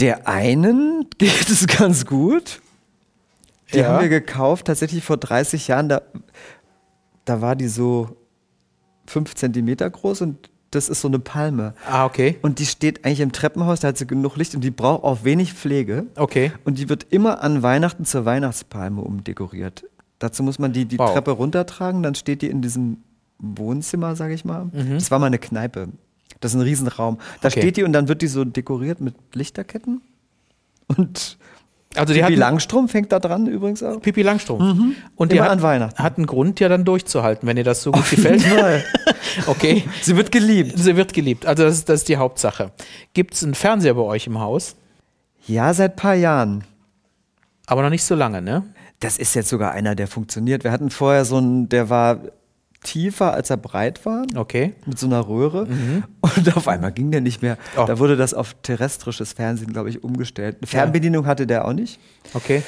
Der 0.00 0.26
einen 0.26 1.06
geht 1.18 1.48
es 1.48 1.66
ganz 1.66 2.04
gut. 2.04 2.60
Die 3.72 3.78
ja. 3.78 3.88
haben 3.88 4.02
wir 4.02 4.08
gekauft, 4.08 4.66
tatsächlich 4.66 5.02
vor 5.04 5.16
30 5.16 5.68
Jahren. 5.68 5.88
Da, 5.88 6.02
da 7.24 7.40
war 7.40 7.56
die 7.56 7.68
so 7.68 8.16
fünf 9.06 9.34
Zentimeter 9.34 9.88
groß 9.88 10.22
und 10.22 10.50
das 10.70 10.88
ist 10.88 11.02
so 11.02 11.08
eine 11.08 11.18
Palme. 11.18 11.74
Ah, 11.86 12.06
okay. 12.06 12.38
Und 12.40 12.58
die 12.58 12.66
steht 12.66 13.04
eigentlich 13.04 13.20
im 13.20 13.32
Treppenhaus, 13.32 13.80
da 13.80 13.88
hat 13.88 13.98
sie 13.98 14.06
genug 14.06 14.36
Licht 14.36 14.54
und 14.54 14.62
die 14.62 14.70
braucht 14.70 15.04
auch 15.04 15.22
wenig 15.22 15.52
Pflege. 15.52 16.06
Okay. 16.16 16.52
Und 16.64 16.78
die 16.78 16.88
wird 16.88 17.06
immer 17.10 17.42
an 17.42 17.62
Weihnachten 17.62 18.04
zur 18.04 18.24
Weihnachtspalme 18.24 19.02
umdekoriert. 19.02 19.84
Dazu 20.18 20.42
muss 20.42 20.58
man 20.58 20.72
die, 20.72 20.86
die 20.86 20.98
wow. 20.98 21.12
Treppe 21.12 21.32
runtertragen, 21.32 22.02
dann 22.02 22.14
steht 22.14 22.42
die 22.42 22.48
in 22.48 22.62
diesem 22.62 22.98
Wohnzimmer, 23.38 24.16
sage 24.16 24.34
ich 24.34 24.44
mal. 24.44 24.66
Mhm. 24.66 24.94
Das 24.94 25.10
war 25.10 25.18
mal 25.18 25.26
eine 25.26 25.38
Kneipe. 25.38 25.88
Das 26.40 26.52
ist 26.52 26.60
ein 26.60 26.62
Riesenraum. 26.62 27.18
Da 27.40 27.48
okay. 27.48 27.60
steht 27.60 27.76
die 27.76 27.82
und 27.82 27.92
dann 27.92 28.08
wird 28.08 28.22
die 28.22 28.28
so 28.28 28.44
dekoriert 28.44 29.00
mit 29.00 29.14
Lichterketten. 29.34 30.00
Und 30.86 31.38
also 31.96 32.14
Pippi 32.14 32.34
Langstrom 32.34 32.88
fängt 32.88 33.12
da 33.12 33.18
dran 33.18 33.46
übrigens 33.46 33.82
auch. 33.82 34.00
Pippi 34.00 34.22
Langstrom. 34.22 34.58
Mhm. 34.60 34.96
Und 35.16 35.32
Immer 35.32 35.42
die 35.42 35.44
hat, 35.44 35.50
an 35.50 35.62
Weihnachten. 35.62 36.02
hat 36.02 36.16
einen 36.16 36.26
Grund 36.26 36.60
ja 36.60 36.68
dann 36.68 36.84
durchzuhalten, 36.84 37.46
wenn 37.46 37.56
ihr 37.56 37.64
das 37.64 37.82
so 37.82 37.92
gut 37.92 38.08
gefällt. 38.08 38.42
okay. 39.46 39.84
Sie 40.00 40.16
wird 40.16 40.32
geliebt. 40.32 40.78
Sie 40.78 40.96
wird 40.96 41.12
geliebt. 41.12 41.46
Also 41.46 41.64
das 41.64 41.74
ist, 41.74 41.88
das 41.88 42.00
ist 42.00 42.08
die 42.08 42.16
Hauptsache. 42.16 42.72
Gibt 43.14 43.34
es 43.34 43.44
einen 43.44 43.54
Fernseher 43.54 43.94
bei 43.94 44.02
euch 44.02 44.26
im 44.26 44.38
Haus? 44.38 44.76
Ja, 45.46 45.72
seit 45.74 45.92
ein 45.92 45.96
paar 45.96 46.14
Jahren. 46.14 46.64
Aber 47.66 47.82
noch 47.82 47.90
nicht 47.90 48.04
so 48.04 48.14
lange, 48.14 48.42
ne? 48.42 48.62
Das 49.00 49.18
ist 49.18 49.34
jetzt 49.34 49.48
sogar 49.48 49.72
einer, 49.72 49.94
der 49.94 50.06
funktioniert. 50.06 50.64
Wir 50.64 50.70
hatten 50.70 50.90
vorher 50.90 51.24
so 51.24 51.36
einen, 51.36 51.68
der 51.68 51.90
war 51.90 52.18
tiefer, 52.82 53.32
als 53.32 53.50
er 53.50 53.56
breit 53.56 54.04
war. 54.04 54.24
Okay. 54.34 54.74
Mit 54.86 54.98
so 54.98 55.06
einer 55.06 55.26
Röhre. 55.26 55.66
Mhm. 55.66 56.04
Und 56.20 56.56
auf 56.56 56.68
einmal 56.68 56.92
ging 56.92 57.10
der 57.10 57.20
nicht 57.20 57.42
mehr. 57.42 57.56
Oh. 57.76 57.84
Da 57.86 57.98
wurde 57.98 58.16
das 58.16 58.34
auf 58.34 58.54
terrestrisches 58.62 59.32
Fernsehen, 59.32 59.72
glaube 59.72 59.90
ich, 59.90 60.02
umgestellt. 60.02 60.58
Eine 60.60 60.66
Fernbedienung 60.66 61.24
ja. 61.24 61.30
hatte 61.30 61.46
der 61.46 61.66
auch 61.66 61.72
nicht. 61.72 62.00
Okay. 62.34 62.62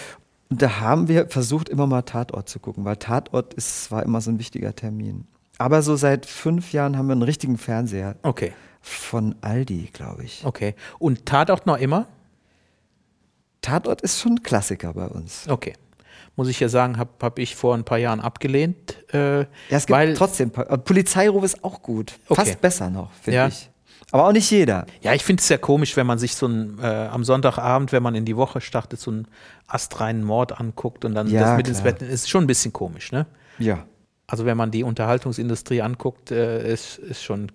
Und 0.51 0.63
da 0.63 0.81
haben 0.81 1.09
wir 1.09 1.29
versucht, 1.29 1.69
immer 1.69 1.87
mal 1.87 2.03
Tatort 2.03 2.49
zu 2.49 2.59
gucken, 2.59 2.85
weil 2.85 2.97
Tatort 2.97 3.55
ist, 3.55 3.91
war 3.91 4.03
immer 4.03 4.21
so 4.21 4.31
ein 4.31 4.39
wichtiger 4.39 4.75
Termin. 4.75 5.27
Aber 5.59 5.83
so 5.83 5.97
seit 5.97 6.27
fünf 6.27 6.73
Jahren 6.73 6.97
haben 6.97 7.07
wir 7.07 7.13
einen 7.13 7.23
richtigen 7.23 7.59
Fernseher. 7.59 8.17
Okay. 8.23 8.53
Von 8.81 9.35
Aldi, 9.41 9.91
glaube 9.93 10.25
ich. 10.25 10.45
Okay. 10.45 10.75
Und 10.99 11.27
Tatort 11.27 11.67
noch 11.67 11.79
immer? 11.79 12.07
Tatort 13.63 14.03
ist 14.03 14.21
schon 14.21 14.33
ein 14.33 14.43
Klassiker 14.43 14.93
bei 14.93 15.07
uns. 15.07 15.47
Okay 15.49 15.75
muss 16.37 16.49
ich 16.49 16.61
ja 16.61 16.69
sagen, 16.69 16.99
habe 16.99 17.11
hab 17.21 17.39
ich 17.39 17.55
vor 17.57 17.75
ein 17.75 17.85
paar 17.85 17.99
Jahren 17.99 18.21
abgelehnt. 18.21 18.97
Äh, 19.13 19.41
ja, 19.41 19.47
es 19.71 19.87
gibt 19.87 19.97
weil, 19.97 20.15
trotzdem, 20.15 20.51
äh, 20.57 20.79
Polizeiruf 20.79 21.45
ist 21.45 21.65
auch 21.65 21.83
gut. 21.83 22.15
Okay. 22.29 22.45
Fast 22.45 22.61
besser 22.61 22.91
noch, 22.91 23.13
finde 23.13 23.37
ja. 23.37 23.49
ich. 23.49 23.71
Aber 24.11 24.29
auch 24.29 24.33
nicht 24.33 24.51
jeder. 24.51 24.87
Ja, 25.01 25.13
ich 25.15 25.25
finde 25.25 25.41
es 25.41 25.49
sehr 25.49 25.59
komisch, 25.59 25.97
wenn 25.97 26.07
man 26.07 26.19
sich 26.19 26.37
so 26.37 26.47
ein, 26.47 26.79
äh, 26.81 26.87
am 26.87 27.25
Sonntagabend, 27.25 27.91
wenn 27.93 28.03
man 28.03 28.15
in 28.15 28.25
die 28.25 28.37
Woche 28.37 28.61
startet, 28.61 29.01
so 29.01 29.11
einen 29.11 29.29
astreinen 29.67 30.23
Mord 30.23 30.61
anguckt 30.61 31.05
und 31.05 31.15
dann 31.15 31.29
ja, 31.29 31.41
das 31.41 31.57
mit 31.57 31.67
klar. 31.67 31.77
ins 31.77 31.83
Bett, 31.83 32.03
ist 32.03 32.29
schon 32.29 32.45
ein 32.45 32.47
bisschen 32.47 32.73
komisch, 32.73 33.13
ne? 33.13 33.27
Ja. 33.59 33.87
Also 34.27 34.47
wenn 34.47 34.57
man 34.57 34.71
die 34.71 34.85
Unterhaltungsindustrie 34.85 35.83
anguckt, 35.83 36.31
äh, 36.31 36.73
ist, 36.73 36.99
ist 36.99 37.23
schon 37.23 37.51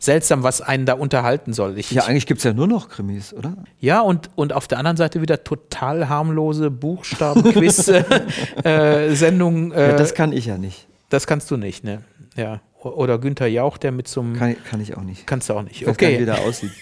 seltsam, 0.00 0.42
was 0.42 0.60
einen 0.62 0.84
da 0.86 0.94
unterhalten 0.94 1.52
soll. 1.52 1.78
Ich, 1.78 1.92
Ja, 1.92 2.06
eigentlich 2.06 2.26
gibt 2.26 2.38
es 2.38 2.44
ja 2.44 2.52
nur 2.52 2.66
noch 2.66 2.88
Krimis, 2.88 3.32
oder? 3.32 3.54
ja 3.78 4.00
und, 4.00 4.30
und 4.34 4.52
auf 4.52 4.66
der 4.66 4.78
anderen 4.78 4.96
Seite 4.96 5.22
wieder 5.22 5.44
total 5.44 6.08
harmlose 6.08 6.72
Buchstaben-Quiz-Sendungen. 6.72 9.72
Äh, 9.76 9.90
ja, 9.90 9.96
das 9.96 10.14
kann 10.14 10.32
ich 10.32 10.46
ja 10.46 10.58
nicht. 10.58 10.88
das 11.10 11.26
kannst 11.28 11.48
du 11.50 11.56
nicht, 11.56 11.84
ne? 11.84 12.02
Ja. 12.36 12.60
Oder 12.82 13.18
Günther 13.18 13.46
Jauch, 13.46 13.76
der 13.76 13.92
mit 13.92 14.08
so 14.08 14.22
einem. 14.22 14.36
Kann, 14.38 14.56
kann 14.64 14.80
ich 14.80 14.96
auch 14.96 15.02
nicht. 15.02 15.26
kannst 15.26 15.50
du 15.50 15.54
auch 15.54 15.60
nicht. 15.62 15.82
Ich 15.82 15.86
nicht, 15.86 16.00
wie 16.00 16.06
Okay. 16.06 16.24
der 16.24 16.40
aussieht. 16.40 16.70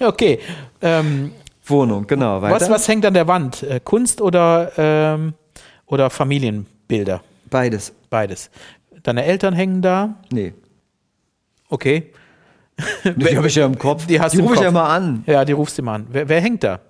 Okay. 0.00 0.40
Ähm, 0.82 1.32
Wohnung, 1.64 2.06
genau. 2.06 2.42
Weiter. 2.42 2.54
was, 2.54 2.68
was 2.70 2.86
hängt 2.88 3.06
an 3.06 3.14
der 3.14 3.26
Wand? 3.26 3.62
Äh, 3.62 3.80
Kunst 3.82 4.20
oder, 4.20 4.70
ähm, 4.76 5.32
oder 5.86 6.10
Familienbilder? 6.10 7.22
Beides. 7.48 7.92
Beides. 8.10 8.50
Deine 9.02 9.24
Eltern 9.24 9.54
hängen 9.54 9.80
da? 9.82 10.14
Nee. 10.30 10.52
Okay. 11.68 12.12
Die 13.04 13.36
habe 13.36 13.46
ich 13.46 13.54
ja 13.54 13.64
im 13.64 13.78
Kopf. 13.78 14.06
Die 14.06 14.20
hast 14.20 14.34
du 14.34 14.40
im 14.40 14.44
rufe 14.44 14.56
ich 14.56 14.60
ja 14.60 14.70
mal 14.70 14.94
an. 14.94 15.24
Ja, 15.26 15.44
die 15.44 15.52
rufst 15.52 15.78
du 15.78 15.82
mal 15.82 15.96
an. 15.96 16.06
Wer, 16.10 16.28
wer 16.28 16.40
hängt 16.40 16.62
da? 16.62 16.80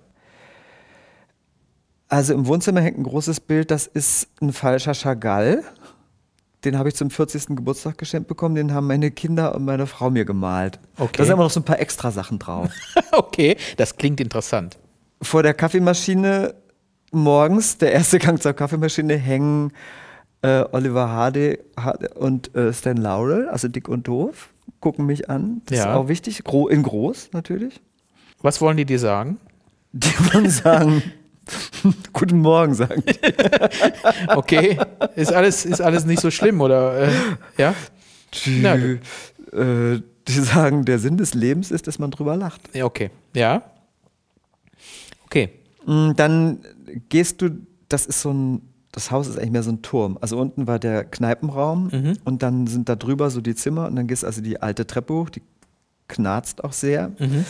Also 2.09 2.33
im 2.33 2.47
Wohnzimmer 2.47 2.81
hängt 2.81 2.97
ein 2.97 3.03
großes 3.03 3.41
Bild, 3.41 3.69
das 3.69 3.85
ist 3.85 4.29
ein 4.41 4.53
falscher 4.53 4.93
Chagall. 4.93 5.63
Den 6.63 6.77
habe 6.77 6.89
ich 6.89 6.95
zum 6.95 7.09
40. 7.09 7.47
Geburtstag 7.55 7.97
geschenkt 7.97 8.27
bekommen. 8.27 8.55
Den 8.55 8.73
haben 8.73 8.87
meine 8.87 9.11
Kinder 9.11 9.53
und 9.53 9.63
meine 9.63 9.87
Frau 9.87 10.09
mir 10.09 10.25
gemalt. 10.25 10.79
Okay. 10.97 11.17
Da 11.17 11.23
sind 11.23 11.33
aber 11.33 11.43
noch 11.43 11.51
so 11.51 11.59
ein 11.59 11.65
paar 11.65 11.79
extra 11.79 12.11
Sachen 12.11 12.39
drauf. 12.39 12.69
okay, 13.11 13.57
das 13.77 13.95
klingt 13.95 14.19
interessant. 14.19 14.77
Vor 15.21 15.43
der 15.43 15.53
Kaffeemaschine 15.53 16.55
morgens, 17.11 17.77
der 17.77 17.91
erste 17.91 18.19
Gang 18.19 18.41
zur 18.41 18.53
Kaffeemaschine, 18.53 19.15
hängen 19.15 19.71
äh, 20.41 20.63
Oliver 20.71 21.09
Hardy 21.09 21.59
Hardy 21.79 22.07
und 22.15 22.53
äh, 22.55 22.73
Stan 22.73 22.97
Laurel, 22.97 23.47
also 23.49 23.67
dick 23.67 23.87
und 23.87 24.07
doof, 24.07 24.49
gucken 24.79 25.05
mich 25.05 25.29
an. 25.29 25.61
Das 25.65 25.77
Ja. 25.79 25.83
ist 25.85 25.89
auch 25.97 26.07
wichtig. 26.07 26.43
Gro 26.43 26.67
in 26.67 26.83
groß 26.83 27.29
natürlich. 27.33 27.79
Was 28.41 28.61
wollen 28.61 28.77
die 28.77 28.85
dir 28.85 28.99
sagen? 28.99 29.37
Die 29.93 30.09
wollen 30.33 30.49
sagen, 30.49 31.01
guten 32.13 32.39
Morgen 32.39 32.73
sagen. 32.75 33.03
die. 33.07 33.15
Okay, 34.35 34.77
ist 35.15 35.33
alles, 35.33 35.65
ist 35.65 35.81
alles 35.81 36.05
nicht 36.05 36.21
so 36.21 36.29
schlimm, 36.29 36.59
oder? 36.61 37.07
Äh, 37.07 37.11
ja? 37.57 37.73
Die, 38.45 38.59
Na, 38.61 38.75
äh, 38.75 40.01
die 40.27 40.31
sagen, 40.33 40.83
der 40.85 40.99
Sinn 40.99 41.17
des 41.17 41.33
Lebens 41.33 41.71
ist, 41.71 41.87
dass 41.87 41.97
man 41.99 42.11
drüber 42.11 42.35
lacht. 42.35 42.61
Ja, 42.75 42.85
okay. 42.85 43.09
Ja? 43.33 43.63
Okay. 45.25 45.49
Mm, 45.85 46.11
Dann 46.15 46.59
gehst 47.09 47.41
du, 47.41 47.49
das 47.89 48.05
ist 48.05 48.21
so 48.21 48.31
ein, 48.33 48.61
das 48.97 49.11
Haus 49.11 49.27
ist 49.27 49.37
eigentlich 49.37 49.51
mehr 49.51 49.61
so 49.63 49.69
ein 49.71 49.83
Turm. 49.83 50.17
Also 50.21 50.39
unten 50.39 50.65
war 50.65 50.79
der 50.79 51.03
Kneipenraum 51.05 51.89
Mhm. 51.93 52.17
und 52.25 52.41
dann 52.41 52.65
sind 52.65 52.89
da 52.89 52.95
drüber 52.95 53.29
so 53.29 53.41
die 53.41 53.53
Zimmer 53.53 53.85
und 53.87 53.95
dann 53.95 54.07
gehst 54.07 54.25
also 54.25 54.41
die 54.41 54.59
alte 54.61 54.87
Treppe 54.87 55.13
hoch, 55.13 55.29
die 55.29 55.43
knarzt 56.07 56.63
auch 56.63 56.73
sehr. 56.73 57.09
Mhm. 57.19 57.45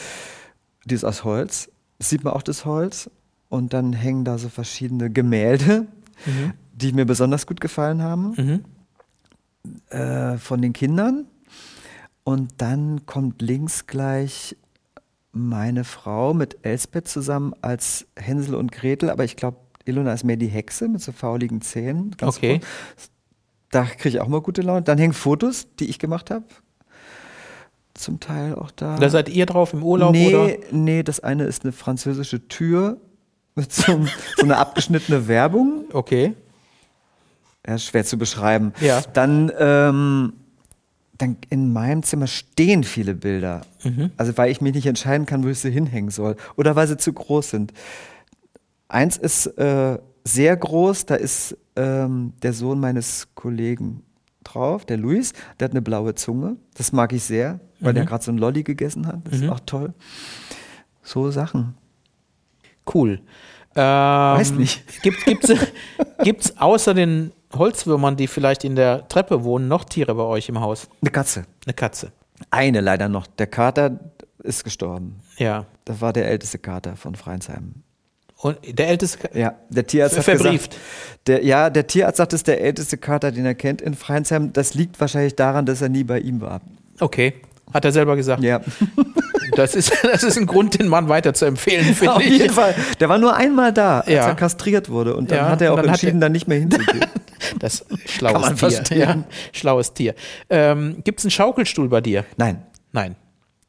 Die 0.86 0.94
ist 0.96 1.06
aus 1.06 1.24
Holz. 1.24 1.70
Das 2.00 2.10
sieht 2.10 2.24
man 2.26 2.34
auch 2.34 2.42
das 2.44 2.66
Holz. 2.66 3.10
Und 3.50 3.72
dann 3.74 3.94
hängen 3.94 4.26
da 4.26 4.38
so 4.38 4.50
verschiedene 4.50 5.10
Gemälde, 5.10 5.88
Mhm. 6.26 6.52
die 6.74 6.92
mir 6.92 7.06
besonders 7.06 7.48
gut 7.48 7.62
gefallen 7.62 8.02
haben. 8.02 8.34
Mhm. 8.38 8.64
äh, 9.90 10.38
von 10.38 10.62
den 10.62 10.74
Kindern. 10.74 11.26
Und 12.24 12.56
dann 12.58 13.06
kommt 13.06 13.42
links 13.42 13.86
gleich 13.88 14.56
meine 15.32 15.84
Frau 15.84 16.34
mit 16.34 16.58
Elsbeth 16.64 17.08
zusammen 17.08 17.54
als 17.62 18.06
Hänsel 18.18 18.56
und 18.56 18.72
Gretel, 18.72 19.10
aber 19.10 19.24
ich 19.24 19.36
glaube, 19.36 19.58
Ilona 19.88 20.14
ist 20.14 20.24
mehr 20.24 20.38
die 20.38 20.48
Hexe 20.48 20.88
mit 20.88 21.02
so 21.02 21.12
fauligen 21.12 21.62
Zähnen. 21.62 22.12
Ganz 22.18 22.38
Okay. 22.38 22.60
groß. 22.60 23.10
Da 23.72 23.84
kriege 23.84 24.10
ich 24.10 24.20
auch 24.22 24.28
mal 24.28 24.42
gute 24.42 24.62
Laune. 24.62 24.82
Dann 24.82 24.98
hängen 24.98 25.14
Fotos, 25.14 25.68
die 25.80 25.86
ich 25.90 26.00
gemacht 26.00 26.32
habe. 26.32 26.46
Zum 27.94 28.20
Teil 28.20 28.56
auch 28.56 28.72
da. 28.72 28.96
Da 28.98 29.10
seid 29.10 29.28
ihr 29.30 29.46
drauf 29.46 29.74
im 29.74 29.84
Urlaub, 29.84 30.12
nee, 30.14 30.34
oder? 30.34 30.54
nee, 30.72 31.04
das 31.04 31.20
eine 31.20 31.46
ist 31.46 31.64
eine 31.64 31.72
französische 31.72 32.48
Tür 32.48 32.98
mit 33.56 33.74
so, 33.74 34.06
so 34.38 34.44
einer 34.44 34.60
abgeschnittene 34.60 35.28
Werbung. 35.28 35.86
Okay. 35.92 36.34
Ja, 37.68 37.78
schwer 37.80 38.06
zu 38.06 38.18
beschreiben. 38.18 38.72
Ja. 38.80 39.02
Dann, 39.14 39.52
ähm, 39.58 40.34
dann 41.18 41.38
in 41.50 41.74
meinem 41.74 42.04
Zimmer 42.04 42.28
stehen 42.28 42.84
viele 42.84 43.16
Bilder. 43.16 43.62
Mhm. 43.84 44.12
Also 44.16 44.38
weil 44.38 44.52
ich 44.52 44.62
mich 44.62 44.76
nicht 44.76 44.86
entscheiden 44.86 45.26
kann, 45.26 45.44
wo 45.44 45.48
ich 45.50 45.60
sie 45.60 45.72
hinhängen 45.72 46.12
soll. 46.12 46.36
Oder 46.56 46.76
weil 46.76 46.88
sie 46.88 46.98
zu 46.98 47.12
groß 47.12 47.50
sind. 47.50 47.74
Eins 48.90 49.18
ist 49.18 49.48
äh, 49.58 49.98
sehr 50.24 50.56
groß, 50.56 51.06
da 51.06 51.16
ist 51.16 51.58
ähm, 51.76 52.34
der 52.42 52.54
Sohn 52.54 52.80
meines 52.80 53.28
Kollegen 53.36 54.04
drauf, 54.44 54.86
der 54.86 54.98
Luis, 54.98 55.34
der 55.60 55.66
hat 55.66 55.72
eine 55.72 55.82
blaue 55.82 56.16
Zunge. 56.16 56.58
Das 56.76 56.92
mag 56.92 57.14
ich 57.14 57.24
sehr, 57.24 57.60
weil 57.80 57.94
der 57.94 58.06
gerade 58.06 58.24
so 58.24 58.32
ein 58.32 58.38
Lolli 58.38 58.64
gegessen 58.64 59.08
hat. 59.08 59.20
Das 59.26 59.42
ist 59.42 59.50
auch 59.50 59.60
toll. 59.66 59.94
So 61.04 61.32
Sachen. 61.32 61.76
Cool. 62.94 63.22
Ähm, 63.76 63.84
Weiß 63.84 64.52
nicht. 64.52 64.84
Gibt, 65.04 65.24
gibt's, 65.26 65.54
gibt's 66.24 66.58
außer 66.58 66.94
den 66.94 67.32
Holzwürmern, 67.54 68.16
die 68.16 68.28
vielleicht 68.28 68.64
in 68.64 68.76
der 68.76 69.08
Treppe 69.08 69.44
wohnen, 69.44 69.68
noch 69.68 69.84
Tiere 69.86 70.16
bei 70.16 70.24
euch 70.24 70.50
im 70.50 70.60
Haus? 70.60 70.90
Eine 71.02 71.12
Katze. 71.12 71.46
Eine 71.66 71.74
Katze. 71.74 72.12
Eine 72.50 72.82
leider 72.82 73.08
noch. 73.10 73.28
Der 73.28 73.48
Kater 73.48 74.00
ist 74.44 74.64
gestorben. 74.64 75.20
Ja. 75.38 75.66
Das 75.86 76.02
war 76.02 76.14
der 76.14 76.28
älteste 76.28 76.58
Kater 76.58 76.96
von 76.96 77.16
Freinsheim. 77.16 77.84
Und 78.40 78.58
der 78.78 78.88
älteste. 78.90 79.18
Ka- 79.18 79.38
Ja, 79.38 79.56
der 79.70 79.88
Tierarzt 79.88 80.18
hat 80.18 80.24
Verbrieft. 80.26 80.72
gesagt, 80.72 80.86
der, 81.28 81.44
ja, 81.44 81.70
der 81.70 81.88
Tierarzt 81.88 82.18
sagt, 82.18 82.34
es 82.34 82.40
ist 82.42 82.48
der 82.48 82.62
älteste 82.62 82.98
Kater, 82.98 83.32
den 83.32 83.46
er 83.46 83.56
kennt 83.56 83.82
in 83.82 83.96
Freinsheim. 83.96 84.54
Das 84.54 84.74
liegt 84.76 85.00
wahrscheinlich 85.02 85.36
daran, 85.36 85.66
dass 85.66 85.82
er 85.82 85.90
nie 85.90 86.04
bei 86.04 86.20
ihm 86.20 86.40
war. 86.42 86.62
Okay. 87.00 87.34
Hat 87.74 87.84
er 87.84 87.92
selber 87.92 88.16
gesagt. 88.16 88.44
Ja, 88.44 88.62
Das, 89.56 89.76
ist, 89.76 89.92
das 90.04 90.24
ist 90.24 90.38
ein 90.38 90.46
Grund, 90.46 90.78
den 90.78 90.88
Mann 90.88 91.08
weiter 91.10 91.34
zu 91.34 91.46
empfehlen, 91.46 91.86
finde 91.96 92.14
auf 92.16 92.22
ich. 92.22 92.38
jeden 92.38 92.54
Fall. 92.54 92.76
Der 93.00 93.08
war 93.10 93.18
nur 93.18 93.36
einmal 93.36 93.72
da, 93.74 94.02
als 94.02 94.10
Ja. 94.10 94.28
er 94.28 94.36
kastriert 94.36 94.90
wurde. 94.90 95.16
Und 95.16 95.32
dann 95.32 95.38
Ja, 95.38 95.50
hat 95.50 95.62
er 95.62 95.74
auch 95.74 95.78
entschieden, 95.80 96.20
da 96.20 96.30
nicht 96.30 96.48
mehr 96.48 96.60
hinzugehen. 96.60 97.06
Das 97.60 97.86
schlaues 98.08 98.46
Tier. 98.48 98.58
verstehen. 98.58 99.00
Ja, 99.00 99.24
schlaues 99.54 99.94
Tier. 99.94 100.16
Ähm, 100.50 100.98
Gibt 101.04 101.20
es 101.20 101.26
einen 101.26 101.32
Schaukelstuhl 101.32 101.88
bei 101.88 102.02
dir? 102.02 102.26
Nein, 102.36 102.62
Nein. 102.92 103.16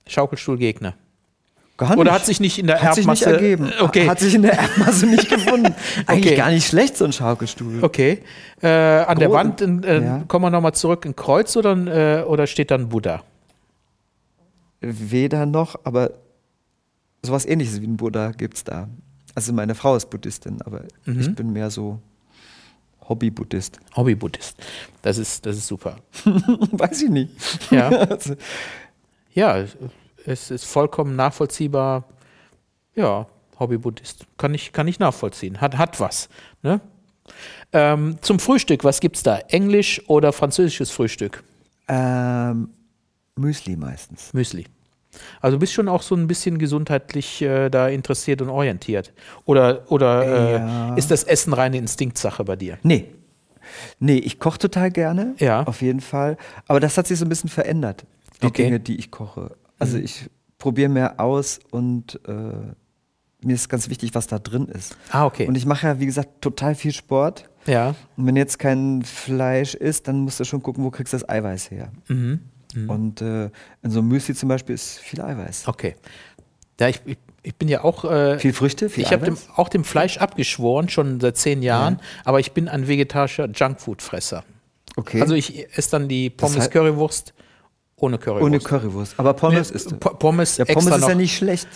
Schaukelstuhlgegner. 0.06 0.94
Gar 1.78 1.88
nicht. 1.90 1.98
Oder 1.98 2.12
hat 2.12 2.26
sich 2.26 2.38
nicht 2.40 2.58
in 2.58 2.66
der 2.66 2.82
hat 2.82 2.94
sich 2.94 3.06
nicht 3.06 3.22
Erbmasse 3.22 3.42
ergeben. 3.42 3.72
Okay. 3.80 4.06
Hat 4.08 4.20
sich 4.20 4.34
in 4.34 4.42
der 4.42 4.52
Erbmasse 4.58 5.06
nicht 5.06 5.28
gefunden. 5.30 5.74
Eigentlich 6.06 6.26
Okay. 6.32 6.36
gar 6.36 6.50
nicht 6.50 6.66
schlecht, 6.66 6.96
so 6.98 7.06
ein 7.06 7.12
Schaukelstuhl. 7.14 7.82
Okay. 7.82 8.22
Äh, 8.60 8.68
an 8.68 9.18
der 9.18 9.28
Gro- 9.28 9.34
Wand, 9.34 9.60
in, 9.62 9.82
äh, 9.84 10.02
Ja. 10.04 10.24
kommen 10.28 10.44
wir 10.44 10.50
nochmal 10.50 10.74
zurück, 10.74 11.06
ein 11.06 11.16
Kreuz 11.16 11.56
oder, 11.56 12.20
äh, 12.20 12.24
oder 12.24 12.46
steht 12.46 12.70
dann 12.70 12.90
Buddha? 12.90 13.22
Weder 14.80 15.44
noch, 15.46 15.76
aber 15.84 16.12
sowas 17.22 17.44
ähnliches 17.46 17.80
wie 17.80 17.86
ein 17.86 17.96
Buddha 17.96 18.30
gibt's 18.30 18.62
da. 18.62 18.88
Also 19.34 19.52
meine 19.52 19.74
Frau 19.74 19.96
ist 19.96 20.08
Buddhistin, 20.10 20.62
aber 20.62 20.82
Mhm. 21.04 21.20
ich 21.20 21.34
bin 21.34 21.52
mehr 21.52 21.70
so 21.70 22.00
Hobby-Buddhist. 23.08 23.80
Hobby-Buddhist. 23.96 24.56
Das 25.02 25.18
ist, 25.18 25.46
das 25.46 25.56
ist 25.56 25.66
super. 25.66 25.96
Weiß 26.72 27.02
ich 27.02 27.10
nicht. 27.10 27.30
Ja. 27.70 27.88
Also, 28.10 28.34
Ja, 29.34 29.64
es 30.28 30.50
ist 30.50 30.64
vollkommen 30.64 31.16
nachvollziehbar. 31.16 32.04
Ja, 32.94 33.26
Hobby-Buddhist. 33.58 34.26
Kann 34.36 34.54
ich, 34.54 34.72
kann 34.72 34.86
ich 34.88 34.98
nachvollziehen. 34.98 35.60
Hat, 35.60 35.76
hat 35.78 35.98
was. 36.00 36.28
Ne? 36.62 36.80
Ähm, 37.72 38.16
zum 38.20 38.38
Frühstück, 38.38 38.84
was 38.84 39.00
gibt's 39.00 39.22
da? 39.22 39.38
Englisch 39.48 40.02
oder 40.08 40.32
französisches 40.32 40.90
Frühstück? 40.90 41.42
ähm, 41.88 42.70
Müsli 43.36 43.76
meistens. 43.76 44.32
Müsli. 44.34 44.66
Also 45.40 45.56
du 45.56 45.60
bist 45.60 45.72
schon 45.72 45.88
auch 45.88 46.02
so 46.02 46.14
ein 46.14 46.26
bisschen 46.26 46.58
gesundheitlich 46.58 47.40
äh, 47.42 47.70
da 47.70 47.88
interessiert 47.88 48.42
und 48.42 48.48
orientiert. 48.50 49.12
Oder, 49.44 49.90
oder 49.90 50.24
äh, 50.26 50.52
Ja. 50.54 50.94
ist 50.96 51.10
das 51.10 51.24
Essen 51.24 51.52
reine 51.52 51.78
Instinktsache 51.78 52.44
bei 52.44 52.56
dir? 52.56 52.78
Nee. 52.82 53.06
Nee, 54.00 54.16
ich 54.18 54.38
koche 54.40 54.58
total 54.58 54.90
gerne. 54.90 55.34
Ja. 55.38 55.62
Auf 55.64 55.82
jeden 55.82 56.00
Fall. 56.00 56.36
Aber 56.66 56.80
das 56.80 56.96
hat 56.98 57.06
sich 57.06 57.18
so 57.18 57.24
ein 57.24 57.28
bisschen 57.28 57.50
verändert, 57.50 58.04
die 58.42 58.46
Okay. 58.46 58.64
Dinge, 58.64 58.80
die 58.80 58.96
ich 58.98 59.10
koche. 59.10 59.56
Also 59.78 59.98
ich 59.98 60.28
probiere 60.58 60.88
mehr 60.88 61.20
aus 61.20 61.60
und 61.70 62.20
äh, 62.26 62.32
mir 63.46 63.54
ist 63.54 63.68
ganz 63.68 63.88
wichtig, 63.88 64.14
was 64.14 64.26
da 64.26 64.38
drin 64.38 64.66
ist. 64.66 64.96
Ah, 65.10 65.24
okay. 65.26 65.46
Und 65.46 65.54
ich 65.56 65.66
mache 65.66 65.86
ja, 65.86 66.00
wie 66.00 66.06
gesagt, 66.06 66.40
total 66.42 66.74
viel 66.74 66.92
Sport. 66.92 67.48
ja. 67.66 67.94
Und 68.16 68.26
wenn 68.26 68.34
jetzt 68.36 68.58
kein 68.58 69.02
Fleisch 69.02 69.74
ist, 69.74 70.08
dann 70.08 70.20
musst 70.20 70.40
du 70.40 70.44
schon 70.44 70.62
gucken, 70.62 70.82
wo 70.84 70.90
kriegst 70.90 71.12
du 71.12 71.16
das 71.18 71.28
Eiweiß 71.28 71.70
her. 71.70 71.92
Mhm. 72.08 72.40
Und 72.88 73.22
äh, 73.22 73.50
in 73.82 73.90
so 73.90 74.00
einem 74.00 74.08
Müsli 74.08 74.34
zum 74.34 74.48
Beispiel 74.48 74.74
ist 74.74 74.98
viel 74.98 75.20
Eiweiß. 75.20 75.68
Okay. 75.68 75.94
Ja, 76.80 76.88
ich, 76.88 77.00
ich, 77.06 77.16
ich 77.42 77.54
bin 77.56 77.68
ja 77.68 77.82
auch. 77.82 78.04
Äh, 78.04 78.38
Viel 78.38 78.52
Früchte, 78.52 78.90
viel 78.90 79.04
ich 79.04 79.12
habe 79.12 79.34
auch 79.56 79.68
dem 79.68 79.84
Fleisch 79.84 80.18
abgeschworen, 80.18 80.88
schon 80.88 81.18
seit 81.18 81.36
zehn 81.38 81.62
Jahren, 81.62 82.00
aber 82.24 82.40
ich 82.40 82.52
bin 82.52 82.68
ein 82.68 82.86
vegetarischer 82.86 83.48
Junkfood-Fresser. 83.48 84.44
Okay. 84.96 85.20
Also 85.22 85.34
ich 85.34 85.66
esse 85.76 85.90
dann 85.92 86.08
die 86.08 86.28
Pommes 86.30 86.58
heißt- 86.58 86.70
Currywurst 86.70 87.32
ohne 87.98 88.18
Currywurst. 88.18 88.44
Ohne 88.44 88.58
Currywurst. 88.60 89.14
Aber 89.18 89.34
Pommes 89.34 89.70
ist. 89.70 89.98
P 90.00 90.08
Pommes, 90.18 90.56
Ja, 90.56 90.64
Pommes 90.64 90.96
ist 90.96 91.08
ja 91.08 91.14
nicht 91.14 91.36
schlecht. 91.36 91.68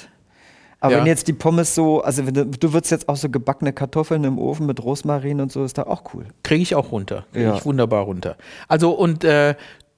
Aber 0.81 0.95
Ja. 0.95 0.99
wenn 0.99 1.07
jetzt 1.07 1.29
die 1.29 1.33
Pommes 1.33 1.75
so, 1.77 2.03
also 2.03 2.27
wenn 2.27 2.35
du, 2.35 2.45
du 2.47 2.73
würdest 2.73 2.91
jetzt 2.91 3.09
auch 3.09 3.17
so 3.17 3.29
gebackene 3.29 3.73
Kartoffeln 3.73 4.25
im 4.25 4.39
Ofen 4.39 4.67
mit 4.67 4.83
Rosmarin 4.83 5.41
und 5.41 5.53
so, 5.53 5.65
ist 5.65 5.79
da 5.79 5.85
auch 5.85 6.13
cool. 6.15 6.27
Kriege 6.43 6.63
ich 6.63 6.75
auch 6.75 6.91
runter. 6.91 7.25
Kriege 7.33 7.45
Ja. 7.47 7.55
ich 7.57 7.65
wunderbar 7.65 8.03
runter. 8.05 8.37
Also 8.69 8.91
und 8.93 9.25
äh, 9.25 9.55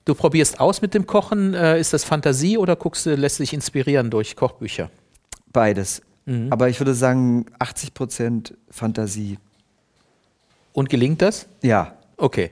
Du 0.07 0.15
probierst 0.15 0.61
aus 0.61 0.83
mit 0.83 0.93
dem 0.93 1.07
Kochen. 1.07 1.55
Äh, 1.55 1.81
ist 1.81 1.95
das 1.95 2.05
Fantasie 2.05 2.59
oder 2.59 2.77
guckst 2.77 3.07
du, 3.07 3.15
lässt 3.15 3.39
dich 3.39 3.55
inspirieren 3.55 4.11
durch 4.11 4.37
Kochbücher? 4.37 4.91
Beides. 5.51 6.03
Mhm. 6.27 6.49
Aber 6.53 6.69
ich 6.69 6.79
würde 6.79 6.93
sagen, 6.93 7.47
80 7.59 7.95
Prozent 7.95 8.55
Fantasie. 8.69 9.39
Und 10.75 10.91
gelingt 10.91 11.23
das? 11.23 11.47
Ja. 11.63 11.95
Okay. 12.19 12.51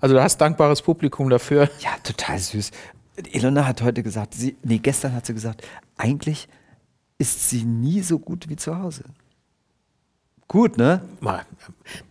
Also 0.00 0.14
du 0.14 0.22
hast 0.22 0.38
dankbares 0.40 0.80
Publikum 0.80 1.28
dafür. 1.28 1.68
Ja, 1.80 1.90
total 2.04 2.38
süß. 2.38 2.70
Ilona 3.32 3.66
hat 3.66 3.82
heute 3.82 4.02
gesagt, 4.02 4.34
sie, 4.34 4.56
nee, 4.62 4.78
gestern 4.78 5.14
hat 5.14 5.26
sie 5.26 5.34
gesagt, 5.34 5.66
eigentlich 5.96 6.48
ist 7.18 7.48
sie 7.48 7.64
nie 7.64 8.02
so 8.02 8.18
gut 8.18 8.48
wie 8.48 8.56
zu 8.56 8.78
Hause. 8.78 9.04
Gut, 10.48 10.78
ne? 10.78 11.00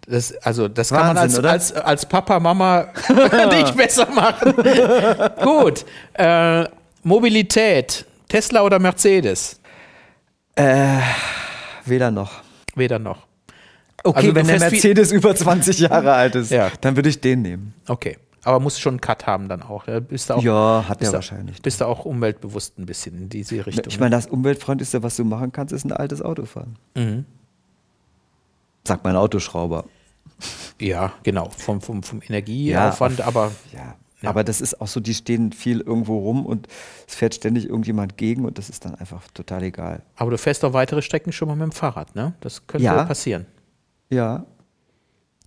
Das, 0.07 0.35
also, 0.37 0.67
das 0.67 0.91
Wahnsinn, 0.91 1.05
kann 1.05 1.15
man 1.15 1.45
als, 1.51 1.71
als, 1.71 1.73
als, 1.73 2.05
Papa, 2.05 2.39
Mama 2.39 2.87
nicht 3.51 3.77
besser 3.77 4.09
machen. 4.11 4.53
gut. 5.43 5.85
Äh, 6.13 6.65
Mobilität. 7.03 8.05
Tesla 8.27 8.63
oder 8.63 8.79
Mercedes? 8.79 9.59
Äh, 10.55 10.99
weder 11.85 12.11
noch. 12.11 12.41
Weder 12.75 12.99
noch. 12.99 13.25
Okay, 14.03 14.17
also, 14.17 14.35
wenn 14.35 14.47
der 14.47 14.59
Mercedes 14.59 15.11
über 15.11 15.35
20 15.35 15.79
Jahre 15.79 16.13
alt 16.13 16.35
ist, 16.35 16.51
ja. 16.51 16.71
dann 16.81 16.95
würde 16.95 17.09
ich 17.09 17.21
den 17.21 17.41
nehmen. 17.41 17.73
Okay. 17.87 18.17
Aber 18.45 18.59
muss 18.59 18.79
schon 18.79 18.93
einen 18.93 19.01
Cut 19.01 19.25
haben 19.25 19.49
dann 19.49 19.63
auch. 19.63 19.85
Bist 20.07 20.31
auch 20.31 20.41
ja, 20.41 20.85
hat 20.87 21.01
er 21.01 21.11
wahrscheinlich. 21.11 21.61
Bist 21.63 21.81
du 21.81 21.85
auch 21.85 22.05
umweltbewusst 22.05 22.77
ein 22.77 22.85
bisschen 22.85 23.17
in 23.17 23.27
diese 23.27 23.65
Richtung? 23.65 23.85
Ich 23.87 23.99
meine, 23.99 24.15
das 24.15 24.27
umweltfreundlichste, 24.27 25.01
was 25.01 25.15
du 25.15 25.25
machen 25.25 25.51
kannst, 25.51 25.73
ist 25.73 25.83
ein 25.83 25.91
altes 25.91 26.21
Auto 26.21 26.45
fahren. 26.45 26.77
Mhm. 26.95 27.25
Sagt 28.87 29.03
mein 29.03 29.15
Autoschrauber. 29.15 29.85
Ja, 30.79 31.13
genau. 31.23 31.49
Vom, 31.49 31.81
vom, 31.81 32.03
vom 32.03 32.21
Energieaufwand, 32.21 33.19
ja, 33.19 33.25
aber. 33.25 33.51
Ja. 33.73 33.95
ja. 34.21 34.29
Aber 34.29 34.43
das 34.43 34.61
ist 34.61 34.79
auch 34.79 34.87
so, 34.87 34.99
die 34.99 35.15
stehen 35.15 35.51
viel 35.51 35.81
irgendwo 35.81 36.19
rum 36.19 36.45
und 36.45 36.67
es 37.07 37.15
fährt 37.15 37.33
ständig 37.33 37.67
irgendjemand 37.67 38.15
gegen 38.15 38.45
und 38.45 38.59
das 38.59 38.69
ist 38.69 38.85
dann 38.85 38.93
einfach 38.93 39.23
total 39.33 39.63
egal. 39.63 40.03
Aber 40.17 40.29
du 40.29 40.37
fährst 40.37 40.63
auch 40.65 40.73
weitere 40.73 41.01
Strecken 41.01 41.31
schon 41.31 41.47
mal 41.47 41.55
mit 41.55 41.63
dem 41.63 41.71
Fahrrad, 41.71 42.15
ne? 42.15 42.35
Das 42.41 42.67
könnte 42.67 42.85
ja. 42.85 43.05
passieren. 43.05 43.47
Ja, 44.11 44.45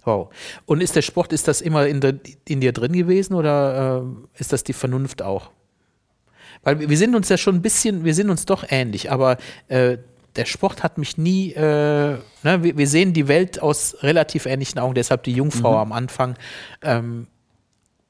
Wow. 0.09 0.31
Und 0.65 0.81
ist 0.81 0.97
der 0.97 1.03
Sport, 1.03 1.35
ist 1.35 1.49
das 1.49 1.61
immer 1.61 1.87
in, 1.87 2.01
der, 2.01 2.15
in 2.49 2.63
dir 2.63 2.73
drin 2.73 2.93
gewesen 2.93 3.35
oder 3.35 4.03
äh, 4.03 4.41
ist 4.41 4.55
das 4.55 4.65
die 4.65 4.73
Vernunft 4.73 5.21
auch? 5.21 5.51
Weil 6.63 6.89
wir 6.89 6.97
sind 6.97 7.15
uns 7.15 7.29
ja 7.29 7.37
schon 7.37 7.57
ein 7.57 7.63
bisschen, 7.63 8.05
wir 8.05 8.15
sind 8.15 8.31
uns 8.31 8.47
doch 8.47 8.65
ähnlich, 8.71 9.13
aber 9.13 9.37
äh, 9.69 9.99
der 10.35 10.47
Sport 10.47 10.83
hat 10.83 10.97
mich 10.97 11.19
nie, 11.19 11.53
äh, 11.53 11.61
ne, 11.61 12.19
wir, 12.43 12.79
wir, 12.79 12.89
sehen 12.89 13.13
die 13.13 13.29
Welt 13.29 13.61
aus 13.61 13.97
relativ 14.01 14.47
ähnlichen 14.47 14.79
Augen, 14.79 14.95
deshalb 14.95 15.25
die 15.25 15.33
Jungfrau 15.33 15.73
mhm. 15.73 15.79
am 15.79 15.93
Anfang. 15.93 16.37
Ähm, 16.81 17.27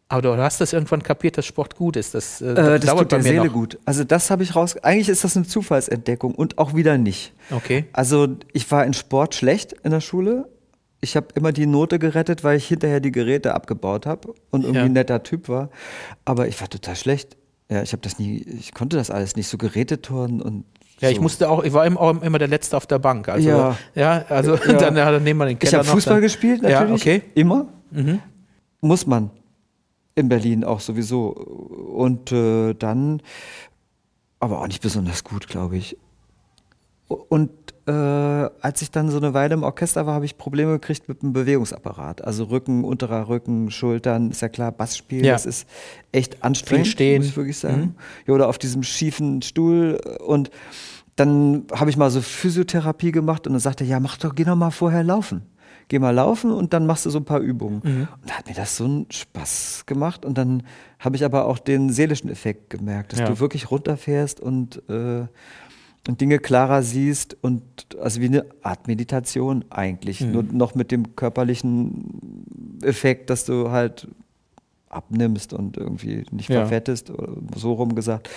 aber 0.06 0.22
du 0.22 0.36
hast 0.38 0.60
das 0.60 0.72
irgendwann 0.72 1.02
kapiert, 1.02 1.36
dass 1.36 1.46
Sport 1.46 1.74
gut 1.74 1.96
ist. 1.96 2.14
Das, 2.14 2.40
äh, 2.40 2.54
das, 2.54 2.68
äh, 2.68 2.78
das 2.78 2.94
tut 2.94 3.10
der 3.10 3.22
Seele 3.22 3.46
noch. 3.46 3.52
gut. 3.52 3.78
Also 3.84 4.04
das 4.04 4.30
habe 4.30 4.44
ich 4.44 4.54
raus. 4.54 4.76
Eigentlich 4.76 5.08
ist 5.08 5.24
das 5.24 5.36
eine 5.36 5.46
Zufallsentdeckung 5.46 6.34
und 6.36 6.58
auch 6.58 6.76
wieder 6.76 6.96
nicht. 6.96 7.32
Okay. 7.50 7.86
Also 7.92 8.28
ich 8.52 8.70
war 8.70 8.86
in 8.86 8.94
Sport 8.94 9.34
schlecht 9.34 9.74
in 9.82 9.90
der 9.90 10.00
Schule 10.00 10.48
ich 11.00 11.16
habe 11.16 11.28
immer 11.34 11.52
die 11.52 11.66
Note 11.66 11.98
gerettet, 11.98 12.44
weil 12.44 12.56
ich 12.56 12.66
hinterher 12.66 13.00
die 13.00 13.12
Geräte 13.12 13.54
abgebaut 13.54 14.06
habe 14.06 14.34
und 14.50 14.62
irgendwie 14.62 14.78
ja. 14.78 14.84
ein 14.84 14.92
netter 14.92 15.22
Typ 15.22 15.48
war. 15.48 15.70
Aber 16.24 16.48
ich 16.48 16.60
war 16.60 16.68
total 16.68 16.96
schlecht. 16.96 17.36
Ja, 17.70 17.82
ich 17.82 17.92
habe 17.92 18.02
das 18.02 18.18
nie, 18.18 18.38
ich 18.38 18.74
konnte 18.74 18.96
das 18.96 19.10
alles 19.10 19.36
nicht 19.36 19.48
so 19.48 19.58
Geräteturnen 19.58 20.40
und 20.40 20.64
ja, 21.00 21.10
ich 21.10 21.20
musste 21.20 21.48
auch, 21.48 21.62
ich 21.62 21.72
war 21.72 21.86
immer, 21.86 22.38
der 22.38 22.48
Letzte 22.48 22.76
auf 22.76 22.86
der 22.86 22.98
Bank. 22.98 23.28
Also, 23.28 23.48
ja, 23.48 23.78
ja 23.94 24.24
also 24.28 24.56
ja. 24.56 24.72
Dann, 24.78 24.96
dann 24.96 25.22
nehmen 25.22 25.38
wir 25.38 25.46
den 25.46 25.58
Keller 25.58 25.70
Ich 25.70 25.78
habe 25.78 25.88
Fußball 25.88 26.14
dann. 26.14 26.22
gespielt, 26.22 26.62
natürlich. 26.62 27.04
Ja, 27.04 27.12
okay. 27.14 27.22
Immer. 27.34 27.68
Mhm. 27.92 28.20
Muss 28.80 29.06
man. 29.06 29.30
In 30.16 30.28
Berlin 30.28 30.64
auch 30.64 30.80
sowieso. 30.80 31.28
Und 31.28 32.32
äh, 32.32 32.74
dann, 32.74 33.22
aber 34.40 34.60
auch 34.60 34.66
nicht 34.66 34.82
besonders 34.82 35.22
gut, 35.22 35.46
glaube 35.46 35.76
ich. 35.76 35.96
Und 37.06 37.50
äh, 37.88 38.50
als 38.60 38.82
ich 38.82 38.90
dann 38.90 39.08
so 39.08 39.16
eine 39.16 39.32
Weile 39.32 39.54
im 39.54 39.62
Orchester 39.62 40.04
war, 40.04 40.14
habe 40.14 40.26
ich 40.26 40.36
Probleme 40.36 40.72
gekriegt 40.72 41.08
mit 41.08 41.22
dem 41.22 41.32
Bewegungsapparat. 41.32 42.22
Also 42.22 42.44
Rücken, 42.44 42.84
unterer 42.84 43.28
Rücken, 43.28 43.70
Schultern, 43.70 44.30
ist 44.30 44.42
ja 44.42 44.50
klar, 44.50 44.72
Bassspiel, 44.72 45.24
ja. 45.24 45.32
das 45.32 45.46
ist 45.46 45.66
echt 46.12 46.44
anstrengend, 46.44 46.86
Viel 46.86 46.92
stehen. 46.92 47.16
muss 47.18 47.30
ich 47.30 47.36
wirklich 47.36 47.58
sagen. 47.58 47.80
Mhm. 47.80 47.94
Ja, 48.26 48.34
oder 48.34 48.48
auf 48.48 48.58
diesem 48.58 48.82
schiefen 48.82 49.40
Stuhl 49.40 49.98
und 50.26 50.50
dann 51.16 51.64
habe 51.72 51.88
ich 51.88 51.96
mal 51.96 52.10
so 52.10 52.20
Physiotherapie 52.20 53.10
gemacht 53.10 53.46
und 53.46 53.54
dann 53.54 53.60
sagte 53.60 53.84
er, 53.84 53.90
ja, 53.90 54.00
mach 54.00 54.18
doch, 54.18 54.34
geh 54.34 54.44
doch 54.44 54.54
mal 54.54 54.70
vorher 54.70 55.02
laufen. 55.02 55.42
Geh 55.88 55.98
mal 55.98 56.10
laufen 56.10 56.50
und 56.50 56.74
dann 56.74 56.86
machst 56.86 57.06
du 57.06 57.10
so 57.10 57.18
ein 57.18 57.24
paar 57.24 57.40
Übungen. 57.40 57.80
Mhm. 57.82 58.08
Und 58.20 58.30
da 58.30 58.34
hat 58.34 58.46
mir 58.46 58.54
das 58.54 58.76
so 58.76 58.84
einen 58.84 59.06
Spaß 59.10 59.84
gemacht 59.86 60.26
und 60.26 60.36
dann 60.36 60.62
habe 60.98 61.16
ich 61.16 61.24
aber 61.24 61.46
auch 61.46 61.58
den 61.58 61.90
seelischen 61.90 62.28
Effekt 62.28 62.68
gemerkt, 62.68 63.12
dass 63.12 63.20
ja. 63.20 63.26
du 63.26 63.40
wirklich 63.40 63.70
runterfährst 63.70 64.38
und 64.40 64.82
äh, 64.90 65.26
und 66.08 66.22
Dinge 66.22 66.38
klarer 66.38 66.82
siehst 66.82 67.36
und 67.42 67.62
also 68.00 68.22
wie 68.22 68.28
eine 68.28 68.46
Art 68.62 68.88
Meditation 68.88 69.66
eigentlich. 69.68 70.22
Mhm. 70.22 70.32
Nur 70.32 70.42
noch 70.42 70.74
mit 70.74 70.90
dem 70.90 71.14
körperlichen 71.16 72.78
Effekt, 72.82 73.28
dass 73.28 73.44
du 73.44 73.70
halt 73.70 74.08
abnimmst 74.88 75.52
und 75.52 75.76
irgendwie 75.76 76.24
nicht 76.30 76.48
ja. 76.48 76.60
verfettest, 76.60 77.12
so 77.54 77.74
rum 77.74 77.94
gesagt. 77.94 78.30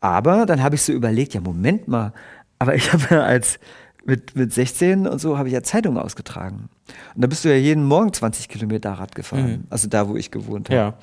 Aber 0.00 0.44
dann 0.44 0.62
habe 0.62 0.74
ich 0.74 0.82
so 0.82 0.92
überlegt, 0.92 1.32
ja, 1.32 1.40
Moment 1.40 1.88
mal, 1.88 2.12
aber 2.58 2.74
ich 2.74 2.92
habe 2.92 3.06
ja 3.08 3.22
als 3.22 3.58
mit, 4.04 4.36
mit 4.36 4.52
16 4.52 5.06
und 5.06 5.18
so 5.18 5.38
habe 5.38 5.48
ich 5.48 5.54
ja 5.54 5.62
Zeitungen 5.62 5.98
ausgetragen. 5.98 6.68
Und 7.14 7.24
da 7.24 7.26
bist 7.26 7.42
du 7.46 7.48
ja 7.48 7.56
jeden 7.56 7.84
Morgen 7.84 8.12
20 8.12 8.50
Kilometer 8.50 8.92
Rad 8.92 9.14
gefahren, 9.14 9.50
mhm. 9.50 9.64
also 9.70 9.88
da, 9.88 10.10
wo 10.10 10.16
ich 10.16 10.30
gewohnt 10.30 10.68
habe. 10.68 10.76
Ja. 10.76 10.98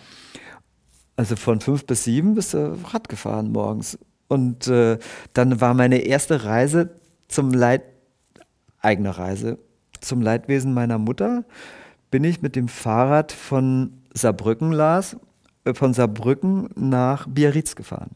Also 1.16 1.36
von 1.36 1.62
fünf 1.62 1.88
bis 1.88 2.04
sieben 2.04 2.36
bist 2.36 2.54
du 2.54 2.78
Rad 2.94 3.10
gefahren 3.10 3.52
morgens. 3.52 3.98
Und 4.28 4.68
äh, 4.68 4.98
dann 5.34 5.62
war 5.62 5.74
meine 5.74 6.00
erste 6.00 6.44
Reise 6.44 6.90
zum 7.28 7.52
Leid, 7.52 7.84
eigene 8.80 9.18
Reise 9.18 9.58
zum 10.04 10.22
Leidwesen 10.22 10.74
meiner 10.74 10.98
Mutter, 10.98 11.44
bin 12.12 12.24
ich 12.24 12.42
mit 12.42 12.56
dem 12.56 12.68
Fahrrad 12.68 13.32
von 13.32 13.94
Saarbrücken, 14.14 14.72
Lars, 14.72 15.18
äh, 15.66 15.74
von 15.74 15.94
Saarbrücken 15.94 16.70
nach 16.76 17.28
Biarritz 17.28 17.76
gefahren. 17.76 18.12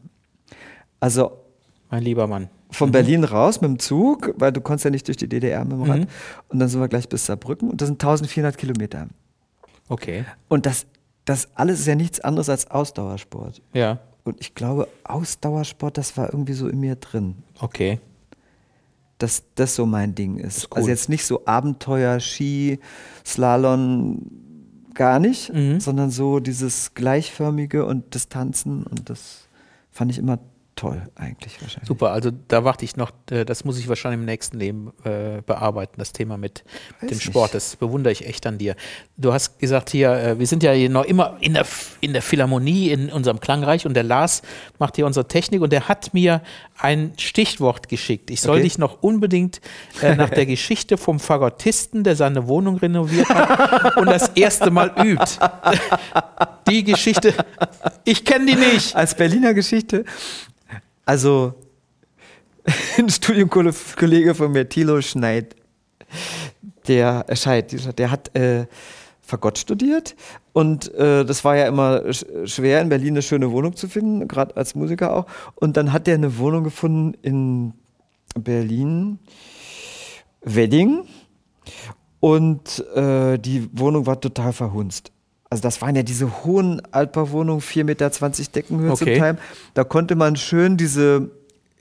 Also. 1.00 1.32
Mein 1.90 2.02
lieber 2.02 2.26
Mann. 2.26 2.48
Von 2.70 2.90
mhm. 2.90 2.92
Berlin 2.92 3.24
raus 3.24 3.60
mit 3.60 3.70
dem 3.70 3.78
Zug, 3.78 4.34
weil 4.36 4.52
du 4.52 4.60
konntest 4.60 4.84
ja 4.84 4.90
nicht 4.90 5.08
durch 5.08 5.16
die 5.16 5.28
DDR 5.28 5.64
mit 5.64 5.72
dem 5.72 5.82
Rad. 5.82 6.00
Mhm. 6.00 6.06
Und 6.48 6.58
dann 6.58 6.68
sind 6.68 6.80
wir 6.80 6.88
gleich 6.88 7.08
bis 7.08 7.26
Saarbrücken 7.26 7.70
und 7.70 7.80
das 7.80 7.88
sind 7.88 8.02
1400 8.02 8.58
Kilometer. 8.58 9.08
Okay. 9.88 10.24
Und 10.48 10.66
das, 10.66 10.86
das 11.24 11.48
alles 11.54 11.80
ist 11.80 11.86
ja 11.86 11.94
nichts 11.94 12.20
anderes 12.20 12.50
als 12.50 12.70
Ausdauersport. 12.70 13.62
Ja. 13.72 13.98
Und 14.28 14.40
ich 14.40 14.54
glaube, 14.54 14.88
Ausdauersport, 15.04 15.98
das 15.98 16.16
war 16.16 16.32
irgendwie 16.32 16.52
so 16.52 16.68
in 16.68 16.80
mir 16.80 16.96
drin. 16.96 17.36
Okay. 17.58 17.98
Dass 19.18 19.42
das 19.54 19.74
so 19.74 19.86
mein 19.86 20.14
Ding 20.14 20.38
ist. 20.38 20.58
ist 20.58 20.72
also 20.72 20.88
jetzt 20.88 21.08
nicht 21.08 21.24
so 21.24 21.46
Abenteuer, 21.46 22.20
Ski, 22.20 22.78
Slalom, 23.24 24.30
gar 24.94 25.18
nicht, 25.18 25.52
mhm. 25.52 25.80
sondern 25.80 26.10
so 26.10 26.40
dieses 26.40 26.94
gleichförmige 26.94 27.86
und 27.86 28.14
Distanzen 28.14 28.82
und 28.82 29.08
das 29.08 29.46
fand 29.90 30.10
ich 30.10 30.18
immer 30.18 30.38
toll 30.78 31.02
eigentlich 31.16 31.60
wahrscheinlich. 31.60 31.88
Super, 31.88 32.12
also 32.12 32.30
da 32.30 32.62
warte 32.62 32.84
ich 32.84 32.96
noch, 32.96 33.10
äh, 33.30 33.44
das 33.44 33.64
muss 33.64 33.78
ich 33.78 33.88
wahrscheinlich 33.88 34.20
im 34.20 34.26
nächsten 34.26 34.58
Leben 34.58 34.92
äh, 35.04 35.42
bearbeiten, 35.44 35.94
das 35.98 36.12
Thema 36.12 36.36
mit 36.36 36.64
Weiß 37.00 37.10
dem 37.10 37.20
Sport. 37.20 37.54
Das 37.54 37.74
bewundere 37.74 38.12
ich 38.12 38.24
echt 38.24 38.46
an 38.46 38.58
dir. 38.58 38.76
Du 39.16 39.32
hast 39.32 39.58
gesagt 39.58 39.90
hier, 39.90 40.12
äh, 40.12 40.38
wir 40.38 40.46
sind 40.46 40.62
ja 40.62 40.70
hier 40.72 40.88
noch 40.88 41.04
immer 41.04 41.36
in 41.40 41.54
der, 41.54 41.66
in 42.00 42.12
der 42.12 42.22
Philharmonie, 42.22 42.90
in 42.90 43.10
unserem 43.10 43.40
Klangreich 43.40 43.86
und 43.86 43.94
der 43.94 44.04
Lars 44.04 44.42
macht 44.78 44.94
hier 44.94 45.04
unsere 45.04 45.26
Technik 45.26 45.62
und 45.62 45.72
der 45.72 45.88
hat 45.88 46.14
mir 46.14 46.42
ein 46.78 47.12
Stichwort 47.18 47.88
geschickt. 47.88 48.30
Ich 48.30 48.40
soll 48.40 48.58
okay. 48.58 48.62
dich 48.62 48.78
noch 48.78 49.02
unbedingt 49.02 49.60
äh, 50.00 50.14
nach 50.14 50.30
der 50.30 50.46
Geschichte 50.46 50.96
vom 50.96 51.18
Fagottisten, 51.18 52.04
der 52.04 52.14
seine 52.14 52.46
Wohnung 52.46 52.76
renoviert 52.76 53.28
hat 53.28 53.96
und 53.96 54.06
das 54.06 54.28
erste 54.28 54.70
Mal 54.70 54.92
übt. 55.04 55.24
Die 56.68 56.84
Geschichte, 56.84 57.32
ich 58.04 58.26
kenne 58.26 58.44
die 58.44 58.54
nicht. 58.54 58.94
Als 58.94 59.14
Berliner 59.14 59.54
Geschichte 59.54 60.04
also, 61.08 61.54
ein 62.98 63.08
Studienkollege 63.08 64.34
von 64.34 64.52
mir, 64.52 64.68
Thilo 64.68 65.00
Schneid, 65.00 65.56
der, 66.86 67.24
äh, 67.28 67.34
Scheid, 67.34 67.98
der 67.98 68.10
hat 68.10 68.36
äh, 68.36 68.66
Fagott 69.22 69.56
studiert 69.56 70.16
und 70.52 70.92
äh, 70.94 71.24
das 71.24 71.46
war 71.46 71.56
ja 71.56 71.66
immer 71.66 72.12
sch 72.12 72.26
schwer, 72.44 72.82
in 72.82 72.90
Berlin 72.90 73.14
eine 73.14 73.22
schöne 73.22 73.50
Wohnung 73.50 73.74
zu 73.74 73.88
finden, 73.88 74.28
gerade 74.28 74.54
als 74.54 74.74
Musiker 74.74 75.16
auch. 75.16 75.26
Und 75.54 75.78
dann 75.78 75.94
hat 75.94 76.08
er 76.08 76.14
eine 76.14 76.36
Wohnung 76.36 76.62
gefunden 76.62 77.14
in 77.22 77.72
Berlin, 78.38 79.18
Wedding. 80.42 81.04
Und 82.20 82.84
äh, 82.94 83.38
die 83.38 83.66
Wohnung 83.72 84.04
war 84.04 84.20
total 84.20 84.52
verhunzt. 84.52 85.10
Also 85.50 85.62
das 85.62 85.80
waren 85.80 85.96
ja 85.96 86.02
diese 86.02 86.44
hohen 86.44 86.82
Altbauwohnungen, 86.92 87.62
4,20 87.62 87.84
Meter 87.84 88.10
Deckenhöhe 88.54 88.92
okay. 88.92 89.04
zum 89.04 89.14
Teil. 89.14 89.38
Da 89.74 89.84
konnte 89.84 90.14
man 90.14 90.36
schön 90.36 90.76
diese 90.76 91.30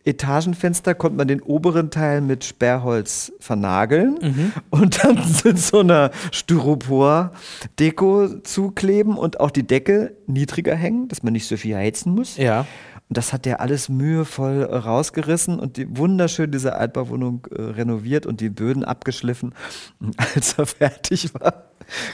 Etagenfenster 0.07 0.95
konnte 0.95 1.17
man 1.17 1.27
den 1.27 1.41
oberen 1.41 1.91
Teil 1.91 2.21
mit 2.21 2.45
Sperrholz 2.45 3.33
vernageln 3.39 4.53
und 4.69 5.03
dann 5.03 5.19
mit 5.43 5.59
so 5.59 5.81
einer 5.81 6.11
Styropor-Deko 6.31 8.39
zukleben 8.43 9.17
und 9.17 9.41
auch 9.41 9.51
die 9.51 9.67
Decke 9.67 10.15
niedriger 10.25 10.75
hängen, 10.75 11.09
dass 11.09 11.21
man 11.23 11.33
nicht 11.33 11.45
so 11.45 11.57
viel 11.57 11.75
heizen 11.75 12.15
muss. 12.15 12.37
Ja. 12.37 12.65
Und 13.09 13.17
das 13.17 13.33
hat 13.33 13.45
der 13.45 13.61
alles 13.61 13.89
mühevoll 13.89 14.63
rausgerissen 14.63 15.59
und 15.59 15.77
die, 15.77 15.97
wunderschön 15.97 16.51
diese 16.51 16.75
Altbauwohnung 16.75 17.47
äh, 17.51 17.61
renoviert 17.61 18.25
und 18.25 18.41
die 18.41 18.49
Böden 18.49 18.83
abgeschliffen. 18.83 19.53
Und 19.99 20.15
als 20.35 20.57
er 20.57 20.65
fertig 20.65 21.33
war, 21.33 21.65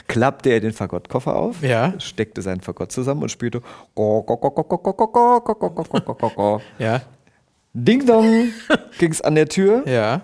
klappte 0.06 0.50
er 0.50 0.60
den 0.60 0.72
Fagottkoffer 0.72 1.36
auf, 1.36 1.62
ja. 1.62 1.94
steckte 1.98 2.42
seinen 2.42 2.60
Fagott 2.60 2.92
zusammen 2.92 3.22
und 3.22 3.30
spielte 3.30 3.62
ja. 6.78 7.02
Ding 7.72 8.06
Dong 8.06 8.52
ging 8.98 9.10
es 9.10 9.20
an 9.20 9.34
der 9.34 9.48
Tür. 9.48 9.86
Ja. 9.86 10.22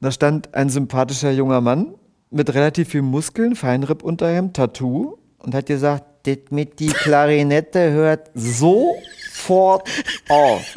Da 0.00 0.10
stand 0.10 0.54
ein 0.54 0.68
sympathischer 0.68 1.30
junger 1.30 1.60
Mann 1.60 1.94
mit 2.30 2.52
relativ 2.54 2.88
viel 2.88 3.02
Muskeln, 3.02 3.54
Feinripp 3.54 4.02
unter 4.02 4.36
ihm, 4.36 4.52
Tattoo 4.52 5.18
und 5.38 5.54
hat 5.54 5.66
gesagt, 5.66 6.04
das 6.24 6.38
mit 6.50 6.80
die 6.80 6.88
Klarinette 6.88 7.90
hört 7.90 8.30
sofort 8.34 9.88
auf. 10.28 10.74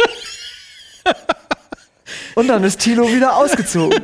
Und 2.36 2.47
dann 2.47 2.64
ist 2.64 2.80
Tilo 2.80 3.07
wieder 3.11 3.36
ausgezogen. 3.36 4.01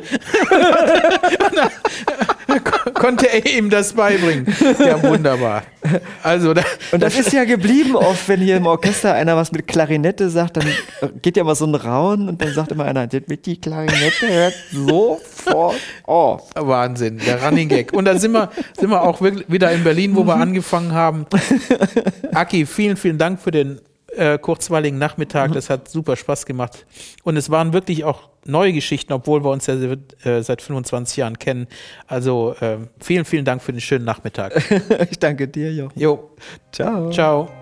Konnte 2.94 3.32
er 3.32 3.46
ihm 3.46 3.70
das 3.70 3.92
beibringen? 3.92 4.46
Ja, 4.78 5.02
wunderbar. 5.02 5.62
Also, 6.22 6.52
da, 6.52 6.62
Und 6.92 7.02
das 7.02 7.18
ist 7.18 7.32
ja 7.32 7.44
geblieben 7.44 7.96
oft, 7.96 8.28
wenn 8.28 8.40
hier 8.40 8.56
im 8.56 8.66
Orchester 8.66 9.14
einer 9.14 9.36
was 9.36 9.52
mit 9.52 9.66
Klarinette 9.66 10.28
sagt, 10.28 10.58
dann 10.58 10.66
geht 11.22 11.36
ja 11.36 11.44
mal 11.44 11.54
so 11.54 11.66
ein 11.66 11.74
Rauen 11.74 12.28
und 12.28 12.42
dann 12.42 12.52
sagt 12.52 12.72
immer 12.72 12.84
einer, 12.84 13.06
das 13.06 13.22
mit 13.26 13.46
die 13.46 13.60
Klarinette 13.60 14.28
hört 14.28 14.54
sofort 14.72 15.76
auf. 16.04 16.50
Wahnsinn, 16.54 17.18
der 17.24 17.42
Running 17.42 17.68
Gag. 17.68 17.92
Und 17.92 18.04
da 18.04 18.18
sind 18.18 18.32
wir, 18.32 18.50
sind 18.78 18.90
wir 18.90 19.02
auch 19.02 19.20
wirklich 19.20 19.50
wieder 19.50 19.72
in 19.72 19.84
Berlin, 19.84 20.14
wo 20.16 20.24
wir 20.24 20.36
angefangen 20.36 20.92
haben. 20.92 21.26
Aki, 22.32 22.66
vielen, 22.66 22.96
vielen 22.96 23.18
Dank 23.18 23.40
für 23.40 23.50
den 23.50 23.80
äh, 24.16 24.38
kurzweiligen 24.38 24.98
Nachmittag. 24.98 25.52
Das 25.52 25.70
hat 25.70 25.88
super 25.88 26.16
Spaß 26.16 26.46
gemacht. 26.46 26.86
Und 27.24 27.36
es 27.36 27.50
waren 27.50 27.72
wirklich 27.72 28.04
auch 28.04 28.28
neue 28.44 28.72
Geschichten, 28.72 29.12
obwohl 29.12 29.44
wir 29.44 29.50
uns 29.50 29.66
ja 29.66 29.74
äh, 29.74 30.42
seit 30.42 30.62
25 30.62 31.16
Jahren 31.16 31.38
kennen. 31.38 31.66
Also 32.06 32.54
äh, 32.60 32.78
vielen, 33.00 33.24
vielen 33.24 33.44
Dank 33.44 33.62
für 33.62 33.72
den 33.72 33.80
schönen 33.80 34.04
Nachmittag. 34.04 34.60
Ich 35.10 35.18
danke 35.18 35.48
dir, 35.48 35.72
Jochen. 35.72 35.98
Jo, 35.98 36.30
Ciao. 36.72 37.10
ciao. 37.10 37.59